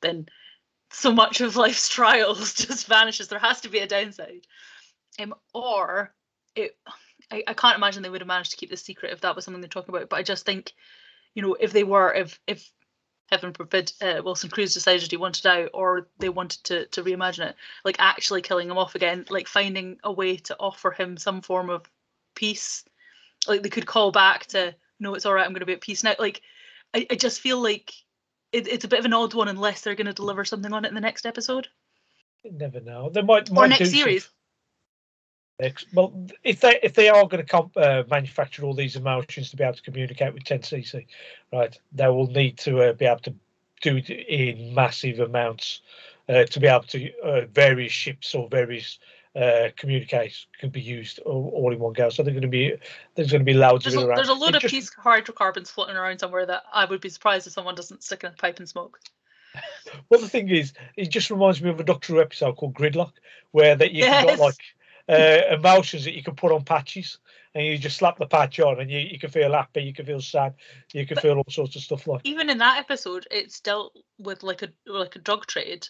then 0.00 0.26
so 0.90 1.12
much 1.12 1.40
of 1.40 1.56
life's 1.56 1.88
trials 1.94 2.54
just 2.54 2.86
vanishes. 2.86 3.28
There 3.28 3.38
has 3.40 3.60
to 3.62 3.68
be 3.68 3.80
a 3.80 3.86
downside. 3.88 4.46
Um, 5.18 5.34
or 5.52 6.14
it 6.54 6.76
I, 7.30 7.42
I 7.48 7.54
can't 7.54 7.76
imagine 7.76 8.02
they 8.02 8.10
would 8.10 8.20
have 8.20 8.28
managed 8.28 8.52
to 8.52 8.56
keep 8.56 8.70
this 8.70 8.82
secret 8.82 9.12
if 9.12 9.20
that 9.22 9.34
was 9.34 9.44
something 9.44 9.60
they're 9.60 9.68
talking 9.68 9.94
about. 9.94 10.08
But 10.08 10.16
I 10.16 10.22
just 10.22 10.46
think, 10.46 10.72
you 11.34 11.42
know, 11.42 11.56
if 11.58 11.72
they 11.72 11.84
were, 11.84 12.12
if 12.14 12.40
if 12.46 12.70
heaven 13.30 13.52
forbid 13.52 13.92
uh, 14.00 14.20
Wilson 14.24 14.50
Cruz 14.50 14.74
decided 14.74 15.10
he 15.10 15.16
wanted 15.16 15.46
out 15.46 15.70
or 15.74 16.08
they 16.18 16.28
wanted 16.28 16.62
to 16.64 16.86
to 16.86 17.02
reimagine 17.02 17.48
it, 17.48 17.56
like 17.84 17.96
actually 17.98 18.42
killing 18.42 18.70
him 18.70 18.78
off 18.78 18.94
again, 18.94 19.26
like 19.30 19.48
finding 19.48 19.98
a 20.04 20.12
way 20.12 20.36
to 20.36 20.56
offer 20.58 20.90
him 20.90 21.16
some 21.16 21.40
form 21.40 21.70
of 21.70 21.88
peace, 22.34 22.84
like 23.46 23.62
they 23.62 23.68
could 23.68 23.86
call 23.86 24.12
back 24.12 24.46
to 24.46 24.74
no, 24.98 25.14
it's 25.14 25.26
all 25.26 25.34
right, 25.34 25.44
I'm 25.44 25.52
going 25.52 25.60
to 25.60 25.66
be 25.66 25.74
at 25.74 25.80
peace 25.80 26.04
now. 26.04 26.14
Like 26.18 26.42
I, 26.94 27.06
I 27.10 27.14
just 27.16 27.40
feel 27.40 27.60
like 27.60 27.92
it, 28.52 28.68
it's 28.68 28.84
a 28.84 28.88
bit 28.88 29.00
of 29.00 29.04
an 29.04 29.12
odd 29.12 29.34
one 29.34 29.48
unless 29.48 29.82
they're 29.82 29.94
going 29.94 30.06
to 30.06 30.12
deliver 30.12 30.44
something 30.44 30.72
on 30.72 30.84
it 30.84 30.88
in 30.88 30.94
the 30.94 31.00
next 31.00 31.26
episode. 31.26 31.68
You 32.42 32.52
never 32.52 32.80
know. 32.80 33.10
They 33.10 33.22
might, 33.22 33.50
might 33.50 33.64
or 33.64 33.68
next 33.68 33.90
series. 33.90 34.30
Well, 35.94 36.12
if 36.44 36.60
they 36.60 36.78
if 36.82 36.94
they 36.94 37.08
are 37.08 37.26
going 37.26 37.42
to 37.42 37.48
comp, 37.48 37.76
uh, 37.76 38.02
manufacture 38.10 38.64
all 38.64 38.74
these 38.74 38.96
emotions 38.96 39.50
to 39.50 39.56
be 39.56 39.64
able 39.64 39.74
to 39.74 39.82
communicate 39.82 40.34
with 40.34 40.44
10cc, 40.44 41.06
right, 41.52 41.78
they 41.92 42.08
will 42.08 42.26
need 42.26 42.58
to 42.58 42.82
uh, 42.82 42.92
be 42.92 43.06
able 43.06 43.20
to 43.20 43.34
do 43.80 43.96
it 43.96 44.10
in 44.10 44.74
massive 44.74 45.20
amounts 45.20 45.80
uh, 46.28 46.44
to 46.44 46.60
be 46.60 46.66
able 46.66 46.84
to 46.84 47.10
uh, 47.20 47.46
various 47.46 47.92
ships 47.92 48.34
or 48.34 48.48
various 48.48 48.98
uh, 49.34 49.68
communicates 49.76 50.46
can 50.58 50.70
be 50.70 50.80
used 50.80 51.18
all, 51.20 51.52
all, 51.54 51.72
in 51.72 51.78
one 51.78 51.92
go. 51.92 52.08
So 52.08 52.22
they're 52.22 52.32
going 52.32 52.42
to 52.42 52.48
be 52.48 52.74
there's 53.14 53.30
going 53.30 53.40
to 53.40 53.44
be 53.44 53.54
loads 53.54 53.84
there's 53.84 53.94
of 53.94 54.02
it 54.02 54.04
a, 54.04 54.08
around. 54.08 54.16
There's 54.16 54.28
a 54.28 54.34
lot 54.34 54.50
it 54.50 54.56
of 54.56 54.62
just, 54.62 54.74
peace 54.74 54.90
hydrocarbons 54.94 55.70
floating 55.70 55.96
around 55.96 56.18
somewhere 56.18 56.46
that 56.46 56.64
I 56.72 56.84
would 56.84 57.00
be 57.00 57.08
surprised 57.08 57.46
if 57.46 57.52
someone 57.52 57.74
doesn't 57.74 58.02
stick 58.02 58.24
in 58.24 58.30
a 58.30 58.34
pipe 58.34 58.58
and 58.58 58.68
smoke. 58.68 58.98
Well, 60.10 60.20
the 60.20 60.28
thing 60.28 60.50
is, 60.50 60.74
it 60.96 61.06
just 61.06 61.30
reminds 61.30 61.62
me 61.62 61.70
of 61.70 61.80
a 61.80 61.84
Doctor 61.84 62.12
Who 62.12 62.20
episode 62.20 62.56
called 62.56 62.74
Gridlock, 62.74 63.12
where 63.52 63.74
that 63.74 63.92
you 63.92 64.00
yes. 64.04 64.26
got 64.26 64.38
like 64.38 64.56
uh, 65.08 65.40
emulsions 65.50 66.04
that 66.04 66.14
you 66.14 66.22
can 66.22 66.34
put 66.34 66.52
on 66.52 66.64
patches, 66.64 67.18
and 67.54 67.66
you 67.66 67.78
just 67.78 67.96
slap 67.96 68.18
the 68.18 68.26
patch 68.26 68.60
on, 68.60 68.80
and 68.80 68.90
you, 68.90 68.98
you 68.98 69.18
can 69.18 69.30
feel 69.30 69.52
happy, 69.52 69.82
you 69.82 69.94
can 69.94 70.06
feel 70.06 70.20
sad, 70.20 70.54
you 70.92 71.06
can 71.06 71.14
but 71.14 71.22
feel 71.22 71.36
all 71.36 71.46
sorts 71.48 71.76
of 71.76 71.82
stuff 71.82 72.06
like. 72.06 72.20
Even 72.24 72.50
in 72.50 72.58
that 72.58 72.78
episode, 72.78 73.26
it's 73.30 73.60
dealt 73.60 73.96
with 74.18 74.42
like 74.42 74.62
a 74.62 74.68
like 74.86 75.16
a 75.16 75.20
drug 75.20 75.46
trade. 75.46 75.86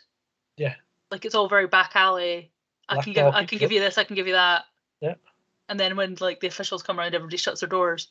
Yeah. 0.57 0.75
Like 1.11 1.25
it's 1.25 1.35
all 1.35 1.49
very 1.49 1.67
back 1.67 1.93
alley. 1.95 2.51
I 2.89 3.03
can 3.03 3.13
give 3.13 3.27
I 3.27 3.45
can 3.45 3.59
give 3.59 3.73
you 3.73 3.81
this, 3.81 3.99
I 3.99 4.05
can 4.05 4.17
give 4.17 4.27
you 4.27 4.35
that. 4.35 4.65
Yeah. 5.01 5.15
And 5.69 5.81
then 5.81 5.97
when 5.97 6.17
like 6.21 6.41
the 6.41 6.47
officials 6.47 6.83
come 6.83 6.99
around, 6.99 7.15
everybody 7.15 7.37
shuts 7.37 7.61
their 7.61 7.69
doors. 7.69 8.09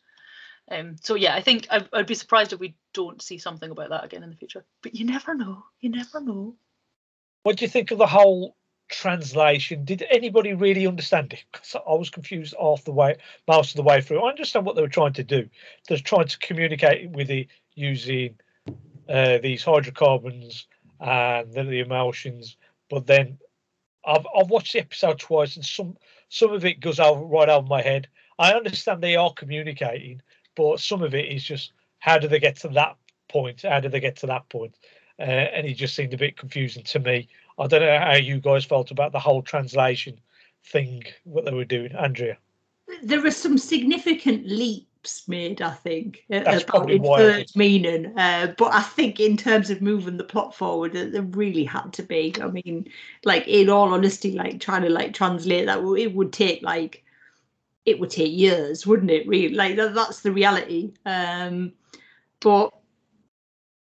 Um, 0.70 0.96
so 1.00 1.15
yeah, 1.15 1.36
I 1.36 1.41
think 1.41 1.68
I, 1.70 1.86
I'd 1.94 2.08
be 2.08 2.15
surprised 2.15 2.52
if 2.52 2.60
we 2.60 2.76
don't 2.94 3.22
see 3.22 3.38
something 3.38 3.70
about 3.70 3.89
that 3.89 4.04
again 4.04 4.24
in 4.24 4.30
the 4.32 4.36
future. 4.36 4.65
But 4.82 4.96
you 4.96 5.06
never 5.06 5.36
know. 5.36 5.63
You 5.80 5.89
never 5.89 6.20
know. 6.20 6.56
What 7.44 7.58
do 7.58 7.65
you 7.65 7.70
think 7.70 7.91
of 7.91 8.00
the 8.00 8.08
whole 8.08 8.56
translation. 8.89 9.86
Did 9.86 10.06
anybody 10.10 10.54
really 10.54 10.88
understand 10.88 11.34
it? 11.34 11.43
Because 11.52 11.76
I 11.76 11.93
was 11.93 12.10
confused 12.10 12.54
half 12.60 12.84
the 12.84 12.91
way, 12.91 13.15
most 13.48 13.71
of 13.71 13.78
the 13.78 13.84
way 13.84 14.02
through. 14.02 14.24
I 14.24 14.30
understand 14.30 14.65
what 14.65 14.76
they 14.76 14.82
were 14.82 14.88
trying 14.88 15.13
to 15.13 15.24
do. 15.24 15.50
They're 15.88 15.98
trying 15.98 16.28
to 16.28 16.38
communicate 16.39 17.10
with 17.12 17.30
it 17.30 17.48
using 17.74 18.36
uh, 19.10 19.39
these 19.39 19.63
hydrocarbons 19.63 20.67
and 21.00 21.52
the, 21.54 21.63
the 21.63 21.80
emotions. 21.80 22.58
But 22.89 23.08
then 23.08 23.38
I've 24.06 24.26
I've 24.38 24.50
watched 24.50 24.74
the 24.74 24.80
episode 24.80 25.19
twice, 25.19 25.56
and 25.56 25.65
some 25.65 25.98
some 26.30 26.52
of 26.54 26.65
it 26.65 26.80
goes 26.80 27.00
over 27.00 27.24
right 27.24 27.50
over 27.50 27.67
my 27.67 27.82
head. 27.82 28.08
I 28.38 28.54
understand 28.54 29.02
they 29.02 29.15
are 29.15 29.34
communicating, 29.34 30.21
but 30.56 30.80
some 30.80 31.02
of 31.02 31.15
it 31.15 31.26
is 31.32 31.43
just 31.43 31.74
how 32.00 32.17
do 32.17 32.28
they 32.28 32.39
get 32.39 32.58
to 32.58 32.67
that 32.69 32.98
point? 33.30 33.63
How 33.63 33.80
do 33.80 33.89
they 33.89 34.00
get 34.00 34.17
to 34.17 34.28
that 34.28 34.48
point? 34.50 34.76
Uh, 35.17 35.24
and 35.24 35.65
it 35.65 35.76
just 35.76 35.95
seemed 35.95 36.13
a 36.13 36.17
bit 36.17 36.38
confusing 36.38 36.84
to 36.84 37.00
me. 37.00 37.30
I 37.58 37.68
don't 37.68 37.82
know 37.82 38.00
how 38.00 38.15
you 38.15 38.39
guys 38.39 38.65
felt 38.65 38.91
about 38.91 39.12
the 39.12 39.20
whole 39.20 39.41
translation 39.41 40.20
thing, 40.65 41.04
what 41.24 41.46
they 41.46 41.54
were 41.54 41.65
doing, 41.65 41.94
Andrea. 41.94 42.38
There 43.02 43.22
were 43.22 43.32
some 43.32 43.58
significant 43.58 44.48
leaps 44.48 45.28
made, 45.28 45.62
I 45.62 45.72
think, 45.72 46.26
uh, 46.32 46.39
That's 46.39 46.63
about 46.63 46.68
probably 46.68 47.00
why 47.00 47.20
I 47.20 47.24
inferred 47.24 47.56
meaning. 47.56 48.18
Uh, 48.18 48.54
but 48.58 48.74
I 48.74 48.82
think 48.82 49.20
in 49.20 49.38
terms 49.38 49.70
of 49.70 49.82
moving 49.82 50.18
the 50.18 50.24
plot 50.24 50.56
forward, 50.56 50.94
there 50.94 51.10
there 51.10 51.22
really 51.22 51.63
had 51.63 51.94
to 51.94 52.04
be. 52.04 52.34
I 52.41 52.48
mean, 52.48 52.89
like 53.24 53.48
in 53.48 53.70
all 53.70 53.94
honesty, 53.94 54.34
like 54.34 54.60
trying 54.60 54.82
to 54.84 54.89
like 54.89 55.13
translate 55.13 55.68
that, 55.68 55.80
it 55.80 56.13
would 56.15 56.34
take 56.34 56.62
like 56.62 57.04
it 57.86 58.00
would 58.00 58.10
take 58.10 58.34
years, 58.34 58.86
wouldn't 58.86 59.12
it? 59.12 59.28
Really, 59.28 59.54
like 59.54 59.76
that, 59.78 59.94
that's 59.94 60.22
the 60.22 60.32
reality. 60.32 60.94
Um, 61.06 61.74
but 62.39 62.74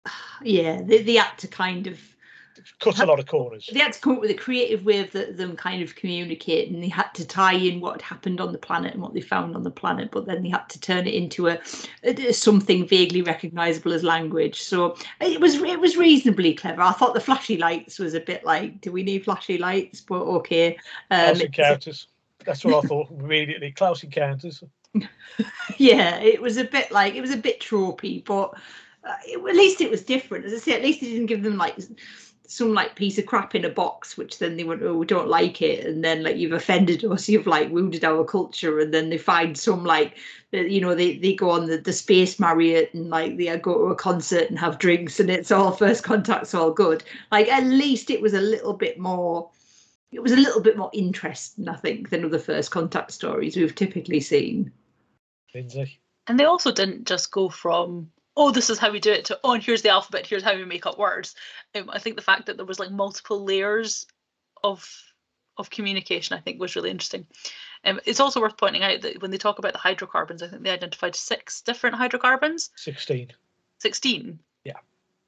yeah, 0.42 0.82
they, 0.82 1.02
they 1.02 1.16
had 1.16 1.36
to 1.38 1.48
kind 1.48 1.86
of 1.86 1.98
Cut 2.80 3.00
a 3.00 3.06
lot 3.06 3.18
of 3.18 3.26
corners. 3.26 3.68
they 3.72 3.80
had 3.80 3.92
to 3.92 4.00
come 4.00 4.14
up 4.14 4.20
with 4.20 4.30
a 4.30 4.34
creative 4.34 4.84
way 4.84 5.00
of 5.00 5.10
the, 5.10 5.26
them 5.26 5.56
kind 5.56 5.82
of 5.82 5.96
communicating. 5.96 6.80
They 6.80 6.88
had 6.88 7.12
to 7.14 7.26
tie 7.26 7.54
in 7.54 7.80
what 7.80 8.00
happened 8.00 8.40
on 8.40 8.52
the 8.52 8.58
planet 8.58 8.92
and 8.92 9.02
what 9.02 9.14
they 9.14 9.20
found 9.20 9.56
on 9.56 9.62
the 9.62 9.70
planet, 9.70 10.10
but 10.12 10.26
then 10.26 10.42
they 10.42 10.48
had 10.48 10.68
to 10.68 10.80
turn 10.80 11.06
it 11.06 11.14
into 11.14 11.48
a, 11.48 11.58
a- 12.04 12.32
something 12.32 12.86
vaguely 12.86 13.22
recognizable 13.22 13.92
as 13.92 14.04
language. 14.04 14.62
So 14.62 14.96
it 15.20 15.40
was 15.40 15.56
it 15.56 15.80
was 15.80 15.96
reasonably 15.96 16.54
clever. 16.54 16.82
I 16.82 16.92
thought 16.92 17.14
the 17.14 17.20
flashy 17.20 17.56
lights 17.56 17.98
was 17.98 18.14
a 18.14 18.20
bit 18.20 18.44
like, 18.44 18.80
do 18.80 18.92
we 18.92 19.02
need 19.02 19.24
flashy 19.24 19.58
lights? 19.58 20.00
But 20.00 20.22
okay, 20.22 20.78
um, 21.10 21.40
encounters. 21.40 22.08
That's 22.44 22.64
what 22.64 22.84
I 22.84 22.88
thought 22.88 23.10
immediately. 23.18 23.72
Close 23.72 24.02
encounters. 24.04 24.62
yeah, 25.76 26.18
it 26.18 26.40
was 26.40 26.56
a 26.56 26.64
bit 26.64 26.90
like 26.90 27.14
it 27.14 27.20
was 27.20 27.30
a 27.30 27.36
bit 27.36 27.60
tropey, 27.60 28.24
but 28.24 28.54
uh, 29.04 29.14
it, 29.26 29.38
at 29.38 29.56
least 29.56 29.80
it 29.80 29.90
was 29.90 30.02
different. 30.02 30.44
As 30.44 30.52
I 30.52 30.56
say, 30.56 30.72
at 30.74 30.82
least 30.82 31.02
it 31.02 31.06
didn't 31.06 31.26
give 31.26 31.42
them 31.42 31.56
like 31.56 31.76
some 32.50 32.72
like 32.72 32.96
piece 32.96 33.18
of 33.18 33.26
crap 33.26 33.54
in 33.54 33.66
a 33.66 33.68
box, 33.68 34.16
which 34.16 34.38
then 34.38 34.56
they 34.56 34.64
went, 34.64 34.82
oh, 34.82 34.94
we 34.94 35.04
don't 35.06 35.28
like 35.28 35.60
it, 35.60 35.86
and 35.86 36.02
then 36.02 36.22
like 36.22 36.36
you've 36.36 36.52
offended 36.52 37.04
us, 37.04 37.28
you've 37.28 37.46
like 37.46 37.70
wounded 37.70 38.04
our 38.04 38.24
culture, 38.24 38.80
and 38.80 38.92
then 38.92 39.10
they 39.10 39.18
find 39.18 39.56
some 39.56 39.84
like 39.84 40.16
you 40.50 40.80
know 40.80 40.94
they 40.94 41.18
they 41.18 41.34
go 41.34 41.50
on 41.50 41.66
the, 41.66 41.76
the 41.76 41.92
space 41.92 42.40
Marriott 42.40 42.92
and 42.94 43.10
like 43.10 43.36
they 43.36 43.56
go 43.58 43.74
to 43.74 43.92
a 43.92 43.94
concert 43.94 44.48
and 44.48 44.58
have 44.58 44.78
drinks, 44.78 45.20
and 45.20 45.30
it's 45.30 45.52
all 45.52 45.72
first 45.72 46.02
contact's 46.04 46.54
all 46.54 46.72
good. 46.72 47.04
Like 47.30 47.48
at 47.48 47.64
least 47.64 48.10
it 48.10 48.22
was 48.22 48.32
a 48.32 48.40
little 48.40 48.72
bit 48.72 48.98
more. 48.98 49.50
It 50.10 50.22
was 50.22 50.32
a 50.32 50.36
little 50.36 50.62
bit 50.62 50.78
more 50.78 50.90
interesting, 50.94 51.68
I 51.68 51.76
think, 51.76 52.08
than 52.08 52.24
other 52.24 52.38
first 52.38 52.70
contact 52.70 53.12
stories 53.12 53.56
we've 53.56 53.74
typically 53.74 54.20
seen. 54.20 54.72
Lindsay. 55.54 56.00
And 56.26 56.40
they 56.40 56.44
also 56.44 56.72
didn't 56.72 57.06
just 57.06 57.30
go 57.30 57.50
from, 57.50 58.10
oh, 58.38 58.52
this 58.52 58.70
is 58.70 58.78
how 58.78 58.90
we 58.90 59.00
do 59.00 59.12
it 59.12 59.26
to, 59.26 59.38
oh, 59.42 59.52
and 59.52 59.62
here's 59.62 59.82
the 59.82 59.90
alphabet, 59.90 60.24
here's 60.24 60.44
how 60.44 60.54
we 60.54 60.64
make 60.64 60.86
up 60.86 60.96
words. 60.96 61.34
Um, 61.74 61.90
I 61.90 61.98
think 61.98 62.14
the 62.14 62.22
fact 62.22 62.46
that 62.46 62.56
there 62.56 62.64
was 62.64 62.78
like 62.78 62.90
multiple 62.90 63.44
layers 63.44 64.06
of 64.62 64.88
of 65.58 65.70
communication, 65.70 66.36
I 66.36 66.40
think, 66.40 66.60
was 66.60 66.76
really 66.76 66.90
interesting. 66.90 67.26
Um, 67.84 67.98
it's 68.06 68.20
also 68.20 68.40
worth 68.40 68.56
pointing 68.56 68.84
out 68.84 69.00
that 69.00 69.20
when 69.20 69.32
they 69.32 69.38
talk 69.38 69.58
about 69.58 69.72
the 69.72 69.80
hydrocarbons, 69.80 70.40
I 70.40 70.46
think 70.46 70.62
they 70.62 70.70
identified 70.70 71.16
six 71.16 71.62
different 71.62 71.96
hydrocarbons, 71.96 72.70
16. 72.76 73.32
16. 73.78 74.38
Yeah. 74.62 74.74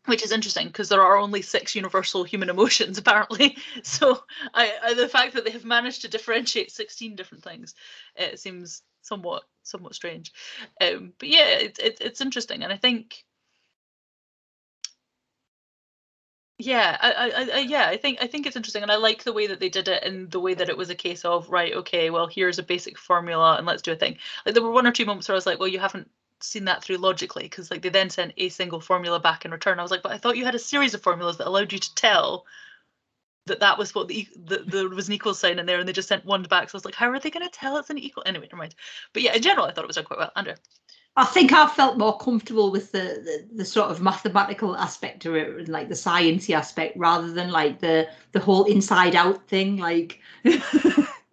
Which 0.05 0.23
is 0.23 0.31
interesting 0.31 0.69
because 0.69 0.89
there 0.89 1.03
are 1.03 1.17
only 1.17 1.43
six 1.43 1.75
universal 1.75 2.23
human 2.23 2.49
emotions, 2.49 2.97
apparently. 2.99 3.57
So 3.83 4.23
I, 4.55 4.73
I, 4.85 4.95
the 4.95 5.09
fact 5.09 5.35
that 5.35 5.45
they 5.45 5.51
have 5.51 5.65
managed 5.65 6.03
to 6.03 6.09
differentiate 6.09 6.71
16 6.71 7.17
different 7.17 7.43
things, 7.43 7.75
it 8.15 8.39
seems 8.39 8.83
somewhat 9.03 9.45
somewhat 9.63 9.95
strange. 9.95 10.33
Um, 10.81 11.13
but 11.19 11.29
yeah, 11.29 11.49
it, 11.59 11.79
it, 11.79 11.99
it's 12.01 12.21
interesting, 12.21 12.63
and 12.63 12.73
I 12.73 12.77
think, 12.77 13.25
yeah, 16.59 16.97
I, 17.01 17.13
I, 17.13 17.57
I, 17.57 17.59
yeah, 17.61 17.87
I 17.87 17.97
think 17.97 18.19
I 18.23 18.27
think 18.27 18.47
it's 18.47 18.57
interesting, 18.57 18.83
and 18.83 18.93
I 18.93 18.97
like 18.97 19.25
the 19.25 19.33
way 19.33 19.47
that 19.47 19.61
they 19.61 19.69
did 19.71 19.89
it, 19.89 20.03
and 20.05 20.31
the 20.31 20.41
way 20.41 20.55
that 20.55 20.69
it 20.69 20.77
was 20.77 20.91
a 20.91 20.95
case 20.95 21.25
of 21.25 21.49
right, 21.51 21.75
okay, 21.75 22.11
well, 22.11 22.27
here's 22.27 22.59
a 22.59 22.63
basic 22.63 22.99
formula, 22.99 23.57
and 23.57 23.67
let's 23.67 23.83
do 23.83 23.93
a 23.93 23.97
thing. 23.97 24.19
Like 24.45 24.55
there 24.55 24.63
were 24.63 24.71
one 24.71 24.87
or 24.87 24.93
two 24.93 25.07
moments 25.07 25.29
where 25.29 25.35
I 25.35 25.39
was 25.39 25.47
like, 25.47 25.59
well, 25.59 25.69
you 25.69 25.79
haven't 25.79 26.11
seen 26.43 26.65
that 26.67 26.83
through 26.83 26.97
logically, 26.97 27.45
because 27.45 27.71
like 27.71 27.83
they 27.83 27.89
then 27.89 28.11
sent 28.11 28.33
a 28.37 28.49
single 28.51 28.81
formula 28.81 29.21
back 29.21 29.45
in 29.45 29.51
return. 29.51 29.79
I 29.79 29.83
was 29.83 29.91
like, 29.91 30.03
but 30.03 30.13
I 30.13 30.19
thought 30.19 30.37
you 30.37 30.45
had 30.45 30.55
a 30.55 30.59
series 30.59 30.95
of 30.95 31.03
formulas 31.03 31.37
that 31.39 31.47
allowed 31.47 31.73
you 31.73 31.79
to 31.79 31.95
tell 31.95 32.47
that 33.47 33.61
that 33.61 33.79
was 33.79 33.95
what 33.95 34.09
the, 34.09 34.27
the 34.37 34.59
there 34.67 34.89
was 34.89 35.09
an 35.09 35.15
equal 35.15 35.35
sign 35.35 35.59
in 35.59 35.67
there, 35.67 35.79
and 35.79 35.89
they 35.89 35.93
just 35.93 36.09
sent 36.09 36.25
one 36.25 36.43
back. 36.45 36.71
So 36.71 36.77
I 36.77 36.79
was 36.79 36.85
like, 36.85 36.95
how 36.95 37.11
are 37.11 37.19
they 37.19 37.31
going 37.31 37.47
to 37.47 37.53
tell 37.53 37.77
it's 37.77 37.91
an 37.91 37.99
equal? 37.99 38.23
Anyway, 38.27 38.47
never 38.51 38.57
mind. 38.57 38.75
But 39.13 39.23
yeah, 39.23 39.35
in 39.35 39.43
general, 39.43 39.67
I 39.67 39.73
thought 39.73 39.85
it 39.85 39.89
was 39.89 39.97
done 39.97 40.05
quite 40.05 40.19
well. 40.19 40.33
Andrew. 40.37 40.55
I 41.17 41.25
think 41.25 41.53
I 41.53 41.67
felt 41.67 41.99
more 41.99 42.17
comfortable 42.19 42.71
with 42.71 42.93
the, 42.93 42.99
the, 43.01 43.49
the 43.57 43.65
sort 43.65 43.91
of 43.91 44.01
mathematical 44.01 44.77
aspect 44.77 45.27
of 45.27 45.35
it, 45.35 45.69
like 45.69 45.89
the 45.89 45.95
sciencey 45.95 46.55
aspect, 46.55 46.97
rather 46.97 47.33
than 47.33 47.51
like 47.51 47.81
the 47.81 48.09
the 48.33 48.41
whole 48.41 48.65
inside 48.65 49.17
out 49.17 49.49
thing. 49.49 49.77
Like, 49.77 50.21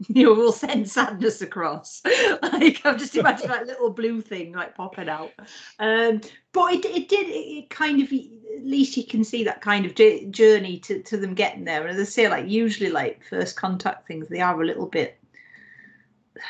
you 0.13 0.33
we'll 0.33 0.51
send 0.51 0.89
sadness 0.89 1.41
across. 1.41 2.01
like, 2.41 2.81
I'm 2.85 2.97
just 2.97 3.15
imagining 3.15 3.51
that 3.51 3.67
little 3.67 3.89
blue 3.89 4.21
thing 4.21 4.53
like 4.53 4.75
popping 4.75 5.09
out. 5.09 5.31
Um, 5.79 6.21
but 6.53 6.73
it, 6.73 6.85
it 6.85 7.09
did. 7.09 7.27
It, 7.29 7.69
kind 7.69 8.01
of 8.01 8.11
at 8.11 8.65
least 8.65 8.97
you 8.97 9.05
can 9.05 9.23
see 9.23 9.43
that 9.43 9.61
kind 9.61 9.85
of 9.85 9.95
journey 9.95 10.79
to 10.79 11.01
to 11.03 11.17
them 11.17 11.33
getting 11.33 11.65
there. 11.65 11.81
And 11.85 11.97
as 11.97 12.07
I 12.07 12.09
say, 12.09 12.29
like 12.29 12.47
usually 12.47 12.89
like 12.89 13.23
first 13.23 13.55
contact 13.55 14.07
things, 14.07 14.27
they 14.27 14.41
are 14.41 14.61
a 14.61 14.65
little 14.65 14.87
bit 14.87 15.19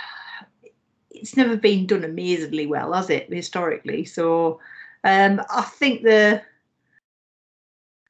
it's 1.11 1.35
never 1.35 1.57
been 1.57 1.87
done 1.87 2.03
amazingly 2.03 2.67
well, 2.67 2.93
has 2.93 3.09
it, 3.09 3.31
historically? 3.31 4.05
So 4.05 4.59
um, 5.03 5.41
I 5.49 5.63
think 5.63 6.03
the 6.03 6.41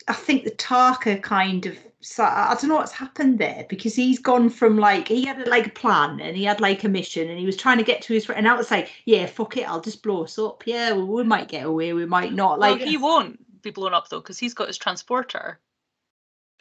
I 0.07 0.13
think 0.13 0.43
the 0.43 0.51
Tarka 0.51 1.21
kind 1.21 1.65
of 1.65 1.77
so 2.08 2.24
I 2.24 2.56
don't 2.60 2.70
know 2.70 2.76
what's 2.76 2.91
happened 2.91 3.38
there 3.38 3.65
because 3.67 3.93
he's 3.96 4.20
gone 4.20 4.50
from 4.50 4.78
like 4.78 5.10
he 5.10 5.26
had 5.26 5.46
like 5.48 5.67
a 5.67 5.72
plan 5.72 6.20
and 6.20 6.38
he 6.38 6.46
had 6.46 6.62
like 6.62 6.84
a 6.84 6.89
mission 6.89 7.30
and 7.30 7.38
he 7.38 7.46
was 7.46 7.58
trying 7.58 7.78
to 7.78 7.84
get 7.84 8.02
to 8.04 8.13
his 8.13 8.26
friend 8.26 8.39
and 8.39 8.48
I 8.48 8.56
was 8.56 8.72
like 8.72 8.91
yeah 9.06 9.26
fuck 9.26 9.58
it 9.58 9.67
I'll 9.67 9.82
just 9.82 10.04
blow 10.04 10.24
us 10.24 10.39
up 10.39 10.65
yeah 10.65 10.93
well, 10.93 11.06
we 11.06 11.24
might 11.24 11.50
get 11.50 11.65
away 11.65 11.93
we 11.93 12.06
might 12.06 12.34
not 12.34 12.60
Well, 12.60 12.72
like 12.72 12.82
he 12.82 12.98
won't 12.98 13.39
be 13.62 13.72
blown 13.72 13.93
up 13.93 14.10
though, 14.10 14.20
because 14.20 14.39
he's 14.39 14.54
got 14.54 14.67
his 14.67 14.78
transporter. 14.78 15.60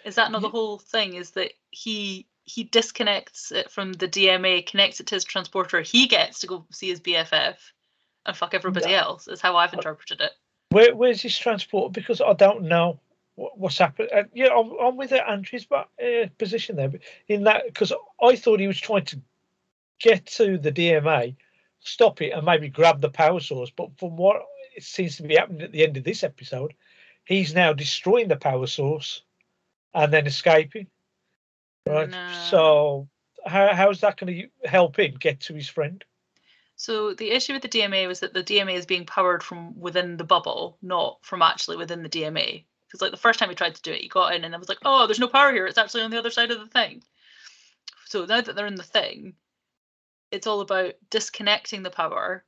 Is 0.05 0.17
that 0.17 0.31
not 0.31 0.43
the 0.43 0.49
whole 0.49 0.79
thing? 0.79 1.15
Is 1.15 1.31
that 1.33 1.53
he 1.71 2.27
he 2.45 2.65
disconnects 2.65 3.51
it 3.51 3.71
from 3.71 3.93
the 3.95 4.09
DMA, 4.09 4.67
connects 4.67 5.01
it 5.01 5.07
to 5.09 5.17
his 5.17 5.25
transporter. 5.25 5.81
He 5.81 6.07
gets 6.07 6.41
to 6.41 6.47
go 6.47 6.65
see 6.71 6.89
his 6.89 7.01
BFF 7.01 7.57
and 8.25 8.37
fuck 8.37 8.55
everybody 8.55 8.91
Yeah. 8.91 9.03
else. 9.03 9.27
Is 9.27 9.41
how 9.41 9.57
I've 9.57 9.75
interpreted 9.75 10.21
it. 10.21 10.33
Where, 10.71 10.95
where's 10.95 11.23
his 11.23 11.37
transporter? 11.37 11.93
Because 11.93 12.21
I 12.21 12.33
don't 12.35 12.63
know 12.63 12.89
what, 12.89 12.99
what's 13.37 13.79
happened. 13.79 14.11
Uh, 14.13 14.25
yeah, 14.35 14.49
I'm, 14.49 14.73
I'm 14.81 14.97
with 14.97 15.13
Andrew's 15.13 15.67
but, 15.67 15.89
uh, 16.03 16.27
position 16.39 16.77
there. 16.77 16.89
But 16.89 17.03
in 17.29 17.45
that, 17.45 17.65
because 17.67 17.93
I 18.23 18.37
thought 18.37 18.61
he 18.61 18.67
was 18.67 18.81
trying 18.81 19.05
to 19.07 19.21
get 20.01 20.27
to 20.27 20.59
the 20.59 20.73
DMA, 20.73 21.37
stop 21.81 22.21
it, 22.23 22.33
and 22.33 22.45
maybe 22.45 22.69
grab 22.69 23.01
the 23.01 23.11
power 23.11 23.41
source. 23.41 23.71
But 23.71 23.99
from 23.99 24.17
what 24.17 24.43
it 24.77 24.83
seems 24.83 25.17
to 25.17 25.23
be 25.23 25.37
happening 25.37 25.63
at 25.63 25.73
the 25.73 25.85
end 25.85 25.97
of 25.97 26.05
this 26.05 26.25
episode, 26.25 26.75
he's 27.25 27.55
now 27.55 27.73
destroying 27.73 28.29
the 28.29 28.37
power 28.37 28.67
source 28.67 29.23
and 29.95 30.13
then 30.13 30.27
escaping. 30.27 30.87
Right. 31.87 32.11
No. 32.11 32.33
So 32.51 33.09
how 33.45 33.75
how's 33.75 34.01
that 34.01 34.17
going 34.17 34.35
to 34.35 34.69
help 34.69 34.99
him 34.99 35.15
get 35.19 35.41
to 35.41 35.55
his 35.55 35.69
friend? 35.69 36.05
So 36.77 37.15
the 37.15 37.31
issue 37.31 37.55
with 37.55 37.63
the 37.63 37.69
DMA 37.69 38.07
was 38.07 38.21
that 38.21 38.35
the 38.35 38.45
DMA 38.45 38.75
is 38.75 38.85
being 38.85 39.07
powered 39.07 39.43
from 39.43 39.79
within 39.81 40.19
the 40.19 40.25
bubble, 40.25 40.77
not 40.83 41.19
from 41.23 41.41
actually 41.41 41.79
within 41.79 42.03
the 42.03 42.09
DMA. 42.09 42.65
Because 42.97 43.03
like 43.03 43.11
the 43.11 43.23
first 43.23 43.39
time 43.39 43.51
he 43.51 43.55
tried 43.55 43.75
to 43.75 43.83
do 43.83 43.93
it, 43.93 44.01
he 44.01 44.09
got 44.09 44.35
in 44.35 44.43
and 44.43 44.55
I 44.55 44.59
was 44.59 44.71
like, 44.71 44.79
oh, 44.87 45.07
there's 45.07 45.19
no 45.19 45.29
power 45.29 45.53
here. 45.53 45.67
It's 45.67 45.77
actually 45.77 46.03
on 46.03 46.11
the 46.11 46.19
other 46.19 46.31
side 46.31 46.51
of 46.51 46.61
the 46.61 46.67
thing. 46.67 47.03
So 48.07 48.25
now 48.25 48.41
that 48.41 48.57
they're 48.57 48.67
in 48.67 48.77
the 48.77 48.83
thing, 48.83 49.35
it's 50.31 50.47
all 50.47 50.63
about 50.63 50.95
disconnecting 51.11 51.83
the 51.83 51.91
power, 51.91 52.43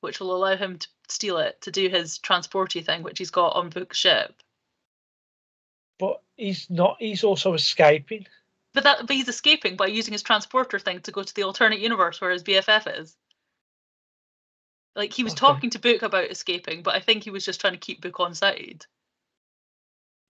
which 0.00 0.18
will 0.18 0.34
allow 0.34 0.56
him 0.56 0.78
to 0.78 0.88
steal 1.08 1.36
it 1.36 1.60
to 1.62 1.70
do 1.70 1.90
his 1.90 2.18
transporty 2.18 2.82
thing, 2.82 3.02
which 3.02 3.18
he's 3.18 3.30
got 3.30 3.54
on 3.56 3.68
book 3.68 3.92
ship. 3.92 4.34
But 5.98 6.22
he's 6.38 6.70
not. 6.70 6.96
He's 6.98 7.22
also 7.22 7.52
escaping. 7.52 8.26
But 8.72 8.84
that 8.84 9.06
but 9.06 9.14
he's 9.14 9.28
escaping 9.28 9.76
by 9.76 9.88
using 9.88 10.12
his 10.12 10.22
transporter 10.22 10.78
thing 10.78 11.00
to 11.00 11.12
go 11.12 11.22
to 11.22 11.34
the 11.34 11.42
alternate 11.42 11.80
universe 11.80 12.22
where 12.22 12.30
his 12.30 12.42
BFF 12.42 13.00
is. 13.00 13.18
Like 14.96 15.12
he 15.12 15.24
was 15.24 15.34
Okay. 15.34 15.40
talking 15.40 15.70
to 15.70 15.78
Book 15.78 16.00
about 16.00 16.30
escaping, 16.30 16.82
but 16.82 16.94
I 16.94 17.00
think 17.00 17.22
he 17.22 17.30
was 17.30 17.44
just 17.44 17.60
trying 17.60 17.74
to 17.74 17.78
keep 17.78 18.00
Book 18.00 18.18
on 18.18 18.34
side. 18.34 18.86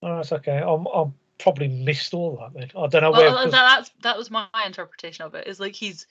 Oh, 0.02 0.16
that's 0.16 0.32
okay. 0.32 0.58
I'm, 0.58 0.86
I'm 0.86 1.14
probably 1.38 1.68
missed 1.68 2.14
all 2.14 2.36
that 2.36 2.58
then. 2.58 2.70
I 2.76 2.86
don't 2.86 3.02
know 3.02 3.10
Well, 3.10 3.34
where. 3.34 3.46
uh, 3.46 3.50
that, 3.50 3.50
that's 3.50 3.90
that 4.02 4.16
was 4.18 4.30
my 4.30 4.46
interpretation 4.64 5.24
of 5.24 5.34
it. 5.34 5.46
Is 5.46 5.60
like 5.60 5.74
he's 5.74 6.06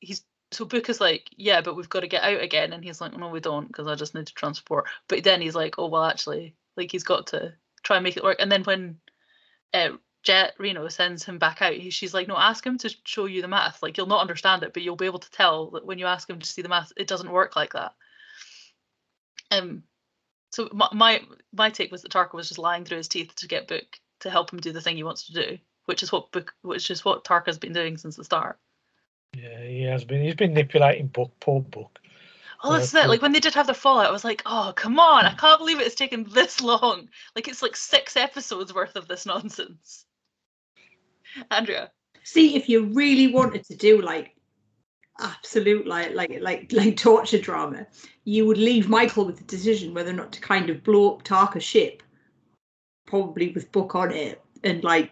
he's 0.00 0.24
so 0.50 0.64
Book 0.64 0.88
is 0.88 1.00
like, 1.00 1.28
yeah, 1.36 1.60
but 1.60 1.76
we've 1.76 1.88
got 1.88 2.00
to 2.00 2.08
get 2.08 2.22
out 2.22 2.40
again, 2.40 2.72
and 2.72 2.82
he's 2.82 3.00
like, 3.00 3.16
no, 3.16 3.28
we 3.28 3.40
don't, 3.40 3.68
because 3.68 3.86
I 3.86 3.94
just 3.94 4.14
need 4.14 4.26
to 4.26 4.34
transport. 4.34 4.86
But 5.06 5.22
then 5.24 5.40
he's 5.42 5.54
like, 5.54 5.78
oh 5.78 5.88
well, 5.88 6.04
actually, 6.04 6.54
like 6.76 6.90
he's 6.90 7.04
got 7.04 7.28
to 7.28 7.52
try 7.82 7.96
and 7.96 8.04
make 8.04 8.16
it 8.16 8.24
work. 8.24 8.38
And 8.40 8.50
then 8.50 8.64
when 8.64 8.98
uh, 9.74 9.90
Jet 10.22 10.54
Reno 10.58 10.88
sends 10.88 11.24
him 11.24 11.38
back 11.38 11.60
out, 11.62 11.74
he, 11.74 11.90
she's 11.90 12.14
like, 12.14 12.28
no, 12.28 12.36
ask 12.36 12.64
him 12.64 12.78
to 12.78 12.94
show 13.04 13.26
you 13.26 13.42
the 13.42 13.48
math. 13.48 13.82
Like 13.82 13.96
you'll 13.96 14.06
not 14.06 14.22
understand 14.22 14.62
it, 14.62 14.72
but 14.72 14.82
you'll 14.82 14.96
be 14.96 15.06
able 15.06 15.18
to 15.18 15.30
tell 15.30 15.70
that 15.72 15.86
when 15.86 15.98
you 15.98 16.06
ask 16.06 16.28
him 16.28 16.38
to 16.38 16.46
see 16.46 16.62
the 16.62 16.68
math, 16.68 16.92
it 16.96 17.06
doesn't 17.08 17.30
work 17.30 17.54
like 17.56 17.74
that. 17.74 17.94
Um, 19.50 19.82
So 20.50 20.68
my, 20.72 20.88
my 20.92 21.22
my 21.52 21.70
take 21.70 21.92
was 21.92 22.02
that 22.02 22.12
Tarka 22.12 22.34
was 22.34 22.48
just 22.48 22.58
lying 22.58 22.84
through 22.84 22.98
his 22.98 23.08
teeth 23.08 23.34
to 23.36 23.48
get 23.48 23.68
Book 23.68 23.98
to 24.20 24.30
help 24.30 24.52
him 24.52 24.60
do 24.60 24.72
the 24.72 24.80
thing 24.80 24.96
he 24.96 25.02
wants 25.02 25.26
to 25.26 25.32
do, 25.32 25.58
which 25.86 26.02
is 26.02 26.10
what 26.10 26.32
Book, 26.32 26.54
which 26.62 26.90
is 26.90 27.04
what 27.04 27.24
Tarka's 27.24 27.58
been 27.58 27.72
doing 27.72 27.96
since 27.96 28.16
the 28.16 28.24
start. 28.24 28.58
Yeah, 29.36 29.62
he 29.62 29.82
has 29.82 30.04
been. 30.04 30.22
He's 30.22 30.34
been 30.34 30.54
manipulating 30.54 31.08
book, 31.08 31.32
poor 31.40 31.60
book. 31.60 31.98
Oh, 32.64 32.72
that's 32.72 32.94
uh, 32.94 32.98
Yeah, 32.98 33.04
it. 33.04 33.06
Uh, 33.06 33.08
like 33.10 33.22
when 33.22 33.32
they 33.32 33.40
did 33.40 33.54
have 33.54 33.66
the 33.66 33.74
fallout, 33.74 34.06
I 34.06 34.10
was 34.10 34.24
like, 34.24 34.42
oh, 34.46 34.72
come 34.74 34.98
on! 34.98 35.26
I 35.26 35.34
can't 35.34 35.58
believe 35.58 35.80
it's 35.80 35.94
taken 35.94 36.24
this 36.24 36.60
long. 36.60 37.08
Like 37.36 37.46
it's 37.46 37.62
like 37.62 37.76
six 37.76 38.16
episodes 38.16 38.74
worth 38.74 38.96
of 38.96 39.06
this 39.06 39.26
nonsense. 39.26 40.06
Andrea, 41.50 41.90
See, 42.28 42.56
if 42.56 42.68
you 42.68 42.84
really 42.84 43.32
wanted 43.32 43.64
to 43.64 43.74
do 43.74 44.02
like 44.02 44.34
absolute 45.20 45.86
like 45.86 46.14
like 46.14 46.38
like 46.40 46.72
like 46.72 46.96
torture 46.96 47.38
drama, 47.38 47.86
you 48.24 48.46
would 48.46 48.58
leave 48.58 48.88
Michael 48.88 49.24
with 49.24 49.38
the 49.38 49.44
decision 49.44 49.94
whether 49.94 50.10
or 50.10 50.14
not 50.14 50.32
to 50.32 50.40
kind 50.40 50.70
of 50.70 50.84
blow 50.84 51.14
up 51.14 51.22
Tarka's 51.22 51.64
ship, 51.64 52.02
probably 53.06 53.50
with 53.50 53.72
Book 53.72 53.94
on 53.94 54.12
it, 54.12 54.42
and 54.64 54.82
like 54.84 55.10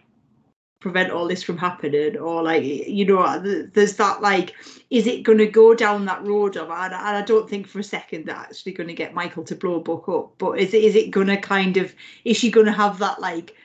prevent 0.79 1.11
all 1.11 1.27
this 1.27 1.43
from 1.43 1.57
happening, 1.57 2.17
or 2.17 2.43
like 2.43 2.63
you 2.63 3.05
know, 3.05 3.19
uh, 3.19 3.41
there's 3.73 3.95
that 3.95 4.21
like, 4.21 4.53
is 4.89 5.07
it 5.07 5.23
going 5.23 5.39
to 5.39 5.47
go 5.47 5.73
down 5.73 6.05
that 6.05 6.23
road 6.23 6.55
of? 6.57 6.69
And, 6.69 6.93
and 6.93 7.17
I 7.17 7.21
don't 7.21 7.49
think 7.49 7.67
for 7.67 7.79
a 7.79 7.83
second 7.83 8.25
that 8.25 8.49
actually 8.49 8.73
going 8.73 8.87
to 8.87 8.93
get 8.93 9.13
Michael 9.13 9.43
to 9.45 9.55
blow 9.55 9.79
Book 9.79 10.07
up, 10.07 10.33
but 10.37 10.59
is 10.59 10.73
it 10.73 10.83
is 10.83 10.95
it 10.95 11.11
going 11.11 11.27
to 11.27 11.37
kind 11.37 11.77
of 11.77 11.93
is 12.25 12.37
she 12.37 12.51
going 12.51 12.67
to 12.67 12.71
have 12.71 12.99
that 12.99 13.19
like 13.19 13.55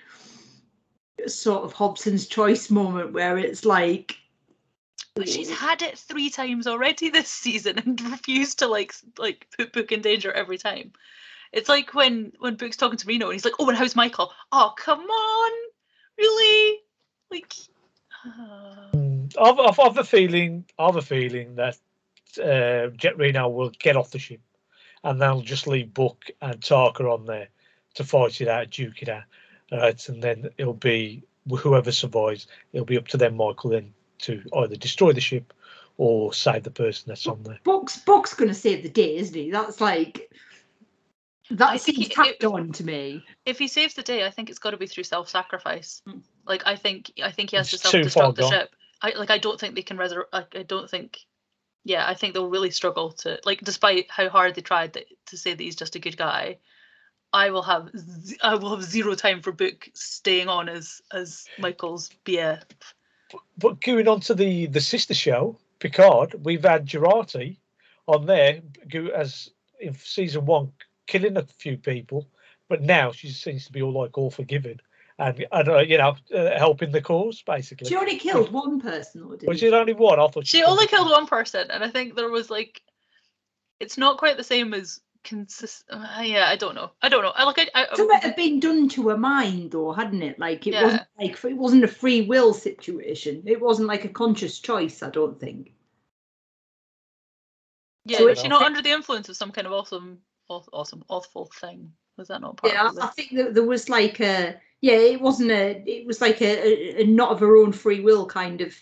sort 1.27 1.65
of 1.65 1.73
Hobson's 1.73 2.27
choice 2.27 2.71
moment 2.71 3.13
where 3.13 3.39
it's 3.39 3.65
like 3.65 4.17
but 5.15 5.29
she's 5.29 5.51
had 5.51 5.83
it 5.83 5.99
three 5.99 6.31
times 6.31 6.67
already 6.67 7.11
this 7.11 7.29
season 7.29 7.79
and 7.79 8.01
refused 8.11 8.61
to 8.61 8.67
like 8.67 8.95
like 9.19 9.47
put 9.57 9.73
Book 9.73 9.93
in 9.93 10.01
danger 10.01 10.33
every 10.33 10.59
time. 10.59 10.93
It's 11.53 11.69
like 11.69 11.95
when 11.95 12.33
when 12.39 12.57
Book's 12.57 12.77
talking 12.77 12.99
to 12.99 13.07
Reno 13.07 13.27
and 13.27 13.35
he's 13.35 13.45
like, 13.45 13.55
"Oh, 13.59 13.69
and 13.69 13.77
how's 13.77 13.97
Michael? 13.97 14.33
Oh, 14.51 14.73
come 14.77 15.01
on, 15.01 15.53
really? 16.19 16.81
Like, 17.31 17.55
I've, 19.41 19.59
I've, 19.59 19.81
I've 19.81 19.99
a 19.99 20.05
feeling. 20.05 20.65
I've 20.79 20.97
a 20.97 21.03
feeling 21.03 21.57
that 21.57 21.77
uh, 22.43 22.89
Jet 22.97 23.19
Reno 23.19 23.49
will 23.49 23.71
get 23.71 23.97
off 23.97 24.11
the 24.11 24.19
ship, 24.19 24.41
and 25.05 25.21
they'll 25.21 25.43
just 25.43 25.67
leave 25.67 25.93
Book 25.93 26.31
and 26.41 26.61
Tarka 26.61 27.13
on 27.13 27.27
there 27.27 27.49
to 27.95 28.05
fight 28.05 28.41
it 28.41 28.49
out, 28.49 28.71
duke 28.71 29.03
it 29.03 29.09
out, 29.09 29.25
right? 29.71 30.09
And 30.09 30.23
then 30.23 30.51
it'll 30.57 30.73
be 30.73 31.23
whoever 31.49 31.93
survives. 31.93 32.47
It'll 32.73 32.87
be 32.87 32.97
up 32.97 33.09
to 33.09 33.17
them, 33.17 33.37
Michael, 33.37 33.71
then 33.71 33.93
to 34.23 34.43
either 34.59 34.77
destroy 34.77 35.13
the 35.13 35.21
ship 35.21 35.53
or 35.99 36.33
save 36.33 36.63
the 36.63 36.71
person 36.71 37.05
that's 37.07 37.27
on 37.27 37.43
there. 37.43 37.59
Book's 37.65 37.99
Book's 37.99 38.35
going 38.35 38.49
to 38.49 38.55
save 38.55 38.83
the 38.83 38.89
day, 38.89 39.17
isn't 39.17 39.35
he? 39.35 39.51
That's 39.51 39.81
like 39.81 40.31
I 41.51 41.55
that 41.57 41.81
think 41.81 41.97
seems 41.97 42.09
he- 42.09 42.15
tacked 42.15 42.45
on 42.45 42.73
to 42.73 42.85
me. 42.85 43.25
if 43.45 43.59
he 43.59 43.69
saves 43.69 43.95
the 43.95 44.03
day, 44.03 44.25
I 44.25 44.31
think 44.31 44.49
it's 44.51 44.59
got 44.59 44.71
to 44.71 44.77
be 44.79 44.87
through 44.87 45.05
self-sacrifice. 45.05 46.03
Hmm. 46.07 46.19
Like 46.47 46.63
I 46.67 46.77
think 46.77 47.13
I 47.23 47.31
think 47.31 47.51
he 47.51 47.57
has 47.57 47.73
It's 47.73 47.83
to 47.83 47.89
self-destruct 47.89 48.37
the 48.37 48.49
ship. 48.49 48.71
I 49.03 49.11
like 49.17 49.31
I 49.31 49.39
don't 49.39 49.59
think 49.61 49.75
they 49.75 49.83
can 49.83 49.97
resurrect. 49.99 50.33
Like, 50.33 50.57
I 50.57 50.63
don't 50.63 50.89
think. 50.89 51.19
Yeah, 51.85 52.07
I 52.09 52.15
think 52.15 52.33
they'll 52.33 52.49
really 52.49 52.71
struggle 52.71 53.11
to 53.11 53.41
like, 53.45 53.61
despite 53.61 54.09
how 54.09 54.29
hard 54.29 54.55
they 54.55 54.61
tried 54.63 54.95
th- 54.95 55.09
to 55.27 55.37
say 55.37 55.53
that 55.53 55.63
he's 55.63 55.75
just 55.75 55.97
a 55.97 55.99
good 55.99 56.17
guy. 56.17 56.59
I 57.33 57.51
will 57.51 57.63
have 57.65 57.91
z- 57.97 58.39
I 58.43 58.55
will 58.55 58.71
have 58.77 58.85
zero 58.85 59.15
time 59.17 59.43
for 59.43 59.51
Book 59.51 59.89
staying 59.93 60.49
on 60.49 60.69
as 60.69 61.03
as 61.13 61.45
Michael's 61.59 62.11
BF. 62.25 62.63
But 63.59 63.81
going 63.81 64.09
on 64.09 64.21
to 64.21 64.35
the 64.35 64.67
the 64.67 64.81
sister 64.81 65.15
show, 65.15 65.59
Picard, 65.79 66.35
we've 66.45 66.65
had 66.65 66.87
Jurati 66.87 67.59
on 68.07 68.27
there 68.27 68.61
as 69.15 69.51
in 69.81 69.95
season 69.95 70.47
one, 70.47 70.73
killing 71.07 71.37
a 71.37 71.43
few 71.43 71.77
people, 71.77 72.29
but 72.69 72.83
now 72.83 73.13
she 73.13 73.31
seems 73.31 73.67
to 73.67 73.73
be 73.73 73.83
all 73.83 73.93
like 73.93 74.17
all 74.17 74.31
forgiven 74.31 74.81
and 75.19 75.47
and 75.53 75.69
uh, 75.69 75.79
you 75.79 75.99
know 75.99 76.17
uh, 76.35 76.59
helping 76.59 76.91
the 76.91 77.01
cause 77.01 77.43
basically. 77.43 77.89
She 77.89 77.97
only 77.97 78.19
killed 78.19 78.53
one 78.53 78.81
person, 78.81 79.23
or 79.23 79.37
didn't 79.37 79.49
Was 79.49 79.61
she? 79.61 79.67
it 79.67 79.75
only 79.75 79.93
one? 79.93 80.19
I 80.19 80.27
thought 80.29 80.47
She 80.47 80.63
only 80.63 80.87
killed 80.87 81.11
one 81.11 81.27
person, 81.27 81.71
and 81.71 81.85
I 81.85 81.91
think 81.91 82.15
there 82.15 82.31
was 82.31 82.51
like, 82.51 82.83
it's 83.81 83.99
not 83.99 84.19
quite 84.19 84.37
the 84.37 84.45
same 84.45 84.75
as 84.75 85.01
consist. 85.25 85.85
Uh, 85.91 86.21
yeah, 86.23 86.47
I 86.49 86.57
don't 86.57 86.75
know. 86.75 86.91
I 87.03 87.09
don't 87.09 87.23
know. 87.23 87.33
I 87.35 87.45
like. 87.45 87.59
I, 87.59 87.69
I, 87.75 87.97
Something 87.97 88.21
had 88.21 88.37
been 88.37 88.61
done 88.61 88.89
to 88.91 89.09
her 89.09 89.17
mind, 89.17 89.73
though, 89.73 89.93
hadn't 89.93 90.23
it? 90.23 90.39
Like 90.39 90.67
it 90.67 90.75
Yeah. 90.75 90.83
wasn't 90.85 91.03
like 91.19 91.45
it 91.45 91.57
wasn't 91.57 91.85
a 91.85 91.89
free 91.89 92.23
will 92.23 92.53
situation. 92.55 93.43
It 93.47 93.61
wasn't 93.61 93.89
like 93.89 94.05
a 94.05 94.09
conscious 94.09 94.59
choice. 94.61 95.03
I 95.03 95.11
don't 95.11 95.39
think. 95.39 95.73
Yeah, 98.05 98.19
So 98.19 98.25
was 98.27 98.39
it- 98.39 98.43
she 98.43 98.49
not 98.49 98.63
under 98.63 98.83
the 98.83 98.91
influence 98.91 99.29
of 99.29 99.37
some 99.37 99.53
kind 99.53 99.67
of 99.67 99.73
awesome, 99.73 100.19
awesome, 100.49 101.05
awful 101.09 101.47
thing? 101.47 101.93
Was 102.17 102.29
that 102.29 102.41
not 102.41 102.57
part 102.57 102.73
Yeah, 102.73 102.89
of 102.89 102.99
I, 102.99 103.07
I 103.07 103.09
think 103.09 103.33
that 103.37 103.55
there 103.55 103.67
was 103.67 103.89
like 103.89 104.21
a 104.21 104.61
yeah. 104.81 104.95
It 104.95 105.21
wasn't 105.21 105.51
a. 105.53 105.83
It 105.87 106.07
was 106.07 106.21
like 106.21 106.43
a, 106.43 107.01
a, 107.01 107.03
a 107.03 107.07
not 107.07 107.31
of 107.33 107.41
her 107.41 107.57
own 107.57 107.73
free 107.73 108.01
will 108.01 108.27
kind 108.27 108.61
of 108.61 108.75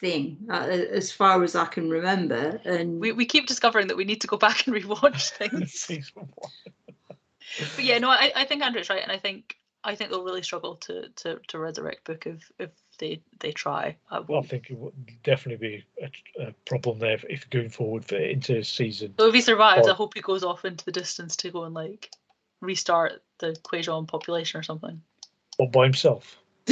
thing, 0.00 0.38
uh, 0.50 0.66
as 0.66 1.10
far 1.12 1.42
as 1.42 1.54
I 1.54 1.66
can 1.66 1.90
remember. 1.90 2.60
And 2.64 3.00
We 3.00 3.12
we 3.12 3.26
keep 3.26 3.46
discovering 3.46 3.88
that 3.88 3.96
we 3.96 4.04
need 4.04 4.20
to 4.22 4.26
go 4.26 4.36
back 4.46 4.66
and 4.66 4.76
rewatch 4.76 5.30
things. 5.38 5.86
But 7.74 7.84
yeah, 7.84 7.98
no, 7.98 8.10
I, 8.10 8.32
I 8.36 8.44
think 8.44 8.62
Andrew's 8.62 8.90
right, 8.90 9.02
and 9.02 9.12
I 9.12 9.18
think 9.18 9.56
I 9.84 9.94
think 9.94 10.10
they'll 10.10 10.24
really 10.24 10.42
struggle 10.42 10.76
to 10.76 11.08
to, 11.08 11.40
to 11.48 11.58
resurrect 11.58 12.04
Book 12.04 12.26
if 12.26 12.50
if 12.58 12.70
they 12.98 13.22
they 13.40 13.52
try. 13.52 13.96
I 14.10 14.20
Well, 14.20 14.40
I 14.40 14.46
think 14.46 14.70
it 14.70 14.78
would 14.78 14.94
definitely 15.22 15.68
be 15.68 15.84
a, 16.02 16.48
a 16.48 16.52
problem 16.66 16.98
there 16.98 17.14
if, 17.14 17.24
if 17.28 17.50
going 17.50 17.70
forward 17.70 18.04
for, 18.04 18.16
into 18.16 18.62
season. 18.62 19.14
So 19.18 19.28
if 19.28 19.34
he 19.34 19.40
survives, 19.40 19.88
I 19.88 19.94
hope 19.94 20.14
he 20.14 20.20
goes 20.20 20.44
off 20.44 20.64
into 20.64 20.84
the 20.84 20.92
distance 20.92 21.36
to 21.36 21.50
go 21.50 21.64
and 21.64 21.74
like 21.74 22.10
restart 22.60 23.22
the 23.38 23.56
Kwejian 23.64 24.06
population 24.08 24.58
or 24.58 24.62
something. 24.62 25.00
Or 25.58 25.70
by 25.70 25.84
himself. 25.84 26.38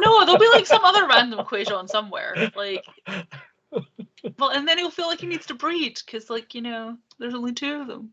No, 0.00 0.24
there'll 0.24 0.38
be 0.38 0.48
like 0.48 0.66
some 0.66 0.84
other 0.84 1.06
random 1.06 1.44
Kwejian 1.44 1.88
somewhere. 1.88 2.50
Like, 2.56 2.84
well, 4.38 4.50
and 4.50 4.66
then 4.66 4.78
he'll 4.78 4.90
feel 4.90 5.06
like 5.06 5.20
he 5.20 5.26
needs 5.26 5.46
to 5.46 5.54
breed 5.54 6.00
because, 6.04 6.30
like, 6.30 6.54
you 6.54 6.62
know, 6.62 6.96
there's 7.18 7.34
only 7.34 7.52
two 7.52 7.80
of 7.80 7.86
them. 7.86 8.10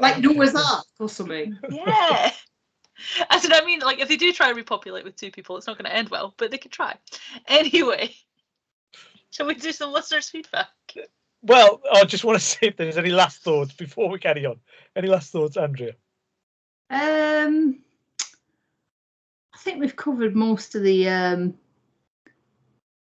like 0.00 0.18
Noah's 0.18 0.54
Ark 0.54 0.86
or 0.98 1.08
something. 1.08 1.56
Yeah. 1.70 2.32
As 3.30 3.44
in, 3.44 3.52
I 3.52 3.64
mean, 3.64 3.80
like, 3.80 4.00
if 4.00 4.08
they 4.08 4.16
do 4.16 4.32
try 4.32 4.48
to 4.48 4.54
repopulate 4.54 5.04
with 5.04 5.16
two 5.16 5.30
people, 5.30 5.56
it's 5.56 5.66
not 5.66 5.78
going 5.78 5.90
to 5.90 5.96
end 5.96 6.08
well, 6.10 6.34
but 6.36 6.50
they 6.50 6.58
could 6.58 6.72
try. 6.72 6.94
Anyway, 7.48 8.14
shall 9.30 9.46
we 9.46 9.54
do 9.54 9.72
some 9.72 9.92
listeners' 9.92 10.28
feedback? 10.28 10.68
Well, 11.42 11.82
I 11.92 12.04
just 12.04 12.24
want 12.24 12.38
to 12.38 12.44
see 12.44 12.66
if 12.66 12.76
there's 12.76 12.96
any 12.96 13.10
last 13.10 13.42
thoughts 13.42 13.72
before 13.72 14.08
we 14.08 14.18
carry 14.18 14.46
on. 14.46 14.60
Any 14.96 15.08
last 15.08 15.32
thoughts, 15.32 15.56
Andrea? 15.56 15.94
Um, 16.90 17.80
I 17.80 17.93
think 19.64 19.80
we've 19.80 19.96
covered 19.96 20.36
most 20.36 20.74
of 20.74 20.82
the 20.82 21.08
um, 21.08 21.54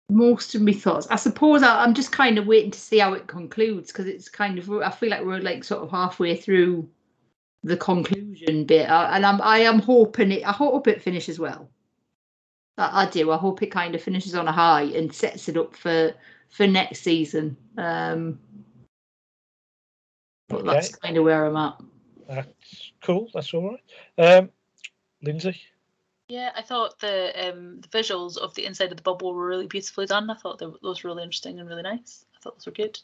most 0.10 0.56
of 0.56 0.62
my 0.62 0.72
thoughts. 0.72 1.08
I 1.10 1.18
suppose 1.18 1.62
I, 1.62 1.84
I'm 1.84 1.94
just 1.94 2.12
kind 2.12 2.38
of 2.38 2.48
waiting 2.48 2.72
to 2.72 2.80
see 2.80 3.00
how 3.00 3.14
it 3.14 3.28
concludes 3.28 3.92
because 3.92 4.08
it's 4.08 4.30
kind 4.30 4.58
of 4.58 4.72
I 4.72 4.90
feel 4.90 5.10
like 5.10 5.24
we're 5.24 5.40
like 5.40 5.64
sort 5.64 5.84
of 5.84 5.92
halfway 5.92 6.36
through 6.36 6.88
the 7.64 7.78
conclusion 7.78 8.64
bit, 8.66 8.90
uh, 8.90 9.10
and 9.12 9.26
I'm 9.26 9.42
I 9.42 9.60
am 9.60 9.80
hoping 9.80 10.32
it. 10.32 10.48
I 10.48 10.52
hope 10.52 10.88
it 10.88 11.02
finishes 11.02 11.40
well. 11.40 11.70
I, 12.78 13.04
I 13.04 13.10
do. 13.10 13.32
I 13.32 13.38
hope 13.38 13.62
it 13.62 13.72
kind 13.72 13.94
of 13.94 14.02
finishes 14.02 14.34
on 14.34 14.48
a 14.48 14.52
high 14.52 14.84
and 14.84 15.14
sets 15.14 15.50
it 15.50 15.58
up 15.58 15.76
for 15.76 16.14
for 16.50 16.66
next 16.66 17.02
season. 17.02 17.58
Um, 17.78 18.40
but 20.48 20.64
that's 20.64 20.96
kind 20.96 21.18
of 21.18 21.26
where 21.26 21.46
I'm 21.46 21.58
at. 21.58 21.82
That's 22.30 22.92
cool. 23.04 23.30
That's 23.34 23.54
all 23.54 23.78
right. 24.18 24.38
Um, 24.38 24.50
Lindsay? 25.22 25.60
Yeah, 26.28 26.52
I 26.56 26.64
thought 26.64 27.00
the 27.00 27.50
um, 27.50 27.82
the 27.82 27.88
visuals 27.90 28.38
of 28.38 28.56
the 28.56 28.66
inside 28.66 28.92
of 28.92 28.98
the 28.98 29.04
bubble 29.04 29.34
were 29.34 29.46
really 29.46 29.68
beautifully 29.68 30.08
done. 30.08 30.30
I 30.30 30.36
thought 30.36 30.60
those 30.60 31.04
were 31.04 31.10
really 31.10 31.24
interesting 31.24 31.60
and 31.60 31.70
really 31.70 31.84
nice. 31.84 32.26
I 32.36 32.40
thought 32.42 32.56
those 32.56 32.66
were 32.66 32.72
good. 32.72 33.00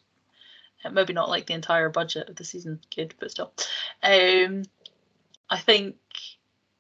Uh, 0.84 0.89
maybe 0.89 1.13
not 1.13 1.30
like 1.30 1.45
the 1.45 1.53
entire 1.53 1.89
budget 1.89 2.30
of 2.30 2.36
the 2.36 2.43
season, 2.43 2.80
good, 2.95 3.13
but 3.19 3.30
still. 3.30 3.53
Um, 4.01 4.63
I 5.49 5.59
think 5.59 5.97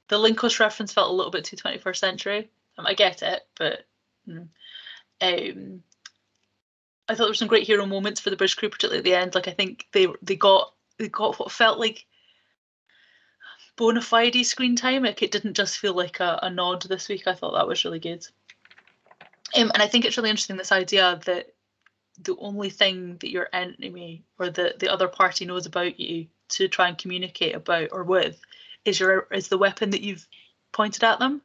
the 0.07 0.17
Lincos 0.17 0.59
reference 0.59 0.93
felt 0.93 1.11
a 1.11 1.13
little 1.13 1.31
bit 1.31 1.45
too 1.45 1.57
21st 1.57 1.97
century. 1.97 2.49
Um, 2.77 2.87
I 2.87 2.95
get 2.95 3.21
it, 3.21 3.41
but 3.55 3.85
mm. 4.27 4.47
um, 5.21 5.83
I 7.07 7.13
thought 7.13 7.25
there 7.25 7.27
were 7.27 7.35
some 7.35 7.47
great 7.47 7.67
hero 7.67 7.85
moments 7.85 8.19
for 8.19 8.31
the 8.31 8.35
British 8.35 8.55
crew, 8.55 8.69
particularly 8.69 8.99
at 8.99 9.03
the 9.03 9.13
end. 9.13 9.35
Like 9.35 9.47
I 9.47 9.51
think 9.51 9.87
they 9.91 10.07
they 10.23 10.35
got 10.35 10.73
they 10.97 11.07
got 11.07 11.37
what 11.39 11.51
felt 11.51 11.77
like 11.77 12.05
bona 13.75 14.01
fide 14.01 14.45
screen 14.45 14.75
time. 14.75 15.03
Like 15.03 15.21
it 15.21 15.31
didn't 15.31 15.55
just 15.55 15.77
feel 15.77 15.93
like 15.93 16.19
a, 16.19 16.39
a 16.43 16.49
nod 16.49 16.83
this 16.83 17.09
week. 17.09 17.27
I 17.27 17.33
thought 17.33 17.53
that 17.53 17.67
was 17.67 17.83
really 17.85 17.99
good. 17.99 18.25
Um, 19.55 19.71
and 19.73 19.81
I 19.83 19.87
think 19.87 20.05
it's 20.05 20.17
really 20.17 20.29
interesting 20.29 20.57
this 20.57 20.71
idea 20.71 21.19
that 21.25 21.53
the 22.19 22.35
only 22.37 22.69
thing 22.69 23.17
that 23.17 23.31
your 23.31 23.49
enemy 23.53 24.23
or 24.39 24.49
the, 24.49 24.75
the 24.79 24.91
other 24.91 25.07
party 25.07 25.45
knows 25.45 25.65
about 25.65 25.99
you 25.99 26.27
to 26.49 26.67
try 26.67 26.87
and 26.87 26.97
communicate 26.97 27.55
about 27.55 27.89
or 27.91 28.03
with 28.03 28.39
is 28.85 28.99
your 28.99 29.27
is 29.31 29.47
the 29.47 29.57
weapon 29.57 29.89
that 29.91 30.01
you've 30.01 30.27
pointed 30.71 31.03
at 31.03 31.19
them. 31.19 31.41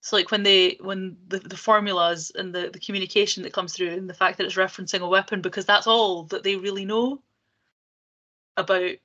So 0.00 0.16
like 0.16 0.30
when 0.30 0.42
they 0.42 0.76
when 0.80 1.16
the, 1.28 1.38
the 1.38 1.56
formulas 1.56 2.30
and 2.34 2.54
the, 2.54 2.70
the 2.70 2.78
communication 2.78 3.42
that 3.42 3.52
comes 3.52 3.72
through 3.72 3.90
and 3.90 4.08
the 4.08 4.14
fact 4.14 4.38
that 4.38 4.44
it's 4.44 4.56
referencing 4.56 5.00
a 5.00 5.08
weapon 5.08 5.40
because 5.40 5.64
that's 5.64 5.86
all 5.86 6.24
that 6.24 6.42
they 6.42 6.56
really 6.56 6.84
know 6.84 7.22
about 8.56 8.96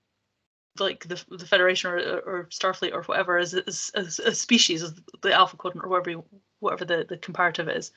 like 0.79 1.07
the 1.07 1.23
the 1.29 1.45
Federation 1.45 1.91
or, 1.91 1.97
or 2.19 2.47
Starfleet 2.51 2.93
or 2.93 3.03
whatever 3.03 3.37
as 3.37 3.53
as, 3.53 3.91
as 3.95 4.19
a 4.19 4.33
species, 4.33 4.83
as 4.83 4.93
the 5.21 5.33
Alpha 5.33 5.57
Quadrant 5.57 5.85
or 5.85 5.89
whatever 5.89 6.23
whatever 6.59 6.85
the, 6.85 7.05
the 7.07 7.17
comparative 7.17 7.69
is. 7.69 7.91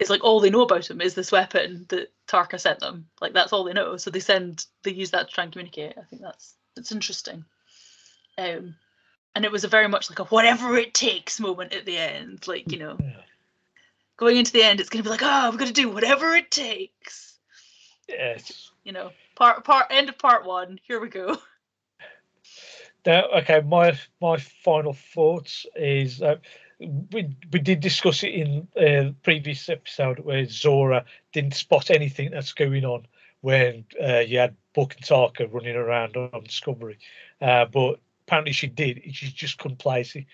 It's 0.00 0.10
like 0.10 0.24
all 0.24 0.40
they 0.40 0.50
know 0.50 0.62
about 0.62 0.90
him 0.90 1.00
is 1.00 1.14
this 1.14 1.30
weapon 1.30 1.86
that 1.88 2.12
Tarka 2.26 2.58
sent 2.58 2.80
them. 2.80 3.06
Like 3.20 3.32
that's 3.32 3.52
all 3.52 3.64
they 3.64 3.72
know. 3.72 3.96
So 3.96 4.10
they 4.10 4.20
send 4.20 4.66
they 4.82 4.92
use 4.92 5.10
that 5.10 5.28
to 5.28 5.34
try 5.34 5.44
and 5.44 5.52
communicate. 5.52 5.94
I 5.96 6.02
think 6.02 6.22
that's 6.22 6.54
that's 6.74 6.92
interesting. 6.92 7.44
Um, 8.36 8.74
and 9.34 9.44
it 9.44 9.52
was 9.52 9.64
a 9.64 9.68
very 9.68 9.88
much 9.88 10.10
like 10.10 10.18
a 10.18 10.24
whatever 10.24 10.76
it 10.76 10.94
takes 10.94 11.40
moment 11.40 11.74
at 11.74 11.84
the 11.84 11.96
end. 11.96 12.46
Like 12.46 12.70
you 12.70 12.78
know, 12.78 12.98
going 14.16 14.36
into 14.36 14.52
the 14.52 14.62
end, 14.62 14.80
it's 14.80 14.88
gonna 14.88 15.04
be 15.04 15.10
like, 15.10 15.22
oh, 15.22 15.50
we're 15.50 15.58
gonna 15.58 15.72
do 15.72 15.90
whatever 15.90 16.34
it 16.34 16.50
takes. 16.50 17.38
Yes. 18.08 18.70
You 18.84 18.92
know, 18.92 19.10
part 19.36 19.64
part 19.64 19.86
end 19.90 20.08
of 20.08 20.18
part 20.18 20.44
one. 20.44 20.78
Here 20.86 21.00
we 21.00 21.08
go. 21.08 21.36
Now, 23.06 23.26
okay, 23.38 23.60
my 23.60 23.98
my 24.20 24.38
final 24.38 24.94
thoughts 24.94 25.66
is 25.76 26.22
uh, 26.22 26.36
we 26.80 27.36
we 27.52 27.60
did 27.60 27.80
discuss 27.80 28.22
it 28.22 28.34
in 28.34 28.68
uh, 28.76 29.12
previous 29.22 29.68
episode 29.68 30.20
where 30.20 30.46
Zora 30.46 31.04
didn't 31.32 31.54
spot 31.54 31.90
anything 31.90 32.30
that's 32.30 32.52
going 32.52 32.84
on 32.84 33.06
when 33.42 33.84
uh, 34.02 34.20
you 34.20 34.38
had 34.38 34.56
Book 34.74 34.94
and 34.96 35.04
Tarka 35.04 35.52
running 35.52 35.76
around 35.76 36.16
on 36.16 36.44
Discovery, 36.44 36.98
uh, 37.42 37.66
but 37.66 38.00
apparently 38.26 38.52
she 38.52 38.68
did. 38.68 39.02
She 39.12 39.28
just 39.28 39.58
couldn't 39.58 39.78
place 39.78 40.16
it. 40.16 40.24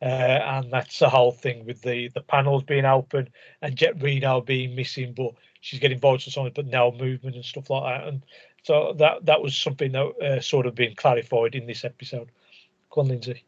Uh, 0.00 0.04
and 0.04 0.72
that's 0.72 1.00
the 1.00 1.08
whole 1.08 1.32
thing 1.32 1.64
with 1.64 1.82
the 1.82 2.08
the 2.14 2.20
panels 2.20 2.62
being 2.62 2.84
open 2.84 3.28
and 3.62 3.74
Jet 3.74 4.00
Reno 4.00 4.40
being 4.40 4.76
missing, 4.76 5.12
but 5.12 5.32
she's 5.60 5.80
getting 5.80 5.98
voices 5.98 6.36
on 6.36 6.46
it, 6.46 6.54
but 6.54 6.66
no 6.66 6.92
movement 6.92 7.36
and 7.36 7.44
stuff 7.44 7.70
like 7.70 7.82
that. 7.82 8.06
And 8.06 8.24
so 8.68 8.92
that 8.98 9.24
that 9.24 9.40
was 9.40 9.56
something 9.56 9.92
that 9.92 10.06
uh, 10.22 10.40
sort 10.42 10.66
of 10.66 10.74
been 10.74 10.94
clarified 10.94 11.54
in 11.54 11.66
this 11.66 11.86
episode. 11.86 12.30
Go 12.90 13.00
on, 13.00 13.08
Lindsay. 13.08 13.42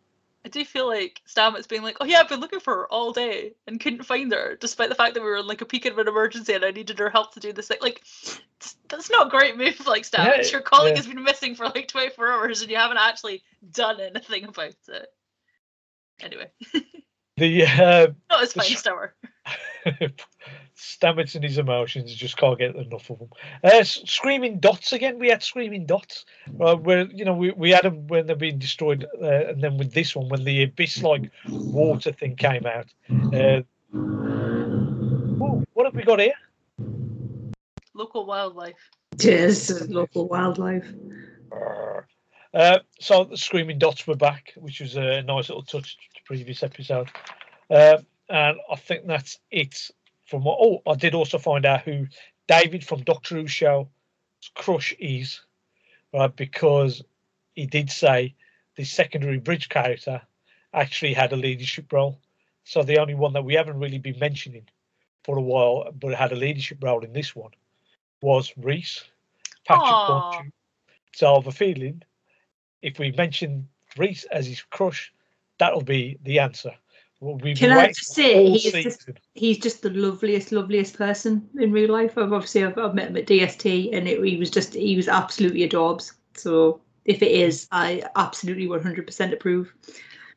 I 0.46 0.48
do 0.48 0.64
feel 0.64 0.88
like 0.88 1.20
Stamets 1.28 1.68
being 1.68 1.82
like, 1.82 1.98
"Oh 2.00 2.06
yeah, 2.06 2.20
I've 2.20 2.28
been 2.30 2.40
looking 2.40 2.60
for 2.60 2.74
her 2.74 2.86
all 2.86 3.12
day 3.12 3.52
and 3.66 3.78
couldn't 3.78 4.04
find 4.04 4.32
her, 4.32 4.56
despite 4.58 4.88
the 4.88 4.94
fact 4.94 5.12
that 5.12 5.20
we 5.20 5.28
were 5.28 5.36
in 5.36 5.46
like 5.46 5.60
a 5.60 5.66
peak 5.66 5.84
of 5.84 5.98
an 5.98 6.08
emergency 6.08 6.54
and 6.54 6.64
I 6.64 6.70
needed 6.70 6.98
her 6.98 7.10
help 7.10 7.34
to 7.34 7.40
do 7.40 7.52
this 7.52 7.68
thing." 7.68 7.76
Like, 7.82 8.02
that's 8.88 9.10
not 9.10 9.26
a 9.26 9.30
great 9.30 9.58
move, 9.58 9.78
like 9.86 10.04
Stamets. 10.04 10.46
Yeah, 10.46 10.52
Your 10.52 10.60
colleague 10.62 10.92
yeah. 10.92 11.02
has 11.02 11.06
been 11.06 11.22
missing 11.22 11.54
for 11.54 11.66
like 11.66 11.88
24 11.88 12.32
hours 12.32 12.62
and 12.62 12.70
you 12.70 12.78
haven't 12.78 12.96
actually 12.96 13.42
done 13.72 14.00
anything 14.00 14.44
about 14.44 14.74
it. 14.88 15.12
Anyway, 16.22 16.50
The 17.40 17.64
uh, 17.64 18.06
not 18.28 18.42
as 18.42 18.52
fine, 18.52 18.66
Stammer. 18.66 19.14
Stamets 20.80 21.34
and 21.34 21.44
his 21.44 21.58
emotions 21.58 22.14
just 22.14 22.38
can't 22.38 22.58
get 22.58 22.74
enough 22.74 23.10
of 23.10 23.18
them. 23.18 23.28
Uh, 23.62 23.84
screaming 23.84 24.60
dots 24.60 24.94
again. 24.94 25.18
We 25.18 25.28
had 25.28 25.42
screaming 25.42 25.84
dots. 25.84 26.24
Uh, 26.58 26.74
where 26.74 27.06
you 27.06 27.26
know 27.26 27.34
we, 27.34 27.50
we 27.50 27.70
had 27.70 27.82
them 27.82 28.06
when 28.06 28.26
they're 28.26 28.34
being 28.34 28.58
destroyed, 28.58 29.06
uh, 29.20 29.48
and 29.48 29.62
then 29.62 29.76
with 29.76 29.92
this 29.92 30.16
one 30.16 30.30
when 30.30 30.42
the 30.44 30.62
abyss 30.62 31.02
like 31.02 31.30
water 31.48 32.12
thing 32.12 32.34
came 32.34 32.64
out. 32.64 32.86
Uh, 33.10 33.60
ooh, 33.94 35.66
what 35.74 35.84
have 35.84 35.94
we 35.94 36.02
got 36.02 36.18
here? 36.18 36.32
Local 37.92 38.24
wildlife. 38.24 38.90
Yes, 39.18 39.70
local 39.88 40.28
wildlife. 40.28 40.86
Uh, 42.54 42.78
so 42.98 43.24
the 43.24 43.36
screaming 43.36 43.78
dots 43.78 44.06
were 44.06 44.16
back, 44.16 44.54
which 44.56 44.80
was 44.80 44.96
a 44.96 45.22
nice 45.22 45.50
little 45.50 45.62
touch 45.62 45.96
to 45.96 46.02
the 46.14 46.20
previous 46.24 46.62
episode. 46.62 47.08
Uh, 47.68 47.98
and 48.30 48.58
I 48.70 48.76
think 48.76 49.06
that's 49.06 49.38
it 49.50 49.90
from 50.30 50.44
what. 50.44 50.58
Oh, 50.60 50.82
I 50.90 50.94
did 50.94 51.14
also 51.14 51.38
find 51.38 51.66
out 51.66 51.82
who 51.82 52.06
David 52.46 52.84
from 52.84 53.02
Doctor 53.02 53.34
Who 53.34 53.46
show 53.46 53.88
crush 54.54 54.94
is, 54.98 55.40
right? 56.14 56.34
Because 56.34 57.02
he 57.54 57.66
did 57.66 57.90
say 57.90 58.34
the 58.76 58.84
secondary 58.84 59.38
bridge 59.38 59.68
character 59.68 60.22
actually 60.72 61.12
had 61.12 61.32
a 61.32 61.36
leadership 61.36 61.92
role. 61.92 62.18
So 62.64 62.82
the 62.82 62.98
only 62.98 63.14
one 63.14 63.32
that 63.32 63.44
we 63.44 63.54
haven't 63.54 63.80
really 63.80 63.98
been 63.98 64.18
mentioning 64.18 64.68
for 65.24 65.36
a 65.36 65.42
while, 65.42 65.90
but 65.92 66.14
had 66.14 66.32
a 66.32 66.36
leadership 66.36 66.78
role 66.80 67.04
in 67.04 67.12
this 67.12 67.34
one, 67.34 67.50
was 68.22 68.52
Rhys, 68.56 69.02
Patrick. 69.66 70.44
So 71.12 71.32
I 71.32 71.34
have 71.34 71.46
a 71.48 71.52
feeling 71.52 72.02
if 72.82 72.98
we 72.98 73.12
mention 73.12 73.68
Rhys 73.98 74.24
as 74.30 74.46
his 74.46 74.62
crush, 74.62 75.12
that'll 75.58 75.82
be 75.82 76.18
the 76.22 76.38
answer. 76.38 76.72
We'll 77.20 77.36
be 77.36 77.54
Can 77.54 77.72
I 77.72 77.88
just 77.88 78.14
say 78.14 78.50
he's 78.50 78.72
just 78.72 79.10
he's 79.34 79.58
just 79.58 79.82
the 79.82 79.90
loveliest, 79.90 80.52
loveliest 80.52 80.96
person 80.96 81.46
in 81.58 81.70
real 81.70 81.92
life. 81.92 82.16
I've 82.16 82.32
obviously 82.32 82.64
I've, 82.64 82.78
I've 82.78 82.94
met 82.94 83.08
him 83.08 83.16
at 83.18 83.26
DST, 83.26 83.94
and 83.94 84.08
it, 84.08 84.24
he 84.24 84.38
was 84.38 84.50
just 84.50 84.72
he 84.72 84.96
was 84.96 85.06
absolutely 85.06 85.68
adorbs. 85.68 86.14
So 86.34 86.80
if 87.04 87.22
it 87.22 87.30
is, 87.30 87.68
I 87.72 88.02
absolutely 88.16 88.68
one 88.68 88.82
hundred 88.82 89.06
percent 89.06 89.34
approve. 89.34 89.70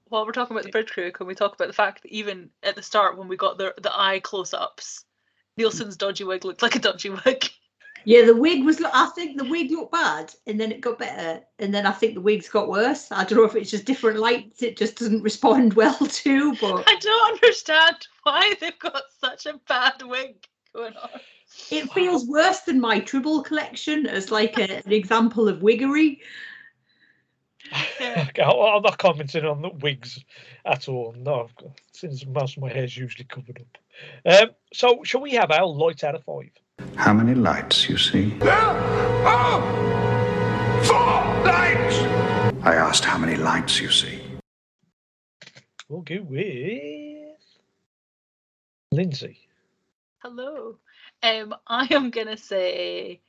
While 0.09 0.25
we're 0.25 0.33
talking 0.33 0.55
about 0.55 0.65
the 0.65 0.71
bridge 0.71 0.89
crew, 0.89 1.09
can 1.11 1.25
we 1.25 1.35
talk 1.35 1.55
about 1.55 1.67
the 1.67 1.73
fact 1.73 2.03
that 2.03 2.11
even 2.11 2.49
at 2.63 2.75
the 2.75 2.83
start 2.83 3.17
when 3.17 3.29
we 3.29 3.37
got 3.37 3.57
the 3.57 3.73
the 3.81 3.97
eye 3.97 4.19
close 4.19 4.53
ups, 4.53 5.05
Nilsson's 5.57 5.95
dodgy 5.95 6.25
wig 6.25 6.43
looked 6.43 6.61
like 6.61 6.75
a 6.75 6.79
dodgy 6.79 7.11
wig. 7.11 7.49
Yeah, 8.05 8.25
the 8.25 8.35
wig 8.35 8.63
was. 8.63 8.81
I 8.81 9.07
think 9.15 9.37
the 9.37 9.45
wig 9.45 9.71
looked 9.71 9.91
bad, 9.91 10.33
and 10.45 10.59
then 10.59 10.71
it 10.71 10.81
got 10.81 10.99
better, 10.99 11.41
and 11.59 11.73
then 11.73 11.85
I 11.85 11.91
think 11.91 12.15
the 12.15 12.21
wigs 12.21 12.49
got 12.49 12.67
worse. 12.67 13.11
I 13.11 13.23
don't 13.23 13.37
know 13.37 13.45
if 13.45 13.55
it's 13.55 13.71
just 13.71 13.85
different 13.85 14.19
lights; 14.19 14.61
it 14.61 14.77
just 14.77 14.97
doesn't 14.97 15.23
respond 15.23 15.73
well 15.75 15.97
to. 15.97 16.55
But 16.55 16.83
I 16.87 16.95
don't 16.99 17.33
understand 17.33 18.07
why 18.23 18.53
they've 18.59 18.79
got 18.79 19.03
such 19.19 19.45
a 19.45 19.59
bad 19.67 20.01
wig 20.03 20.35
going 20.73 20.95
on. 20.95 21.09
it 21.71 21.91
feels 21.93 22.25
worse 22.27 22.61
than 22.61 22.81
my 22.81 22.99
Tribble 22.99 23.43
collection 23.43 24.05
as 24.07 24.31
like 24.31 24.57
a, 24.57 24.85
an 24.85 24.91
example 24.91 25.47
of 25.47 25.61
wiggery. 25.61 26.21
Yeah. 27.99 28.25
Okay, 28.29 28.41
I- 28.43 28.75
I'm 28.75 28.81
not 28.81 28.97
commenting 28.97 29.45
on 29.45 29.61
the 29.61 29.69
wigs 29.69 30.23
at 30.65 30.87
all. 30.87 31.13
No, 31.17 31.43
I've 31.43 31.55
got- 31.55 31.79
since 31.93 32.25
most 32.25 32.57
of 32.57 32.63
my 32.63 32.69
hair's 32.71 32.95
usually 32.97 33.25
covered 33.25 33.59
up. 33.61 33.77
Um, 34.43 34.49
so, 34.73 35.03
shall 35.03 35.21
we 35.21 35.31
have 35.31 35.51
our 35.51 35.65
lights 35.65 36.03
out 36.03 36.15
of 36.15 36.23
five? 36.23 36.49
How 36.95 37.13
many 37.13 37.33
lights 37.35 37.87
you 37.89 37.97
see? 37.97 38.31
Four 40.87 40.97
lights! 41.45 41.97
I 42.63 42.75
asked 42.75 43.05
how 43.05 43.17
many 43.17 43.35
lights 43.35 43.79
you 43.79 43.89
see. 43.89 44.21
We'll 45.89 46.01
go 46.01 46.21
with 46.23 47.37
Lindsay. 48.91 49.37
Hello. 50.19 50.77
Um, 51.21 51.55
I 51.67 51.87
am 51.93 52.09
gonna 52.09 52.37
say 52.37 53.21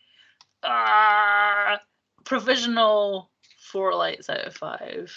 uh, 0.62 1.76
provisional 2.24 3.30
four 3.75 3.93
lights 3.93 4.31
out 4.31 4.45
of 4.45 4.55
five. 4.55 5.12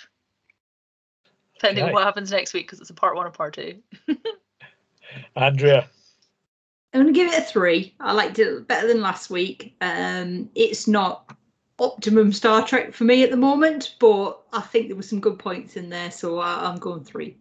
Depending 1.53 1.83
on 1.83 1.93
what 1.93 2.03
happens 2.03 2.31
next 2.31 2.55
week, 2.55 2.65
because 2.65 2.81
it's 2.81 2.89
a 2.89 2.95
part 2.95 3.15
one 3.15 3.27
and 3.27 3.35
part 3.35 3.53
two. 3.53 3.75
Andrea. 5.35 5.87
I'm 6.91 7.01
gonna 7.01 7.11
give 7.11 7.31
it 7.31 7.37
a 7.37 7.43
three. 7.43 7.93
I 7.99 8.13
liked 8.13 8.39
it 8.39 8.67
better 8.67 8.87
than 8.87 8.99
last 8.99 9.29
week. 9.29 9.75
Um, 9.79 10.49
it's 10.55 10.87
not 10.87 11.37
optimum 11.77 12.33
Star 12.33 12.65
Trek 12.65 12.93
for 12.93 13.03
me 13.03 13.21
at 13.21 13.29
the 13.29 13.37
moment, 13.37 13.95
but 13.99 14.41
I 14.53 14.61
think 14.61 14.87
there 14.87 14.95
were 14.95 15.03
some 15.03 15.19
good 15.19 15.37
points 15.37 15.75
in 15.75 15.89
there, 15.89 16.09
so 16.09 16.39
I, 16.39 16.67
I'm 16.67 16.79
going 16.79 17.03
three. 17.03 17.37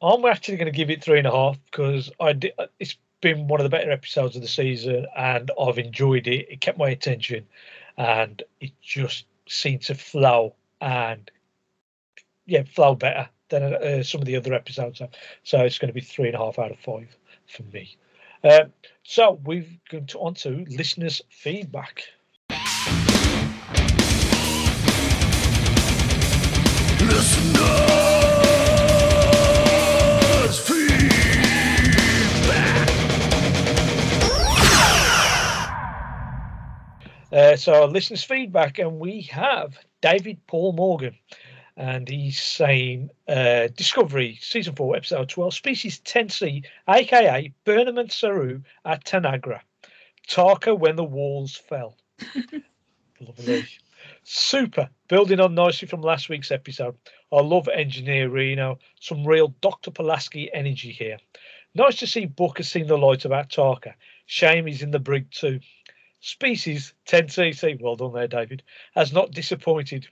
I'm 0.00 0.24
actually 0.24 0.56
going 0.56 0.72
to 0.72 0.76
give 0.76 0.90
it 0.90 1.04
three 1.04 1.18
and 1.18 1.26
a 1.26 1.32
half 1.32 1.58
because 1.66 2.10
I 2.18 2.32
did, 2.32 2.52
it's 2.78 2.96
been 3.20 3.48
one 3.48 3.60
of 3.60 3.64
the 3.64 3.70
better 3.70 3.90
episodes 3.90 4.36
of 4.36 4.42
the 4.42 4.48
season 4.48 5.06
and 5.16 5.50
I've 5.60 5.78
enjoyed 5.78 6.26
it. 6.28 6.46
It 6.50 6.60
kept 6.60 6.78
my 6.78 6.90
attention 6.90 7.46
and 7.96 8.42
it 8.60 8.72
just 8.82 9.24
seemed 9.48 9.82
to 9.82 9.94
flow 9.94 10.54
and 10.80 11.30
yeah, 12.46 12.62
flow 12.62 12.94
better 12.94 13.28
than 13.48 13.74
uh, 13.74 14.02
some 14.02 14.20
of 14.20 14.26
the 14.26 14.36
other 14.36 14.54
episodes. 14.54 15.00
So 15.42 15.60
it's 15.60 15.78
going 15.78 15.88
to 15.88 15.94
be 15.94 16.00
three 16.00 16.28
and 16.28 16.34
a 16.34 16.38
half 16.38 16.58
out 16.58 16.70
of 16.70 16.78
five 16.78 17.16
for 17.46 17.62
me. 17.64 17.96
Um, 18.44 18.72
so 19.02 19.40
we've 19.44 19.78
gone 19.90 20.06
on 20.18 20.34
to 20.34 20.64
listeners' 20.68 21.22
feedback. 21.28 22.04
Uh, 37.36 37.54
so 37.54 37.84
listeners' 37.84 38.24
feedback, 38.24 38.78
and 38.78 38.98
we 38.98 39.20
have 39.20 39.78
David 40.00 40.38
Paul 40.46 40.72
Morgan, 40.72 41.14
and 41.76 42.08
he's 42.08 42.40
saying 42.40 43.10
uh, 43.28 43.68
Discovery 43.76 44.38
season 44.40 44.74
four, 44.74 44.96
episode 44.96 45.28
twelve, 45.28 45.52
species 45.52 46.00
10C, 46.00 46.64
aka 46.88 47.52
Burnham 47.64 47.98
and 47.98 48.10
Saru 48.10 48.62
at 48.86 49.04
Tanagra, 49.04 49.60
Tarka 50.26 50.78
when 50.78 50.96
the 50.96 51.04
walls 51.04 51.54
fell. 51.54 51.98
Lovely. 53.20 53.66
Super. 54.24 54.88
Building 55.08 55.38
on 55.38 55.54
nicely 55.54 55.88
from 55.88 56.00
last 56.00 56.30
week's 56.30 56.50
episode. 56.50 56.96
I 57.30 57.42
love 57.42 57.68
Engineer 57.68 58.30
Reno. 58.30 58.78
Some 59.00 59.26
real 59.26 59.48
Dr. 59.60 59.90
Pulaski 59.90 60.50
energy 60.54 60.90
here. 60.90 61.18
Nice 61.74 61.96
to 61.96 62.06
see 62.06 62.24
Booker 62.24 62.60
has 62.60 62.70
seen 62.70 62.86
the 62.86 62.96
light 62.96 63.26
about 63.26 63.50
Tarka. 63.50 63.92
Shame 64.24 64.66
he's 64.66 64.82
in 64.82 64.90
the 64.90 64.98
brig 64.98 65.30
too. 65.30 65.60
Species 66.20 66.94
10cc, 67.06 67.80
well 67.80 67.94
done 67.94 68.14
there, 68.14 68.26
David, 68.26 68.62
has 68.94 69.12
not 69.12 69.32
disappointed. 69.32 70.08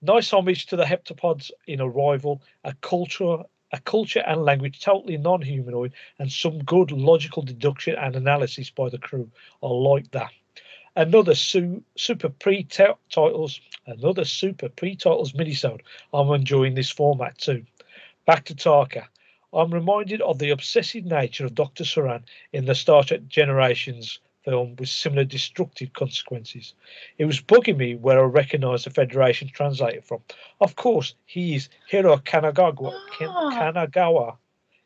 Nice 0.00 0.32
homage 0.32 0.66
to 0.66 0.76
the 0.76 0.84
heptapods 0.84 1.50
in 1.66 1.80
Arrival, 1.80 2.42
a 2.64 2.72
culture, 2.80 3.44
a 3.70 3.80
culture 3.80 4.24
and 4.26 4.44
language 4.44 4.80
totally 4.80 5.18
non-humanoid, 5.18 5.92
and 6.18 6.32
some 6.32 6.64
good 6.64 6.90
logical 6.90 7.42
deduction 7.42 7.96
and 7.96 8.16
analysis 8.16 8.70
by 8.70 8.88
the 8.88 8.98
crew. 8.98 9.30
I 9.62 9.66
like 9.66 10.10
that. 10.12 10.32
Another 10.96 11.34
su- 11.34 11.84
super 11.96 12.30
pre-titles, 12.30 13.60
another 13.86 14.24
super 14.24 14.68
pre-titles 14.70 15.32
minisode. 15.32 15.82
I'm 16.12 16.30
enjoying 16.30 16.74
this 16.74 16.90
format 16.90 17.38
too. 17.38 17.64
Back 18.26 18.46
to 18.46 18.54
Tarka. 18.54 19.06
I'm 19.52 19.72
reminded 19.72 20.22
of 20.22 20.38
the 20.38 20.50
obsessive 20.50 21.04
nature 21.04 21.44
of 21.44 21.54
Dr. 21.54 21.84
Soran 21.84 22.24
in 22.52 22.64
the 22.64 22.74
Star 22.74 23.04
Trek 23.04 23.28
Generations 23.28 24.18
film 24.44 24.76
with 24.76 24.88
similar 24.88 25.24
destructive 25.24 25.92
consequences. 25.92 26.74
It 27.18 27.24
was 27.24 27.40
bugging 27.40 27.76
me 27.76 27.94
where 27.94 28.18
I 28.18 28.24
recognised 28.24 28.86
the 28.86 28.90
Federation 28.90 29.48
translator 29.48 30.02
from. 30.02 30.20
Of 30.60 30.76
course, 30.76 31.14
he 31.26 31.54
is 31.54 31.68
Hiro 31.88 32.16
Kanagawa. 32.16 32.92
Ah. 33.20 33.50
Kanagawa. 33.52 34.36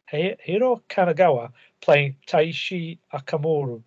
Hiro 0.08 0.82
Kanagawa 0.88 1.52
playing 1.80 2.16
Taishi 2.26 2.98
Akamura. 3.12 3.82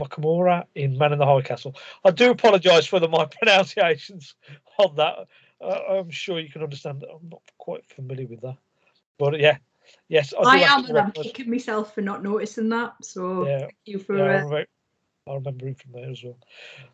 Makamura 0.00 0.64
in 0.74 0.98
Man 0.98 1.12
in 1.12 1.18
the 1.18 1.26
High 1.26 1.42
Castle. 1.42 1.76
I 2.04 2.10
do 2.10 2.30
apologise 2.30 2.86
for 2.86 2.98
the, 3.00 3.08
my 3.08 3.24
pronunciations 3.40 4.34
of 4.78 4.96
that. 4.96 5.26
Uh, 5.60 5.78
I'm 5.90 6.10
sure 6.10 6.40
you 6.40 6.50
can 6.50 6.62
understand 6.62 7.00
that 7.00 7.10
I'm 7.10 7.28
not 7.28 7.42
quite 7.58 7.86
familiar 7.86 8.26
with 8.26 8.40
that. 8.40 8.56
But 9.18 9.38
yeah, 9.38 9.58
yes, 10.08 10.30
do 10.30 10.36
I 10.44 10.58
am, 10.58 10.84
and 10.86 10.98
I'm 10.98 11.12
kicking 11.12 11.50
myself 11.50 11.94
for 11.94 12.00
not 12.00 12.22
noticing 12.22 12.68
that. 12.70 12.94
So 13.02 13.46
Yeah, 13.46 13.58
thank 13.60 13.76
you 13.84 13.98
for 13.98 14.16
yeah, 14.16 14.44
uh, 14.44 14.64
I 15.28 15.34
remember 15.34 15.66
him 15.66 15.76
from 15.76 15.92
there 15.92 16.10
as 16.10 16.24
well. 16.24 16.36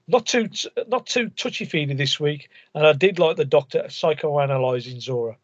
Not 0.07 0.27
too 0.27 0.51
not 0.87 1.07
too 1.07 1.31
touchy 1.31 1.65
feely 1.65 1.95
this 1.95 2.21
week, 2.21 2.51
and 2.75 2.87
I 2.87 2.93
did 2.93 3.19
like 3.19 3.37
the 3.37 3.45
doctor 3.47 3.85
psychoanalyzing 3.85 5.01
Zora. 5.01 5.37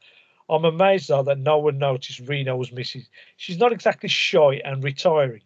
I'm 0.50 0.66
amazed 0.66 1.08
though 1.08 1.22
that 1.22 1.38
no 1.38 1.58
one 1.58 1.78
noticed 1.78 2.20
Reno 2.20 2.56
was 2.56 2.72
missing. 2.72 3.06
She's 3.38 3.58
not 3.58 3.72
exactly 3.72 4.10
shy 4.10 4.60
and 4.64 4.84
retiring. 4.84 5.42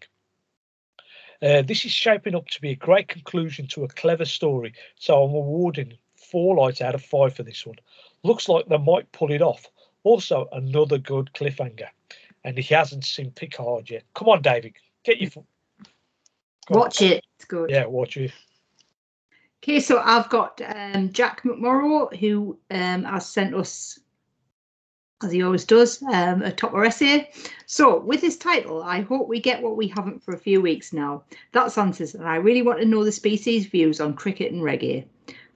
Uh, 1.41 1.63
this 1.63 1.85
is 1.85 1.93
shaping 1.93 2.35
up 2.35 2.49
to 2.49 2.61
be 2.61 2.71
a 2.71 2.77
great 2.77 3.07
conclusion 3.07 3.69
to 3.69 3.85
a 3.85 3.89
clever 3.89 4.25
story, 4.25 4.75
so 4.97 5.23
I'm 5.23 5.35
awarding 5.35 5.97
four 6.17 6.57
lights 6.57 6.81
out 6.81 6.97
of 6.97 7.05
five 7.05 7.35
for 7.35 7.45
this 7.45 7.65
one. 7.65 7.77
Looks 8.25 8.49
like 8.49 8.67
they 8.67 8.79
might 8.79 9.13
pull 9.13 9.31
it 9.31 9.43
off. 9.43 9.65
Also, 10.03 10.49
another 10.51 10.99
good 10.99 11.31
cliffhanger, 11.35 11.89
and 12.43 12.59
he 12.59 12.75
hasn't 12.75 13.05
seen 13.05 13.31
Picard 13.31 13.89
yet. 13.89 14.03
Come 14.15 14.29
on, 14.29 14.43
David, 14.43 14.75
get 15.05 15.21
your 15.21 15.31
foot. 15.31 15.45
Go 15.45 15.51
on. 15.53 15.58
Watch 16.71 17.03
it. 17.03 17.25
It's 17.37 17.45
good. 17.45 17.71
Yeah, 17.71 17.87
watch 17.87 18.17
it. 18.17 18.33
Okay, 19.63 19.81
so 19.81 19.99
I've 19.99 20.29
got 20.29 20.61
um, 20.65 21.13
Jack 21.13 21.43
McMorrow 21.43 22.15
who 22.17 22.59
um, 22.71 23.05
has 23.05 23.29
sent 23.29 23.55
us, 23.55 23.99
as 25.23 25.33
he 25.33 25.43
always 25.43 25.65
does, 25.65 26.01
um, 26.03 26.43
a 26.43 26.53
topper 26.53 26.85
essay. 26.85 27.31
So, 27.67 27.99
with 27.99 28.21
this 28.21 28.37
title, 28.37 28.83
I 28.85 29.01
hope 29.01 29.29
we 29.29 29.41
get 29.41 29.61
what 29.61 29.77
we 29.77 29.89
haven't 29.89 30.23
for 30.23 30.33
a 30.33 30.39
few 30.39 30.61
weeks 30.61 30.93
now. 30.93 31.25
That's 31.53 31.77
answers, 31.77 32.15
and 32.15 32.27
I 32.27 32.37
really 32.37 32.63
want 32.63 32.79
to 32.81 32.87
know 32.87 33.05
the 33.05 33.11
species' 33.11 33.67
views 33.67 34.01
on 34.01 34.15
cricket 34.15 34.53
and 34.53 34.63
reggae. 34.63 35.05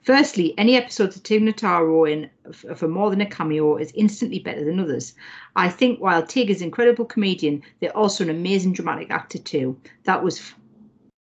Firstly, 0.03 0.53
any 0.57 0.75
episodes 0.75 1.15
of 1.15 1.23
Tig 1.23 1.41
Notaro 1.41 2.11
in 2.11 2.29
for 2.75 2.89
more 2.89 3.09
than 3.09 3.21
a 3.21 3.25
cameo 3.25 3.77
is 3.77 3.93
instantly 3.95 4.39
better 4.39 4.65
than 4.65 4.81
others. 4.81 5.13
I 5.55 5.69
think 5.69 6.01
while 6.01 6.25
Tig 6.25 6.49
is 6.49 6.59
an 6.59 6.65
incredible 6.65 7.05
comedian, 7.05 7.63
they're 7.79 7.95
also 7.95 8.25
an 8.25 8.29
amazing 8.29 8.73
dramatic 8.73 9.09
actor 9.11 9.37
too. 9.37 9.79
That 10.03 10.21
was 10.21 10.53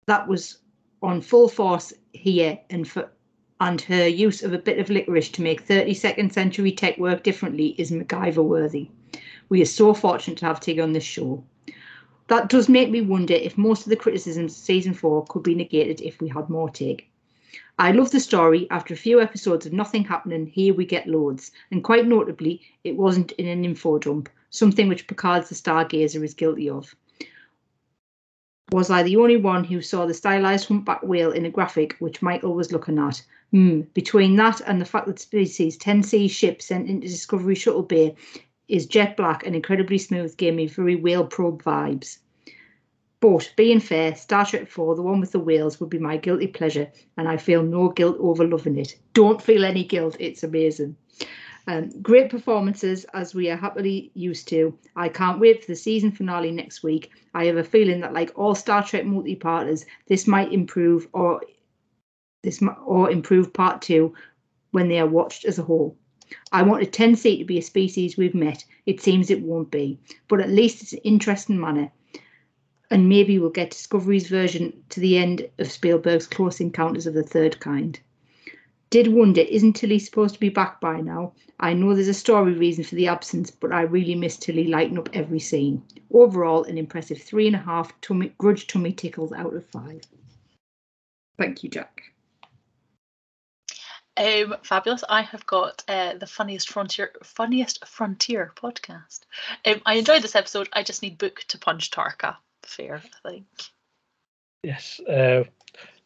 that 0.08 0.26
was 0.26 0.58
on 1.02 1.20
full 1.20 1.48
force 1.48 1.92
here 2.12 2.58
and 2.70 2.88
for 2.88 3.12
and 3.60 3.80
her 3.82 4.06
use 4.06 4.42
of 4.42 4.54
a 4.54 4.58
bit 4.58 4.78
of 4.78 4.88
licorice 4.88 5.28
to 5.28 5.42
make 5.42 5.66
32nd 5.66 6.32
century 6.32 6.72
tech 6.72 6.96
work 6.96 7.22
differently 7.22 7.74
is 7.76 7.90
MacGyver 7.90 8.42
worthy. 8.44 8.88
We 9.48 9.60
are 9.60 9.66
so 9.66 9.92
fortunate 9.92 10.38
to 10.38 10.46
have 10.46 10.60
Tig 10.60 10.78
on 10.78 10.92
this 10.92 11.04
show. 11.04 11.44
That 12.28 12.48
does 12.48 12.68
make 12.68 12.90
me 12.90 13.00
wonder 13.00 13.34
if 13.34 13.58
most 13.58 13.84
of 13.84 13.90
the 13.90 13.96
criticisms 13.96 14.52
of 14.52 14.58
season 14.58 14.94
four 14.94 15.24
could 15.26 15.42
be 15.42 15.54
negated 15.54 16.00
if 16.00 16.20
we 16.20 16.28
had 16.28 16.48
more 16.48 16.70
Tig. 16.70 17.04
I 17.78 17.92
love 17.92 18.10
the 18.10 18.20
story. 18.20 18.66
After 18.70 18.94
a 18.94 19.04
few 19.04 19.20
episodes 19.20 19.66
of 19.66 19.72
nothing 19.72 20.04
happening, 20.04 20.46
here 20.46 20.72
we 20.72 20.86
get 20.86 21.06
loads. 21.06 21.50
And 21.70 21.84
quite 21.84 22.06
notably, 22.06 22.62
it 22.84 22.96
wasn't 22.96 23.32
in 23.32 23.46
an 23.46 23.64
info 23.64 23.98
dump, 23.98 24.30
something 24.50 24.88
which 24.88 25.06
Picard's 25.06 25.48
the 25.48 25.54
Stargazer 25.54 26.22
is 26.24 26.32
guilty 26.32 26.70
of. 26.70 26.94
Was 28.70 28.90
I 28.90 29.02
the 29.02 29.16
only 29.16 29.36
one 29.36 29.64
who 29.64 29.80
saw 29.80 30.04
the 30.04 30.12
stylized 30.12 30.68
humpback 30.68 31.02
whale 31.02 31.32
in 31.32 31.46
a 31.46 31.50
graphic 31.50 31.96
which 32.00 32.20
Michael 32.20 32.54
was 32.54 32.70
looking 32.70 32.98
at? 32.98 33.22
Hmm. 33.50 33.82
Between 33.94 34.36
that 34.36 34.60
and 34.66 34.78
the 34.78 34.84
fact 34.84 35.06
that 35.06 35.18
Species 35.18 35.78
10C 35.78 36.30
ship 36.30 36.60
sent 36.60 36.88
into 36.88 37.08
Discovery 37.08 37.54
Shuttle 37.54 37.82
Bay 37.82 38.14
is 38.68 38.86
jet 38.86 39.16
black 39.16 39.46
and 39.46 39.56
incredibly 39.56 39.96
smooth 39.96 40.36
gave 40.36 40.54
me 40.54 40.66
very 40.66 40.96
whale 40.96 41.24
probe 41.24 41.62
vibes. 41.62 42.18
But 43.20 43.50
being 43.56 43.80
fair, 43.80 44.14
Star 44.14 44.44
Trek 44.44 44.68
4, 44.68 44.94
the 44.94 45.02
one 45.02 45.18
with 45.18 45.32
the 45.32 45.40
whales, 45.40 45.80
would 45.80 45.90
be 45.90 45.98
my 45.98 46.18
guilty 46.18 46.46
pleasure, 46.46 46.88
and 47.16 47.26
I 47.26 47.36
feel 47.36 47.62
no 47.62 47.88
guilt 47.88 48.16
over 48.20 48.46
loving 48.46 48.76
it. 48.76 48.96
Don't 49.12 49.42
feel 49.42 49.64
any 49.64 49.82
guilt, 49.82 50.16
it's 50.20 50.44
amazing. 50.44 50.94
Um, 51.68 51.90
great 52.00 52.30
performances 52.30 53.04
as 53.12 53.34
we 53.34 53.50
are 53.50 53.56
happily 53.56 54.10
used 54.14 54.48
to. 54.48 54.76
I 54.96 55.10
can't 55.10 55.38
wait 55.38 55.60
for 55.60 55.66
the 55.66 55.76
season 55.76 56.10
finale 56.10 56.50
next 56.50 56.82
week. 56.82 57.10
I 57.34 57.44
have 57.44 57.58
a 57.58 57.62
feeling 57.62 58.00
that, 58.00 58.14
like 58.14 58.32
all 58.36 58.54
Star 58.54 58.82
Trek 58.82 59.04
multi-parters, 59.04 59.84
this 60.06 60.26
might 60.26 60.50
improve 60.50 61.06
or 61.12 61.42
this 62.42 62.62
or 62.86 63.10
improve 63.10 63.52
part 63.52 63.82
two 63.82 64.14
when 64.70 64.88
they 64.88 64.98
are 64.98 65.06
watched 65.06 65.44
as 65.44 65.58
a 65.58 65.62
whole. 65.62 65.94
I 66.52 66.62
want 66.62 66.84
a 66.84 66.86
10C 66.86 67.38
to 67.38 67.44
be 67.44 67.58
a 67.58 67.62
species 67.62 68.16
we've 68.16 68.34
met. 68.34 68.64
It 68.86 69.02
seems 69.02 69.30
it 69.30 69.42
won't 69.42 69.70
be, 69.70 70.00
but 70.26 70.40
at 70.40 70.48
least 70.48 70.82
it's 70.82 70.94
an 70.94 71.00
interesting 71.04 71.60
manner. 71.60 71.92
And 72.90 73.10
maybe 73.10 73.38
we'll 73.38 73.50
get 73.50 73.72
Discovery's 73.72 74.28
version 74.28 74.72
to 74.88 75.00
the 75.00 75.18
end 75.18 75.46
of 75.58 75.70
Spielberg's 75.70 76.26
Close 76.26 76.60
Encounters 76.60 77.06
of 77.06 77.12
the 77.12 77.22
Third 77.22 77.60
Kind. 77.60 78.00
Did 78.90 79.08
wonder, 79.08 79.42
isn't 79.42 79.74
Tilly 79.74 79.98
supposed 79.98 80.34
to 80.34 80.40
be 80.40 80.48
back 80.48 80.80
by 80.80 81.00
now? 81.00 81.34
I 81.60 81.74
know 81.74 81.94
there's 81.94 82.08
a 82.08 82.14
story 82.14 82.52
reason 82.52 82.84
for 82.84 82.94
the 82.94 83.08
absence, 83.08 83.50
but 83.50 83.72
I 83.72 83.82
really 83.82 84.14
miss 84.14 84.36
Tilly 84.36 84.68
lighting 84.68 84.98
up 84.98 85.10
every 85.12 85.40
scene. 85.40 85.82
Overall, 86.12 86.64
an 86.64 86.78
impressive 86.78 87.20
three 87.20 87.46
and 87.46 87.56
a 87.56 87.60
half 87.60 88.00
tummy, 88.00 88.32
grudge 88.38 88.66
tummy 88.66 88.92
tickles 88.92 89.32
out 89.32 89.54
of 89.54 89.66
five. 89.66 90.00
Thank 91.38 91.62
you, 91.62 91.68
Jack. 91.68 92.02
Um, 94.16 94.56
fabulous. 94.62 95.04
I 95.08 95.22
have 95.22 95.46
got 95.46 95.84
uh, 95.86 96.14
the 96.14 96.26
funniest 96.26 96.70
frontier, 96.70 97.12
funniest 97.22 97.86
frontier 97.86 98.52
podcast. 98.56 99.20
Um, 99.64 99.80
I 99.86 99.94
enjoyed 99.94 100.22
this 100.22 100.34
episode. 100.34 100.68
I 100.72 100.82
just 100.82 101.02
need 101.02 101.18
book 101.18 101.44
to 101.48 101.58
punch 101.58 101.90
Tarka. 101.90 102.36
Fair, 102.64 103.02
I 103.24 103.30
think. 103.30 103.46
Yes. 104.64 104.98
Uh, 105.00 105.44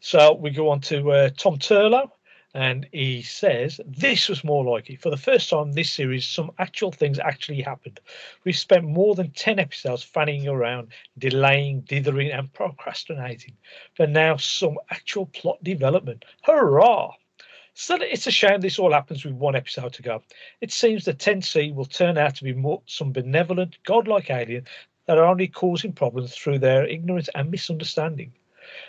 so 0.01 0.35
we 0.35 0.51
go 0.51 0.69
on 0.69 0.81
to 0.83 1.11
uh, 1.11 1.31
Tom 1.37 1.59
Turlow, 1.59 2.11
and 2.55 2.87
he 2.93 3.23
says 3.23 3.81
this 3.87 4.29
was 4.29 4.45
more 4.45 4.65
like 4.65 4.91
it. 4.91 5.01
For 5.01 5.11
the 5.11 5.17
first 5.17 5.49
time 5.49 5.69
in 5.69 5.75
this 5.75 5.91
series, 5.91 6.27
some 6.27 6.51
actual 6.59 6.93
things 6.93 7.19
actually 7.19 7.63
happened. 7.63 7.99
We've 8.45 8.57
spent 8.57 8.85
more 8.85 9.15
than 9.15 9.31
10 9.31 9.59
episodes 9.59 10.03
fanning 10.03 10.47
around, 10.47 10.89
delaying, 11.19 11.81
dithering, 11.83 12.31
and 12.31 12.53
procrastinating. 12.53 13.57
But 13.97 14.11
now 14.11 14.37
some 14.37 14.79
actual 14.91 15.27
plot 15.27 15.65
development. 15.65 16.25
Hurrah! 16.43 17.13
So 17.75 17.97
it's 17.97 18.27
a 18.27 18.31
shame 18.31 18.61
this 18.61 18.79
all 18.79 18.93
happens 18.93 19.25
with 19.25 19.33
one 19.33 19.57
episode 19.57 19.95
to 19.95 20.03
go. 20.03 20.23
It 20.61 20.73
seems 20.73 21.07
the 21.07 21.15
10C 21.15 21.75
will 21.75 21.87
turn 21.87 22.19
out 22.19 22.35
to 22.37 22.45
be 22.45 22.53
more 22.53 22.83
some 22.85 23.13
benevolent, 23.13 23.79
godlike 23.85 24.29
alien 24.29 24.67
that 25.07 25.17
are 25.17 25.25
only 25.25 25.49
causing 25.49 25.93
problems 25.93 26.35
through 26.35 26.59
their 26.59 26.87
ignorance 26.87 27.31
and 27.35 27.51
misunderstanding. 27.51 28.33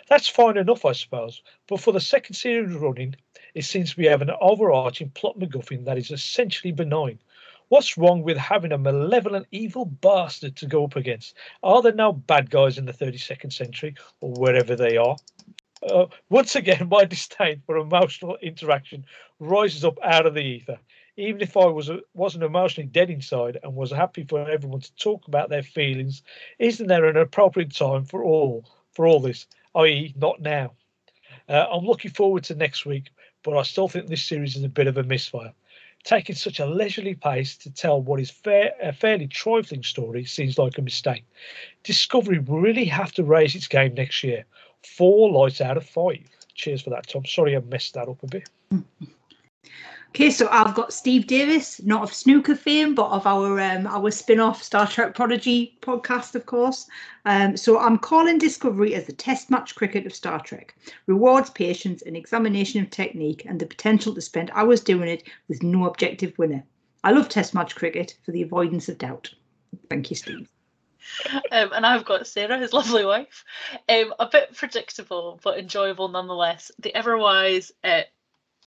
That's 0.08 0.28
fine 0.28 0.58
enough, 0.58 0.84
I 0.84 0.92
suppose, 0.92 1.42
but 1.66 1.80
for 1.80 1.92
the 1.92 2.00
second 2.00 2.34
series 2.34 2.74
running, 2.74 3.16
it 3.54 3.64
seems 3.64 3.94
be 3.94 4.06
having 4.06 4.28
an 4.28 4.36
overarching 4.40 5.10
plot 5.10 5.38
MacGuffin 5.38 5.84
that 5.84 5.98
is 5.98 6.10
essentially 6.10 6.72
benign. 6.72 7.18
What's 7.68 7.96
wrong 7.96 8.22
with 8.22 8.36
having 8.36 8.72
a 8.72 8.78
malevolent, 8.78 9.46
evil 9.50 9.86
bastard 9.86 10.56
to 10.56 10.66
go 10.66 10.84
up 10.84 10.96
against? 10.96 11.34
Are 11.62 11.80
there 11.80 11.92
no 11.92 12.12
bad 12.12 12.50
guys 12.50 12.78
in 12.78 12.84
the 12.84 12.92
32nd 12.92 13.52
century 13.52 13.94
or 14.20 14.32
wherever 14.32 14.76
they 14.76 14.96
are? 14.96 15.16
Uh, 15.82 16.06
once 16.30 16.56
again, 16.56 16.88
my 16.90 17.04
disdain 17.04 17.62
for 17.66 17.76
emotional 17.76 18.36
interaction 18.42 19.04
rises 19.38 19.84
up 19.84 19.98
out 20.02 20.26
of 20.26 20.34
the 20.34 20.40
ether. 20.40 20.78
Even 21.16 21.40
if 21.40 21.56
I 21.56 21.66
was 21.66 21.90
wasn't 22.12 22.42
emotionally 22.42 22.88
dead 22.88 23.08
inside 23.08 23.58
and 23.62 23.74
was 23.76 23.92
happy 23.92 24.24
for 24.24 24.50
everyone 24.50 24.80
to 24.80 24.94
talk 24.96 25.28
about 25.28 25.48
their 25.48 25.62
feelings, 25.62 26.22
isn't 26.58 26.88
there 26.88 27.04
an 27.04 27.16
appropriate 27.16 27.74
time 27.74 28.04
for 28.04 28.24
all 28.24 28.68
for 28.92 29.06
all 29.06 29.20
this? 29.20 29.46
I.e., 29.74 30.12
not 30.16 30.40
now. 30.40 30.72
Uh, 31.48 31.66
I'm 31.70 31.84
looking 31.84 32.10
forward 32.10 32.44
to 32.44 32.54
next 32.54 32.86
week, 32.86 33.10
but 33.44 33.56
I 33.56 33.62
still 33.62 33.88
think 33.88 34.08
this 34.08 34.24
series 34.24 34.56
is 34.56 34.64
a 34.64 34.68
bit 34.68 34.88
of 34.88 34.96
a 34.98 35.04
misfire. 35.04 35.52
Taking 36.02 36.34
such 36.34 36.60
a 36.60 36.66
leisurely 36.66 37.14
pace 37.14 37.56
to 37.58 37.72
tell 37.72 38.02
what 38.02 38.20
is 38.20 38.30
fair, 38.30 38.72
a 38.82 38.92
fairly 38.92 39.26
trifling 39.26 39.82
story 39.82 40.24
seems 40.24 40.58
like 40.58 40.76
a 40.76 40.82
mistake. 40.82 41.24
Discovery 41.82 42.38
really 42.38 42.84
have 42.86 43.12
to 43.12 43.24
raise 43.24 43.54
its 43.54 43.68
game 43.68 43.94
next 43.94 44.22
year. 44.24 44.44
Four 44.82 45.30
lights 45.30 45.60
out 45.60 45.76
of 45.76 45.86
five. 45.86 46.18
cheers 46.54 46.82
for 46.82 46.90
that, 46.90 47.06
Tom. 47.06 47.24
Sorry 47.24 47.56
I 47.56 47.60
messed 47.60 47.94
that 47.94 48.08
up 48.08 48.22
a 48.22 48.26
bit. 48.26 48.48
Okay, 50.14 50.30
so 50.30 50.48
I've 50.52 50.76
got 50.76 50.92
Steve 50.92 51.26
Davis, 51.26 51.82
not 51.82 52.04
of 52.04 52.14
snooker 52.14 52.54
fame, 52.54 52.94
but 52.94 53.10
of 53.10 53.26
our 53.26 53.58
um, 53.58 53.84
our 53.88 54.12
spin-off 54.12 54.62
Star 54.62 54.86
Trek 54.86 55.12
Prodigy 55.12 55.76
podcast, 55.80 56.36
of 56.36 56.46
course. 56.46 56.86
Um, 57.24 57.56
so 57.56 57.80
I'm 57.80 57.98
calling 57.98 58.38
Discovery 58.38 58.94
as 58.94 59.06
the 59.06 59.12
test 59.12 59.50
match 59.50 59.74
cricket 59.74 60.06
of 60.06 60.14
Star 60.14 60.38
Trek. 60.38 60.76
Rewards 61.08 61.50
patience 61.50 62.02
and 62.02 62.16
examination 62.16 62.80
of 62.80 62.90
technique 62.90 63.44
and 63.44 63.58
the 63.58 63.66
potential 63.66 64.14
to 64.14 64.20
spend 64.20 64.52
hours 64.54 64.80
doing 64.80 65.08
it 65.08 65.24
with 65.48 65.64
no 65.64 65.86
objective 65.86 66.38
winner. 66.38 66.62
I 67.02 67.10
love 67.10 67.28
test 67.28 67.52
match 67.52 67.74
cricket 67.74 68.16
for 68.24 68.30
the 68.30 68.42
avoidance 68.42 68.88
of 68.88 68.98
doubt. 68.98 69.34
Thank 69.90 70.10
you, 70.10 70.16
Steve. 70.16 70.48
Um, 71.50 71.72
and 71.74 71.84
I've 71.84 72.04
got 72.04 72.28
Sarah, 72.28 72.58
his 72.58 72.72
lovely 72.72 73.04
wife. 73.04 73.44
Um, 73.88 74.14
a 74.20 74.26
bit 74.26 74.54
predictable, 74.54 75.40
but 75.42 75.58
enjoyable 75.58 76.06
nonetheless. 76.06 76.70
The 76.78 76.94
ever 76.94 77.18
wise 77.18 77.72
uh, 77.82 78.02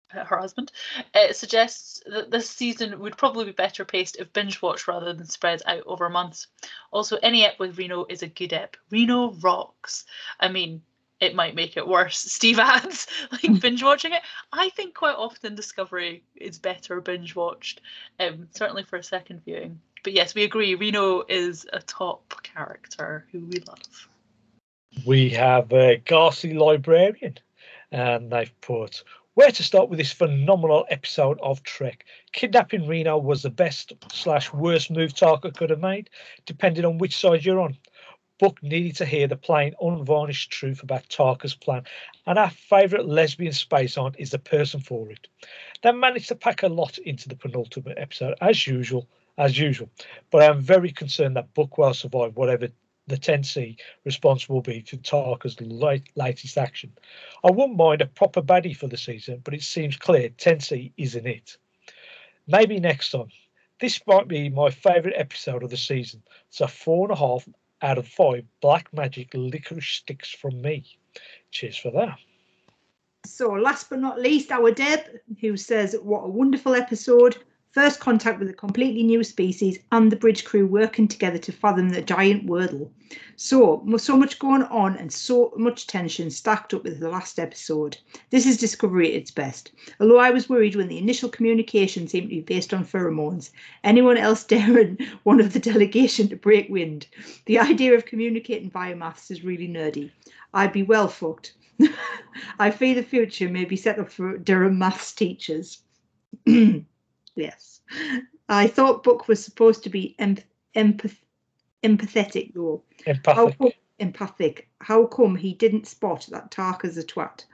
her 0.08 0.38
husband, 0.38 0.72
uh, 1.14 1.32
suggests 1.32 2.02
that 2.06 2.30
this 2.30 2.48
season 2.48 2.98
would 3.00 3.16
probably 3.16 3.44
be 3.44 3.52
better 3.52 3.84
paced 3.84 4.16
if 4.16 4.32
binge 4.32 4.62
watched 4.62 4.88
rather 4.88 5.12
than 5.12 5.26
spread 5.26 5.62
out 5.66 5.82
over 5.86 6.08
months. 6.08 6.46
Also, 6.90 7.16
any 7.22 7.44
ep 7.44 7.58
with 7.58 7.78
Reno 7.78 8.06
is 8.08 8.22
a 8.22 8.28
good 8.28 8.52
ep. 8.52 8.76
Reno 8.90 9.32
rocks. 9.32 10.04
I 10.40 10.48
mean, 10.48 10.82
it 11.20 11.34
might 11.34 11.54
make 11.54 11.76
it 11.76 11.86
worse. 11.86 12.18
Steve 12.32 12.58
adds, 12.58 13.06
like 13.32 13.60
binge 13.60 13.82
watching 13.82 14.12
it. 14.12 14.22
I 14.52 14.68
think 14.70 14.94
quite 14.94 15.16
often 15.16 15.54
Discovery 15.54 16.22
is 16.36 16.58
better 16.58 17.00
binge 17.00 17.34
watched, 17.34 17.80
um, 18.20 18.48
certainly 18.52 18.84
for 18.84 18.96
a 18.96 19.02
second 19.02 19.44
viewing. 19.44 19.80
But 20.04 20.12
yes, 20.12 20.34
we 20.34 20.44
agree. 20.44 20.74
Reno 20.74 21.24
is 21.28 21.66
a 21.72 21.80
top 21.80 22.42
character 22.42 23.26
who 23.32 23.40
we 23.40 23.58
love. 23.66 24.08
We 25.04 25.30
have 25.30 25.72
a 25.72 25.98
Garci 25.98 26.56
librarian, 26.56 27.38
and 27.90 28.30
they've 28.30 28.60
put 28.60 29.02
where 29.36 29.50
to 29.50 29.62
start 29.62 29.90
with 29.90 29.98
this 29.98 30.12
phenomenal 30.12 30.86
episode 30.88 31.38
of 31.42 31.62
Trek. 31.62 32.06
Kidnapping 32.32 32.88
Reno 32.88 33.18
was 33.18 33.42
the 33.42 33.50
best 33.50 33.92
slash 34.10 34.50
worst 34.50 34.90
move 34.90 35.12
Tarka 35.12 35.54
could 35.54 35.68
have 35.68 35.82
made, 35.82 36.08
depending 36.46 36.86
on 36.86 36.96
which 36.96 37.14
side 37.14 37.44
you're 37.44 37.60
on. 37.60 37.76
Book 38.40 38.58
needed 38.62 38.96
to 38.96 39.04
hear 39.04 39.28
the 39.28 39.36
plain, 39.36 39.74
unvarnished 39.78 40.50
truth 40.50 40.82
about 40.82 41.06
Tarka's 41.10 41.54
plan, 41.54 41.82
and 42.26 42.38
our 42.38 42.48
favourite 42.48 43.04
lesbian 43.04 43.52
space 43.52 43.98
aunt 43.98 44.16
is 44.18 44.30
the 44.30 44.38
person 44.38 44.80
for 44.80 45.10
it. 45.10 45.28
They 45.82 45.92
managed 45.92 46.28
to 46.28 46.34
pack 46.34 46.62
a 46.62 46.68
lot 46.68 46.96
into 46.96 47.28
the 47.28 47.36
penultimate 47.36 47.98
episode, 47.98 48.36
as 48.40 48.66
usual, 48.66 49.06
as 49.36 49.58
usual. 49.58 49.90
But 50.30 50.44
I 50.44 50.46
am 50.46 50.62
very 50.62 50.92
concerned 50.92 51.36
that 51.36 51.52
Book 51.52 51.76
will 51.76 51.92
survive 51.92 52.36
whatever 52.36 52.68
the 53.06 53.16
10C 53.16 53.76
response 54.04 54.48
will 54.48 54.62
be 54.62 54.82
to 54.82 54.96
Tarka's 54.96 55.60
late, 55.60 56.10
latest 56.16 56.58
action. 56.58 56.92
I 57.44 57.50
wouldn't 57.50 57.78
mind 57.78 58.02
a 58.02 58.06
proper 58.06 58.42
baddie 58.42 58.76
for 58.76 58.88
the 58.88 58.96
season, 58.96 59.40
but 59.44 59.54
it 59.54 59.62
seems 59.62 59.96
clear 59.96 60.30
10C 60.30 60.92
isn't 60.96 61.26
it. 61.26 61.56
Maybe 62.46 62.80
next 62.80 63.10
time. 63.10 63.28
This 63.78 64.00
might 64.06 64.26
be 64.26 64.48
my 64.48 64.70
favourite 64.70 65.16
episode 65.16 65.62
of 65.62 65.70
the 65.70 65.76
season. 65.76 66.22
So 66.50 66.66
four 66.66 67.08
and 67.08 67.12
a 67.12 67.16
half 67.16 67.46
out 67.82 67.98
of 67.98 68.08
five 68.08 68.44
black 68.60 68.92
magic 68.92 69.30
licorice 69.34 69.86
sticks 69.86 70.30
from 70.30 70.60
me. 70.62 70.84
Cheers 71.50 71.76
for 71.76 71.90
that. 71.92 72.18
So, 73.26 73.50
last 73.50 73.90
but 73.90 73.98
not 73.98 74.20
least, 74.20 74.52
our 74.52 74.70
Deb, 74.70 75.00
who 75.40 75.56
says, 75.56 75.96
What 76.00 76.20
a 76.20 76.28
wonderful 76.28 76.74
episode. 76.74 77.36
First 77.76 78.00
contact 78.00 78.38
with 78.38 78.48
a 78.48 78.54
completely 78.54 79.02
new 79.02 79.22
species 79.22 79.78
and 79.92 80.10
the 80.10 80.16
bridge 80.16 80.46
crew 80.46 80.66
working 80.66 81.06
together 81.06 81.36
to 81.36 81.52
fathom 81.52 81.90
the 81.90 82.00
giant 82.00 82.46
wordle. 82.46 82.88
So, 83.36 83.86
so 83.98 84.16
much 84.16 84.38
going 84.38 84.62
on 84.62 84.96
and 84.96 85.12
so 85.12 85.52
much 85.58 85.86
tension 85.86 86.30
stacked 86.30 86.72
up 86.72 86.84
with 86.84 87.00
the 87.00 87.10
last 87.10 87.38
episode. 87.38 87.98
This 88.30 88.46
is 88.46 88.56
Discovery 88.56 89.08
at 89.10 89.20
its 89.20 89.30
best. 89.30 89.72
Although 90.00 90.20
I 90.20 90.30
was 90.30 90.48
worried 90.48 90.74
when 90.74 90.88
the 90.88 90.96
initial 90.96 91.28
communication 91.28 92.08
seemed 92.08 92.30
to 92.30 92.36
be 92.36 92.40
based 92.40 92.72
on 92.72 92.82
pheromones, 92.82 93.50
anyone 93.84 94.16
else 94.16 94.42
daring 94.56 94.96
one 95.24 95.38
of 95.38 95.52
the 95.52 95.60
delegation 95.60 96.30
to 96.30 96.36
break 96.36 96.70
wind? 96.70 97.06
The 97.44 97.58
idea 97.58 97.94
of 97.94 98.06
communicating 98.06 98.70
via 98.70 98.96
maths 98.96 99.30
is 99.30 99.44
really 99.44 99.68
nerdy. 99.68 100.10
I'd 100.54 100.72
be 100.72 100.82
well 100.82 101.08
fucked. 101.08 101.52
I 102.58 102.70
fear 102.70 102.94
the 102.94 103.02
future 103.02 103.50
may 103.50 103.66
be 103.66 103.76
set 103.76 103.98
up 103.98 104.10
for 104.10 104.38
Durham 104.38 104.78
maths 104.78 105.12
teachers. 105.12 105.82
yes. 107.36 107.80
I 108.48 108.66
thought 108.66 109.02
Book 109.02 109.28
was 109.28 109.44
supposed 109.44 109.84
to 109.84 109.90
be 109.90 110.14
empath- 110.18 110.44
empath- 110.74 111.22
empathetic, 111.82 112.54
though. 112.54 112.82
Empathic. 113.06 113.34
How 113.36 113.50
come, 113.50 113.72
empathic. 113.98 114.68
How 114.80 115.06
come 115.06 115.36
he 115.36 115.54
didn't 115.54 115.86
spot 115.86 116.26
that 116.30 116.50
Tarka's 116.50 116.98
a 116.98 117.04
twat? 117.04 117.44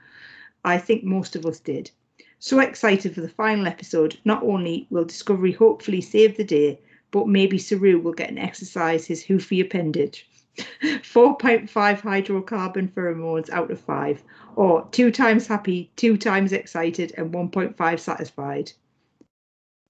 I 0.65 0.77
think 0.77 1.03
most 1.03 1.35
of 1.35 1.45
us 1.45 1.59
did. 1.59 1.91
So 2.39 2.59
excited 2.59 3.15
for 3.15 3.21
the 3.21 3.29
final 3.29 3.67
episode. 3.67 4.17
Not 4.25 4.43
only 4.43 4.87
will 4.89 5.05
Discovery 5.05 5.51
hopefully 5.51 6.01
save 6.01 6.37
the 6.37 6.43
day, 6.43 6.79
but 7.11 7.27
maybe 7.27 7.57
Saru 7.57 7.99
will 7.99 8.13
get 8.13 8.31
an 8.31 8.37
exercise 8.37 9.05
his 9.05 9.23
hoofy 9.23 9.61
appendage. 9.61 10.27
4.5 10.83 11.67
hydrocarbon 11.69 12.91
pheromones 12.91 13.49
out 13.49 13.71
of 13.71 13.79
5, 13.79 14.23
or 14.55 14.87
2 14.91 15.09
times 15.11 15.47
happy, 15.47 15.91
2 15.95 16.17
times 16.17 16.53
excited, 16.53 17.13
and 17.17 17.33
1.5 17.33 17.99
satisfied. 17.99 18.71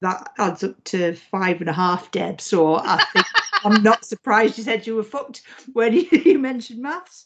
That 0.04 0.34
adds 0.38 0.66
up 0.66 0.84
to 0.86 1.14
five 1.16 1.62
and 1.62 1.70
a 1.70 1.74
half, 1.74 2.12
Deb. 2.12 2.42
So 2.42 2.76
I 2.76 3.02
think 3.14 3.26
I'm 3.64 3.82
not 3.82 4.04
surprised 4.04 4.58
you 4.58 4.66
said 4.66 4.86
you 4.86 4.98
were 4.98 5.04
fucked 5.04 5.44
when 5.72 5.94
you, 5.94 6.06
you 6.12 6.40
mentioned 6.40 6.82
maths. 6.82 7.26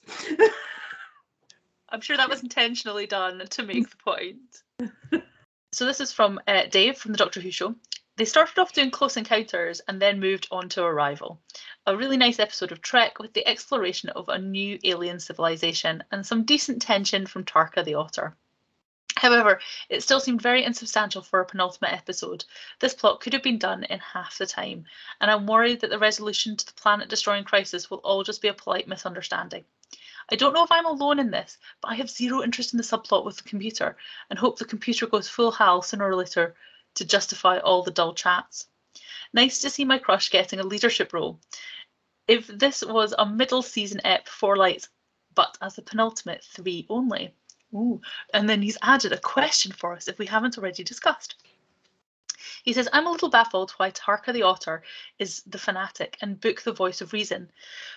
I'm 1.89 2.01
sure 2.01 2.17
that 2.17 2.29
was 2.29 2.43
intentionally 2.43 3.07
done 3.07 3.41
to 3.49 3.63
make 3.63 3.89
the 3.89 3.97
point. 3.97 4.61
so 5.71 5.85
this 5.85 5.99
is 5.99 6.13
from 6.13 6.39
uh, 6.47 6.67
Dave 6.69 6.99
from 6.99 7.13
the 7.13 7.17
Doctor 7.17 7.41
Who 7.41 7.49
show. 7.49 7.73
They 8.15 8.25
started 8.25 8.59
off 8.59 8.73
doing 8.73 8.91
Close 8.91 9.17
Encounters 9.17 9.81
and 9.87 9.99
then 9.99 10.19
moved 10.19 10.47
on 10.51 10.69
to 10.69 10.83
Arrival. 10.83 11.41
A 11.87 11.97
really 11.97 12.17
nice 12.17 12.37
episode 12.37 12.71
of 12.71 12.83
Trek 12.83 13.17
with 13.17 13.33
the 13.33 13.47
exploration 13.47 14.09
of 14.09 14.29
a 14.29 14.37
new 14.37 14.77
alien 14.83 15.19
civilization 15.19 16.03
and 16.11 16.23
some 16.23 16.43
decent 16.43 16.83
tension 16.83 17.25
from 17.25 17.43
Tarka 17.43 17.83
the 17.83 17.95
Otter. 17.95 18.37
However, 19.17 19.59
it 19.89 20.03
still 20.03 20.19
seemed 20.19 20.43
very 20.43 20.63
insubstantial 20.63 21.23
for 21.23 21.39
a 21.39 21.45
penultimate 21.45 21.91
episode. 21.91 22.45
This 22.79 22.93
plot 22.93 23.19
could 23.19 23.33
have 23.33 23.41
been 23.41 23.57
done 23.57 23.83
in 23.85 23.97
half 23.99 24.37
the 24.37 24.45
time, 24.45 24.85
and 25.19 25.31
I'm 25.31 25.47
worried 25.47 25.81
that 25.81 25.89
the 25.89 25.97
resolution 25.97 26.55
to 26.55 26.65
the 26.65 26.73
planet 26.73 27.09
destroying 27.09 27.43
crisis 27.43 27.89
will 27.89 27.97
all 27.99 28.23
just 28.23 28.43
be 28.43 28.47
a 28.47 28.53
polite 28.53 28.87
misunderstanding. 28.87 29.65
I 30.31 30.35
don't 30.35 30.53
know 30.53 30.63
if 30.63 30.71
I'm 30.71 30.85
alone 30.85 31.17
in 31.17 31.31
this, 31.31 31.57
but 31.81 31.89
I 31.89 31.95
have 31.95 32.11
zero 32.11 32.43
interest 32.43 32.73
in 32.73 32.77
the 32.77 32.83
subplot 32.83 33.25
with 33.25 33.37
the 33.37 33.49
computer 33.49 33.97
and 34.29 34.37
hope 34.37 34.59
the 34.59 34.65
computer 34.65 35.07
goes 35.07 35.27
full 35.27 35.51
Hal 35.51 35.81
sooner 35.81 36.07
or 36.07 36.15
later 36.15 36.55
to 36.95 37.05
justify 37.05 37.57
all 37.57 37.81
the 37.81 37.91
dull 37.91 38.13
chats. 38.13 38.67
Nice 39.33 39.61
to 39.61 39.69
see 39.69 39.83
my 39.83 39.97
crush 39.97 40.29
getting 40.29 40.59
a 40.59 40.63
leadership 40.63 41.11
role. 41.11 41.39
If 42.27 42.45
this 42.45 42.83
was 42.83 43.15
a 43.17 43.25
middle 43.25 43.63
season 43.63 44.01
ep, 44.03 44.27
four 44.27 44.57
lights, 44.57 44.89
but 45.33 45.57
as 45.61 45.75
the 45.75 45.81
penultimate, 45.81 46.43
three 46.43 46.85
only. 46.89 47.33
Ooh. 47.73 48.01
And 48.33 48.49
then 48.49 48.61
he's 48.61 48.77
added 48.81 49.11
a 49.11 49.17
question 49.17 49.71
for 49.71 49.93
us 49.93 50.07
if 50.07 50.19
we 50.19 50.25
haven't 50.25 50.57
already 50.57 50.83
discussed. 50.83 51.35
He 52.63 52.73
says, 52.73 52.89
I'm 52.91 53.07
a 53.07 53.11
little 53.11 53.29
baffled 53.29 53.71
why 53.71 53.91
Tarka 53.91 54.33
the 54.33 54.43
Otter 54.43 54.83
is 55.19 55.41
the 55.43 55.57
fanatic 55.57 56.17
and 56.21 56.39
Book 56.39 56.61
the 56.61 56.73
voice 56.73 57.01
of 57.01 57.13
reason. 57.13 57.49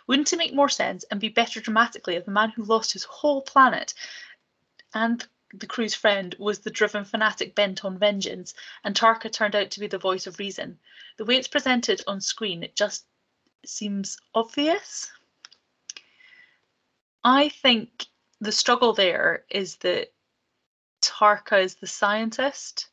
Wouldn't 0.06 0.32
it 0.32 0.38
make 0.38 0.54
more 0.54 0.68
sense 0.68 1.04
and 1.04 1.20
be 1.20 1.28
better 1.28 1.60
dramatically 1.60 2.16
if 2.16 2.24
the 2.24 2.30
man 2.30 2.50
who 2.50 2.64
lost 2.64 2.92
his 2.92 3.04
whole 3.04 3.42
planet 3.42 3.94
and 4.94 5.26
the 5.54 5.66
crew's 5.66 5.94
friend 5.94 6.36
was 6.38 6.60
the 6.60 6.70
driven 6.70 7.04
fanatic 7.04 7.54
bent 7.54 7.84
on 7.84 7.98
vengeance, 7.98 8.54
and 8.84 8.94
Tarka 8.94 9.32
turned 9.32 9.56
out 9.56 9.70
to 9.72 9.80
be 9.80 9.88
the 9.88 9.98
voice 9.98 10.26
of 10.26 10.38
reason? 10.38 10.78
The 11.16 11.24
way 11.24 11.36
it's 11.36 11.48
presented 11.48 12.02
on 12.06 12.20
screen, 12.20 12.62
it 12.62 12.76
just 12.76 13.06
seems 13.66 14.18
obvious. 14.34 15.10
I 17.24 17.48
think 17.48 18.06
the 18.40 18.52
struggle 18.52 18.92
there 18.92 19.44
is 19.50 19.76
that 19.76 20.12
Tarka 21.02 21.62
is 21.62 21.76
the 21.76 21.86
scientist, 21.86 22.88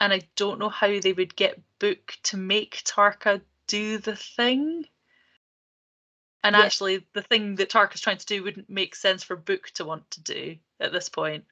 and 0.00 0.12
I 0.12 0.22
don't 0.36 0.58
know 0.58 0.68
how 0.68 1.00
they 1.00 1.12
would 1.12 1.36
get 1.36 1.60
Book 1.78 2.16
to 2.24 2.36
make 2.36 2.82
Tarka 2.84 3.42
do 3.66 3.98
the 3.98 4.16
thing. 4.16 4.84
And 6.42 6.54
Yeah. 6.54 6.62
actually, 6.62 7.06
the 7.14 7.22
thing 7.22 7.54
that 7.56 7.70
Tarka's 7.70 8.00
trying 8.00 8.18
to 8.18 8.26
do 8.26 8.42
wouldn't 8.42 8.68
make 8.68 8.94
sense 8.94 9.22
for 9.22 9.36
Book 9.36 9.70
to 9.74 9.84
want 9.84 10.10
to 10.12 10.22
do 10.22 10.58
at 10.80 10.92
this 10.92 11.08
point. 11.08 11.44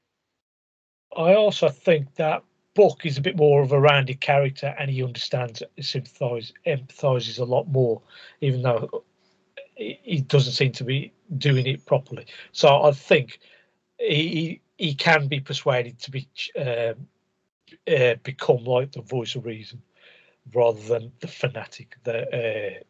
I 1.16 1.35
also 1.35 1.68
think 1.68 2.14
that 2.16 2.43
Book 2.74 3.05
is 3.05 3.18
a 3.18 3.22
bit 3.22 3.37
more 3.37 3.62
of 3.62 3.72
a 3.72 3.80
rounded 3.80 4.20
character 4.20 4.74
and 4.78 4.91
he 4.91 5.03
understands, 5.03 5.62
sympathise, 5.80 6.53
empathises 6.66 7.39
a 7.39 7.45
lot 7.45 7.68
more, 7.68 8.01
even 8.41 8.62
though 8.62 9.05
he 9.75 10.25
doesn't 10.27 10.53
seem 10.53 10.73
to 10.73 10.85
be 10.85 11.12
doing 11.39 11.66
it 11.66 11.85
properly. 11.87 12.27
So 12.53 12.83
I 12.83 12.93
think 12.93 13.41
he 13.99 14.61
he 14.79 14.95
can 14.95 15.29
be 15.29 15.41
persuaded 15.41 15.99
to 16.01 16.11
be 16.11 16.29
um, 16.57 17.07
uh, 17.89 18.14
become 18.23 18.64
like 18.64 18.93
the 18.93 19.03
voice 19.03 19.35
of 19.35 19.47
reason 19.47 19.83
rather 20.55 20.81
than 20.81 21.12
the 21.20 21.29
fanatic 21.29 21.97
that 22.05 22.85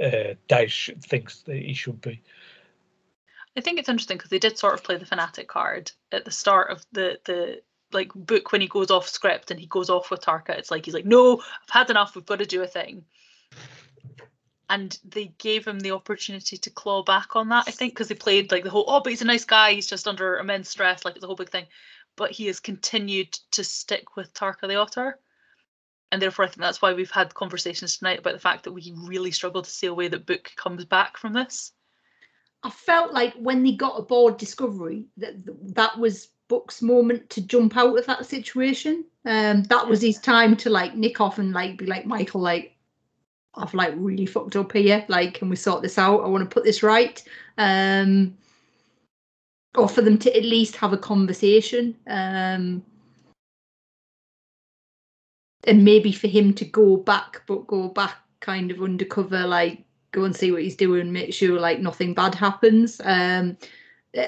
uh, 0.00 0.02
uh, 0.02 0.34
Dave 0.48 0.72
sh- 0.72 0.90
thinks 1.00 1.42
that 1.42 1.56
he 1.56 1.74
should 1.74 2.00
be. 2.00 2.22
I 3.56 3.60
think 3.60 3.78
it's 3.78 3.88
interesting 3.88 4.16
because 4.16 4.30
they 4.30 4.38
did 4.38 4.56
sort 4.56 4.74
of 4.74 4.82
play 4.82 4.96
the 4.96 5.06
fanatic 5.06 5.48
card 5.48 5.92
at 6.10 6.24
the 6.24 6.30
start 6.30 6.70
of 6.70 6.84
the 6.92 7.18
the 7.24 7.60
like 7.92 8.12
book 8.14 8.52
when 8.52 8.62
he 8.62 8.68
goes 8.68 8.90
off 8.90 9.06
script 9.06 9.50
and 9.50 9.60
he 9.60 9.66
goes 9.66 9.90
off 9.90 10.10
with 10.10 10.22
Tarka. 10.22 10.50
It's 10.50 10.70
like 10.70 10.84
he's 10.84 10.94
like, 10.94 11.04
no, 11.04 11.40
I've 11.40 11.70
had 11.70 11.90
enough. 11.90 12.14
We've 12.14 12.24
got 12.24 12.38
to 12.38 12.46
do 12.46 12.62
a 12.62 12.66
thing. 12.66 13.04
And 14.72 14.98
they 15.04 15.34
gave 15.36 15.66
him 15.66 15.80
the 15.80 15.90
opportunity 15.90 16.56
to 16.56 16.70
claw 16.70 17.02
back 17.02 17.36
on 17.36 17.50
that. 17.50 17.64
I 17.68 17.72
think 17.72 17.92
because 17.92 18.08
they 18.08 18.14
played 18.14 18.50
like 18.50 18.64
the 18.64 18.70
whole, 18.70 18.86
oh, 18.88 19.00
but 19.00 19.10
he's 19.10 19.20
a 19.20 19.26
nice 19.26 19.44
guy. 19.44 19.74
He's 19.74 19.86
just 19.86 20.08
under 20.08 20.38
immense 20.38 20.70
stress. 20.70 21.04
Like 21.04 21.14
it's 21.14 21.22
a 21.22 21.26
whole 21.26 21.36
big 21.36 21.50
thing. 21.50 21.66
But 22.16 22.30
he 22.30 22.46
has 22.46 22.58
continued 22.58 23.32
to 23.50 23.64
stick 23.64 24.16
with 24.16 24.32
Tarka 24.32 24.66
the 24.66 24.76
Otter. 24.76 25.18
And 26.10 26.22
therefore, 26.22 26.46
I 26.46 26.48
think 26.48 26.60
that's 26.60 26.80
why 26.80 26.94
we've 26.94 27.10
had 27.10 27.34
conversations 27.34 27.98
tonight 27.98 28.20
about 28.20 28.32
the 28.32 28.38
fact 28.38 28.64
that 28.64 28.72
we 28.72 28.94
really 28.96 29.30
struggle 29.30 29.60
to 29.60 29.70
see 29.70 29.88
a 29.88 29.94
way 29.94 30.08
that 30.08 30.24
Book 30.24 30.50
comes 30.56 30.86
back 30.86 31.18
from 31.18 31.34
this. 31.34 31.72
I 32.62 32.70
felt 32.70 33.12
like 33.12 33.34
when 33.34 33.62
they 33.62 33.72
got 33.72 33.98
aboard 33.98 34.38
Discovery, 34.38 35.04
that 35.18 35.34
that 35.74 35.98
was 35.98 36.28
Book's 36.48 36.80
moment 36.80 37.28
to 37.30 37.46
jump 37.46 37.76
out 37.76 37.98
of 37.98 38.06
that 38.06 38.24
situation. 38.24 39.04
Um, 39.26 39.64
that 39.64 39.86
was 39.86 40.00
his 40.00 40.18
time 40.18 40.56
to 40.56 40.70
like 40.70 40.94
nick 40.94 41.20
off 41.20 41.38
and 41.38 41.52
like 41.52 41.76
be 41.76 41.84
like 41.84 42.06
Michael, 42.06 42.40
like 42.40 42.76
I've 43.54 43.74
like 43.74 43.92
really 43.96 44.26
fucked 44.26 44.56
up 44.56 44.72
here. 44.72 45.04
Like, 45.08 45.34
can 45.34 45.48
we 45.48 45.56
sort 45.56 45.82
this 45.82 45.98
out? 45.98 46.22
I 46.22 46.28
want 46.28 46.48
to 46.48 46.52
put 46.52 46.64
this 46.64 46.82
right. 46.82 47.22
Um, 47.58 48.36
or 49.76 49.88
for 49.88 50.02
them 50.02 50.18
to 50.18 50.36
at 50.36 50.44
least 50.44 50.76
have 50.76 50.92
a 50.92 50.98
conversation. 50.98 51.96
Um, 52.06 52.82
and 55.64 55.84
maybe 55.84 56.12
for 56.12 56.28
him 56.28 56.54
to 56.54 56.64
go 56.64 56.96
back, 56.96 57.42
but 57.46 57.66
go 57.66 57.88
back 57.88 58.16
kind 58.40 58.70
of 58.70 58.82
undercover, 58.82 59.46
like 59.46 59.84
go 60.10 60.24
and 60.24 60.34
see 60.34 60.50
what 60.52 60.62
he's 60.62 60.76
doing, 60.76 61.12
make 61.12 61.32
sure 61.32 61.58
like 61.58 61.80
nothing 61.80 62.14
bad 62.14 62.34
happens. 62.34 63.00
Um, 63.04 63.56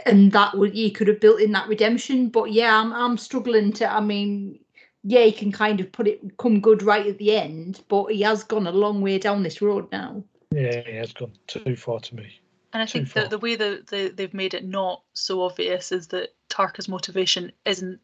and 0.06 0.32
that 0.32 0.56
would 0.56 0.74
you 0.74 0.90
could 0.90 1.08
have 1.08 1.20
built 1.20 1.40
in 1.40 1.52
that 1.52 1.68
redemption. 1.68 2.28
But 2.28 2.52
yeah, 2.52 2.80
I'm 2.80 2.92
I'm 2.92 3.18
struggling 3.18 3.72
to. 3.74 3.92
I 3.92 4.00
mean, 4.00 4.60
yeah, 5.04 5.22
he 5.22 5.32
can 5.32 5.52
kind 5.52 5.80
of 5.80 5.92
put 5.92 6.08
it 6.08 6.36
come 6.38 6.60
good 6.60 6.82
right 6.82 7.06
at 7.06 7.18
the 7.18 7.36
end, 7.36 7.82
but 7.88 8.06
he 8.06 8.22
has 8.22 8.42
gone 8.42 8.66
a 8.66 8.72
long 8.72 9.02
way 9.02 9.18
down 9.18 9.42
this 9.42 9.60
road 9.60 9.86
now. 9.92 10.24
Yeah, 10.50 10.80
he 10.80 10.96
has 10.96 11.12
gone 11.12 11.32
too 11.46 11.76
far 11.76 12.00
to 12.00 12.16
me. 12.16 12.40
And 12.72 12.82
I 12.82 12.86
think 12.86 13.12
that 13.12 13.30
the 13.30 13.38
way 13.38 13.54
that 13.54 13.86
they, 13.86 14.08
they've 14.08 14.34
made 14.34 14.54
it 14.54 14.64
not 14.64 15.02
so 15.12 15.42
obvious 15.42 15.92
is 15.92 16.08
that 16.08 16.34
Tarka's 16.48 16.88
motivation 16.88 17.52
isn't 17.64 18.00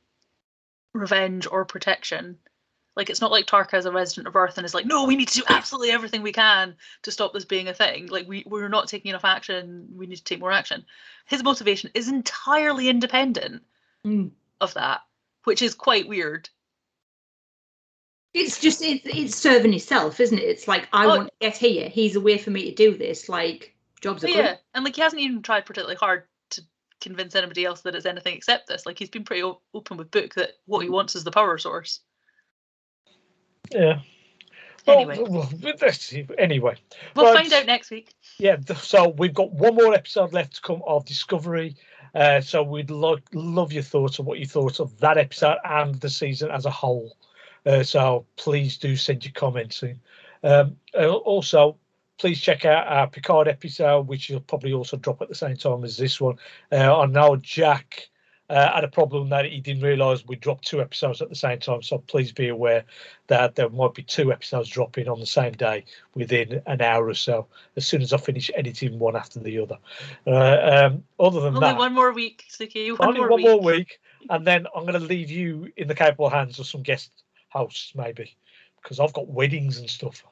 revenge 0.95 1.47
or 1.51 1.65
protection. 1.65 2.39
Like 2.97 3.09
it's 3.09 3.21
not 3.21 3.31
like 3.31 3.47
Tarka 3.47 3.79
is 3.79 3.87
a 3.87 3.93
resident 3.93 4.29
of 4.29 4.37
Earth 4.37 4.59
and 4.59 4.65
is 4.65 4.75
like, 4.75 4.87
no, 4.87 5.07
we 5.07 5.17
need 5.17 5.29
to 5.29 5.41
do 5.41 5.45
absolutely 5.49 5.91
everything 5.91 6.23
we 6.23 6.33
can 6.33 6.77
to 7.03 7.11
stop 7.11 7.33
this 7.33 7.45
being 7.45 7.69
a 7.69 7.75
thing. 7.75 8.09
Like 8.09 8.29
we 8.29 8.45
we're 8.47 8.69
not 8.69 8.89
taking 8.89 9.09
enough 9.09 9.25
action. 9.25 9.89
We 9.95 10.07
need 10.07 10.17
to 10.17 10.25
take 10.25 10.41
more 10.41 10.53
action. 10.53 10.85
His 11.27 11.43
motivation 11.43 11.91
is 11.95 12.09
entirely 12.09 12.89
independent 12.89 13.63
Mm. 14.07 14.31
of 14.61 14.75
that, 14.75 15.03
which 15.45 15.63
is 15.63 15.75
quite 15.75 16.09
weird. 16.09 16.49
It's 18.33 18.61
just 18.61 18.81
it's 18.83 19.05
it's 19.07 19.35
serving 19.37 19.75
itself, 19.75 20.21
isn't 20.21 20.39
it? 20.39 20.45
It's 20.45 20.69
like 20.69 20.89
I 20.93 21.05
Oh. 21.05 21.09
want 21.09 21.27
to 21.29 21.33
get 21.41 21.57
here. 21.57 21.89
He's 21.89 22.15
a 22.17 22.21
way 22.21 22.39
for 22.39 22.51
me 22.51 22.65
to 22.67 22.75
do 22.75 22.97
this. 22.97 23.29
Like 23.29 23.75
jobs 24.01 24.23
are 24.23 24.29
But 24.29 24.35
good. 24.35 24.45
yeah, 24.45 24.57
and 24.75 24.85
like 24.85 24.95
he 24.95 25.03
hasn't 25.03 25.21
even 25.21 25.43
tried 25.43 25.67
particularly 25.67 25.97
hard 25.97 26.25
to 26.51 26.63
convince 27.01 27.35
anybody 27.35 27.65
else 27.65 27.81
that 27.83 27.95
it's 27.97 28.07
anything 28.07 28.37
except 28.37 28.69
this. 28.69 28.87
Like 28.87 28.99
he's 28.99 29.11
been 29.11 29.25
pretty 29.25 29.43
o- 29.43 29.61
open 29.75 29.97
with 29.97 30.11
Book 30.13 30.35
that 30.35 30.53
what 30.67 30.81
he 30.85 30.89
wants 30.89 31.17
is 31.17 31.25
the 31.25 31.33
power 31.33 31.59
source. 31.59 32.01
Yeah. 33.73 34.01
Well, 34.87 34.99
Anyway. 35.11 35.19
well, 35.29 35.49
anyway, 36.39 36.77
We'll 37.15 37.27
Right. 37.27 37.37
find 37.43 37.53
out 37.53 37.67
next 37.67 37.91
week. 37.91 38.15
yeah. 38.39 38.57
So 38.77 39.09
we've 39.11 39.35
got 39.35 39.53
one 39.53 39.75
more 39.75 39.93
episode 39.93 40.33
left 40.33 40.55
to 40.57 40.61
come 40.63 40.83
of 40.87 41.05
Discovery. 41.05 41.77
Uh, 42.15 42.41
so 42.41 42.63
we'd 42.63 42.91
lo- 42.91 43.19
love 43.35 43.73
your 43.73 43.83
thoughts 43.83 44.19
on 44.19 44.27
what 44.27 44.39
you 44.39 44.47
thought 44.47 44.81
of 44.81 44.99
that 45.01 45.19
episode 45.19 45.59
and 45.65 45.95
the 45.97 46.09
season 46.11 46.51
as 46.51 46.65
a 46.65 46.71
whole. 46.71 47.17
Uh, 47.67 47.83
so 47.83 48.27
please 48.37 48.79
do 48.79 48.97
send 48.97 49.25
your 49.25 49.33
comments 49.33 49.83
in. 49.83 50.01
Um, 50.43 50.77
uh, 50.95 51.13
also, 51.13 51.77
please 52.19 52.41
check 52.41 52.65
out 52.65 52.87
our 52.87 53.09
Picard 53.09 53.49
episode, 53.49 54.07
which 54.07 54.31
will 54.31 54.41
probably 54.41 54.73
also 54.73 54.97
drop 54.97 55.23
at 55.23 55.29
the 55.29 55.35
same 55.35 55.57
time 55.57 55.85
as 55.85 55.97
this 55.97 56.21
one. 56.21 56.37
Uh, 56.71 57.01
I 57.01 57.07
know 57.07 57.37
Jack 57.37 58.11
uh, 58.51 58.75
had 58.75 58.85
a 58.85 58.89
problem 58.89 59.29
that 59.29 59.45
he 59.45 59.61
didn't 59.61 59.83
realise 59.83 60.27
we 60.27 60.35
dropped 60.35 60.67
two 60.67 60.81
episodes 60.81 61.23
at 61.23 61.29
the 61.29 61.37
same 61.37 61.61
time. 61.61 61.83
So 61.83 61.99
please 61.99 62.33
be 62.33 62.49
aware 62.49 62.85
that 63.29 63.55
there 63.55 63.69
might 63.69 63.95
be 63.95 64.03
two 64.03 64.33
episodes 64.33 64.69
dropping 64.69 65.09
on 65.09 65.21
the 65.21 65.27
same 65.27 65.53
day 65.53 65.85
within 66.15 66.61
an 66.67 66.83
hour 66.83 67.07
or 67.07 67.15
so. 67.15 67.47
As 67.77 67.87
soon 67.87 68.03
as 68.03 68.13
I 68.13 68.17
finish 68.17 68.51
editing 68.57 68.99
one 68.99 69.15
after 69.15 69.39
the 69.39 69.61
other. 69.61 69.79
Uh, 70.27 70.89
um, 70.89 71.05
other 71.21 71.41
than 71.41 71.55
Only 71.55 71.61
that, 71.61 71.79
one 71.79 71.95
more 71.95 72.13
week, 72.13 72.45
Suki. 72.51 72.91
One 72.99 73.09
only 73.09 73.21
more 73.21 73.31
one 73.31 73.37
week. 73.39 73.47
more 73.47 73.61
week, 73.61 74.01
and 74.29 74.45
then 74.45 74.67
I'm 74.75 74.83
going 74.83 75.01
to 75.01 75.07
leave 75.07 75.31
you 75.31 75.73
in 75.77 75.87
the 75.87 75.95
capable 75.95 76.29
hands 76.29 76.59
of 76.59 76.67
some 76.67 76.83
guest 76.83 77.23
hosts, 77.51 77.93
maybe, 77.95 78.37
because 78.83 78.99
I've 79.01 79.13
got 79.13 79.29
weddings 79.29 79.79
and 79.79 79.89
stuff. 79.91 80.25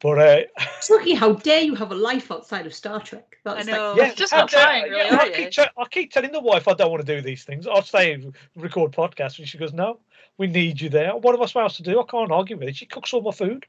But 0.00 0.18
uh, 0.18 0.40
It's 0.78 0.90
lucky 0.90 1.14
how 1.14 1.34
dare 1.34 1.60
you 1.62 1.76
have 1.76 1.92
a 1.92 1.94
life 1.94 2.32
outside 2.32 2.66
of 2.66 2.74
Star 2.74 3.00
Trek. 3.00 3.36
That's 3.44 3.68
I 3.68 3.70
know. 3.70 3.92
Like, 3.92 3.98
yeah, 4.08 4.14
just 4.14 4.32
how 4.32 4.40
not 4.40 4.48
trying, 4.50 4.84
really, 4.90 4.96
yeah, 4.96 5.14
I, 5.16 5.26
are 5.28 5.30
keep 5.30 5.38
you? 5.44 5.50
te- 5.50 5.70
I 5.78 5.84
keep 5.90 6.12
telling 6.12 6.32
the 6.32 6.40
wife 6.40 6.66
I 6.66 6.72
don't 6.74 6.90
want 6.90 7.06
to 7.06 7.14
do 7.16 7.20
these 7.22 7.44
things. 7.44 7.66
I'll 7.68 7.82
stay 7.82 8.12
and 8.12 8.34
record 8.56 8.90
podcasts, 8.92 9.38
and 9.38 9.46
she 9.48 9.58
goes, 9.58 9.72
"No, 9.72 10.00
we 10.38 10.48
need 10.48 10.80
you 10.80 10.88
there. 10.88 11.16
What 11.16 11.34
am 11.36 11.42
I 11.42 11.46
supposed 11.46 11.76
to 11.76 11.82
do? 11.84 12.00
I 12.00 12.04
can't 12.04 12.32
argue 12.32 12.56
with 12.58 12.68
it. 12.68 12.76
She 12.76 12.86
cooks 12.86 13.12
all 13.14 13.22
my 13.22 13.30
food. 13.30 13.64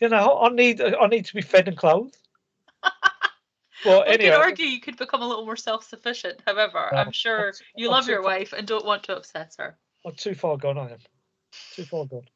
You 0.00 0.10
know, 0.10 0.38
I 0.42 0.50
need 0.50 0.82
I 0.82 1.06
need 1.06 1.24
to 1.26 1.34
be 1.34 1.40
fed 1.42 1.66
and 1.68 1.76
clothed." 1.78 2.18
But 3.84 4.06
We 4.06 4.14
anyway, 4.14 4.30
could 4.30 4.40
argue 4.40 4.64
you 4.66 4.80
could 4.80 4.96
become 4.96 5.20
a 5.20 5.26
little 5.28 5.44
more 5.44 5.56
self-sufficient. 5.56 6.40
However, 6.46 6.88
No, 6.92 6.98
I'm 6.98 7.12
sure 7.12 7.36
that's- 7.52 7.62
you 7.76 7.88
I'm 7.88 7.92
love 7.92 8.08
your 8.08 8.18
super- 8.18 8.28
wife 8.28 8.52
and 8.56 8.66
don't 8.66 8.84
want 8.84 9.02
to 9.04 9.16
upset 9.16 9.54
her. 9.58 9.76
I'm 10.06 10.14
too 10.14 10.34
far 10.34 10.56
gone. 10.56 10.78
I 10.78 10.90
am 10.92 10.98
too 11.72 11.84
far 11.84 12.06
gone. 12.06 12.26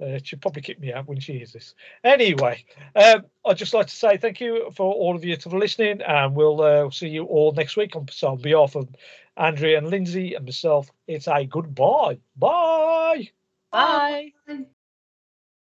Uh, 0.00 0.18
she'll 0.22 0.38
probably 0.38 0.62
kick 0.62 0.78
me 0.80 0.92
out 0.92 1.08
when 1.08 1.18
she 1.18 1.34
hears 1.34 1.52
this. 1.52 1.74
Anyway, 2.04 2.64
um, 2.94 3.24
I'd 3.44 3.56
just 3.56 3.74
like 3.74 3.86
to 3.86 3.94
say 3.94 4.16
thank 4.16 4.40
you 4.40 4.70
for 4.74 4.92
all 4.92 5.16
of 5.16 5.24
you 5.24 5.36
for 5.36 5.58
listening, 5.58 6.02
and 6.02 6.34
we'll 6.34 6.60
uh, 6.60 6.90
see 6.90 7.08
you 7.08 7.24
all 7.24 7.52
next 7.52 7.76
week. 7.76 7.96
On, 7.96 8.06
so 8.10 8.28
on 8.28 8.40
behalf 8.40 8.76
of 8.76 8.88
Andrea 9.36 9.78
and 9.78 9.88
Lindsay 9.88 10.34
and 10.34 10.44
myself, 10.44 10.90
it's 11.06 11.26
a 11.26 11.44
goodbye. 11.44 12.18
Bye. 12.36 13.30
Bye. 14.46 14.74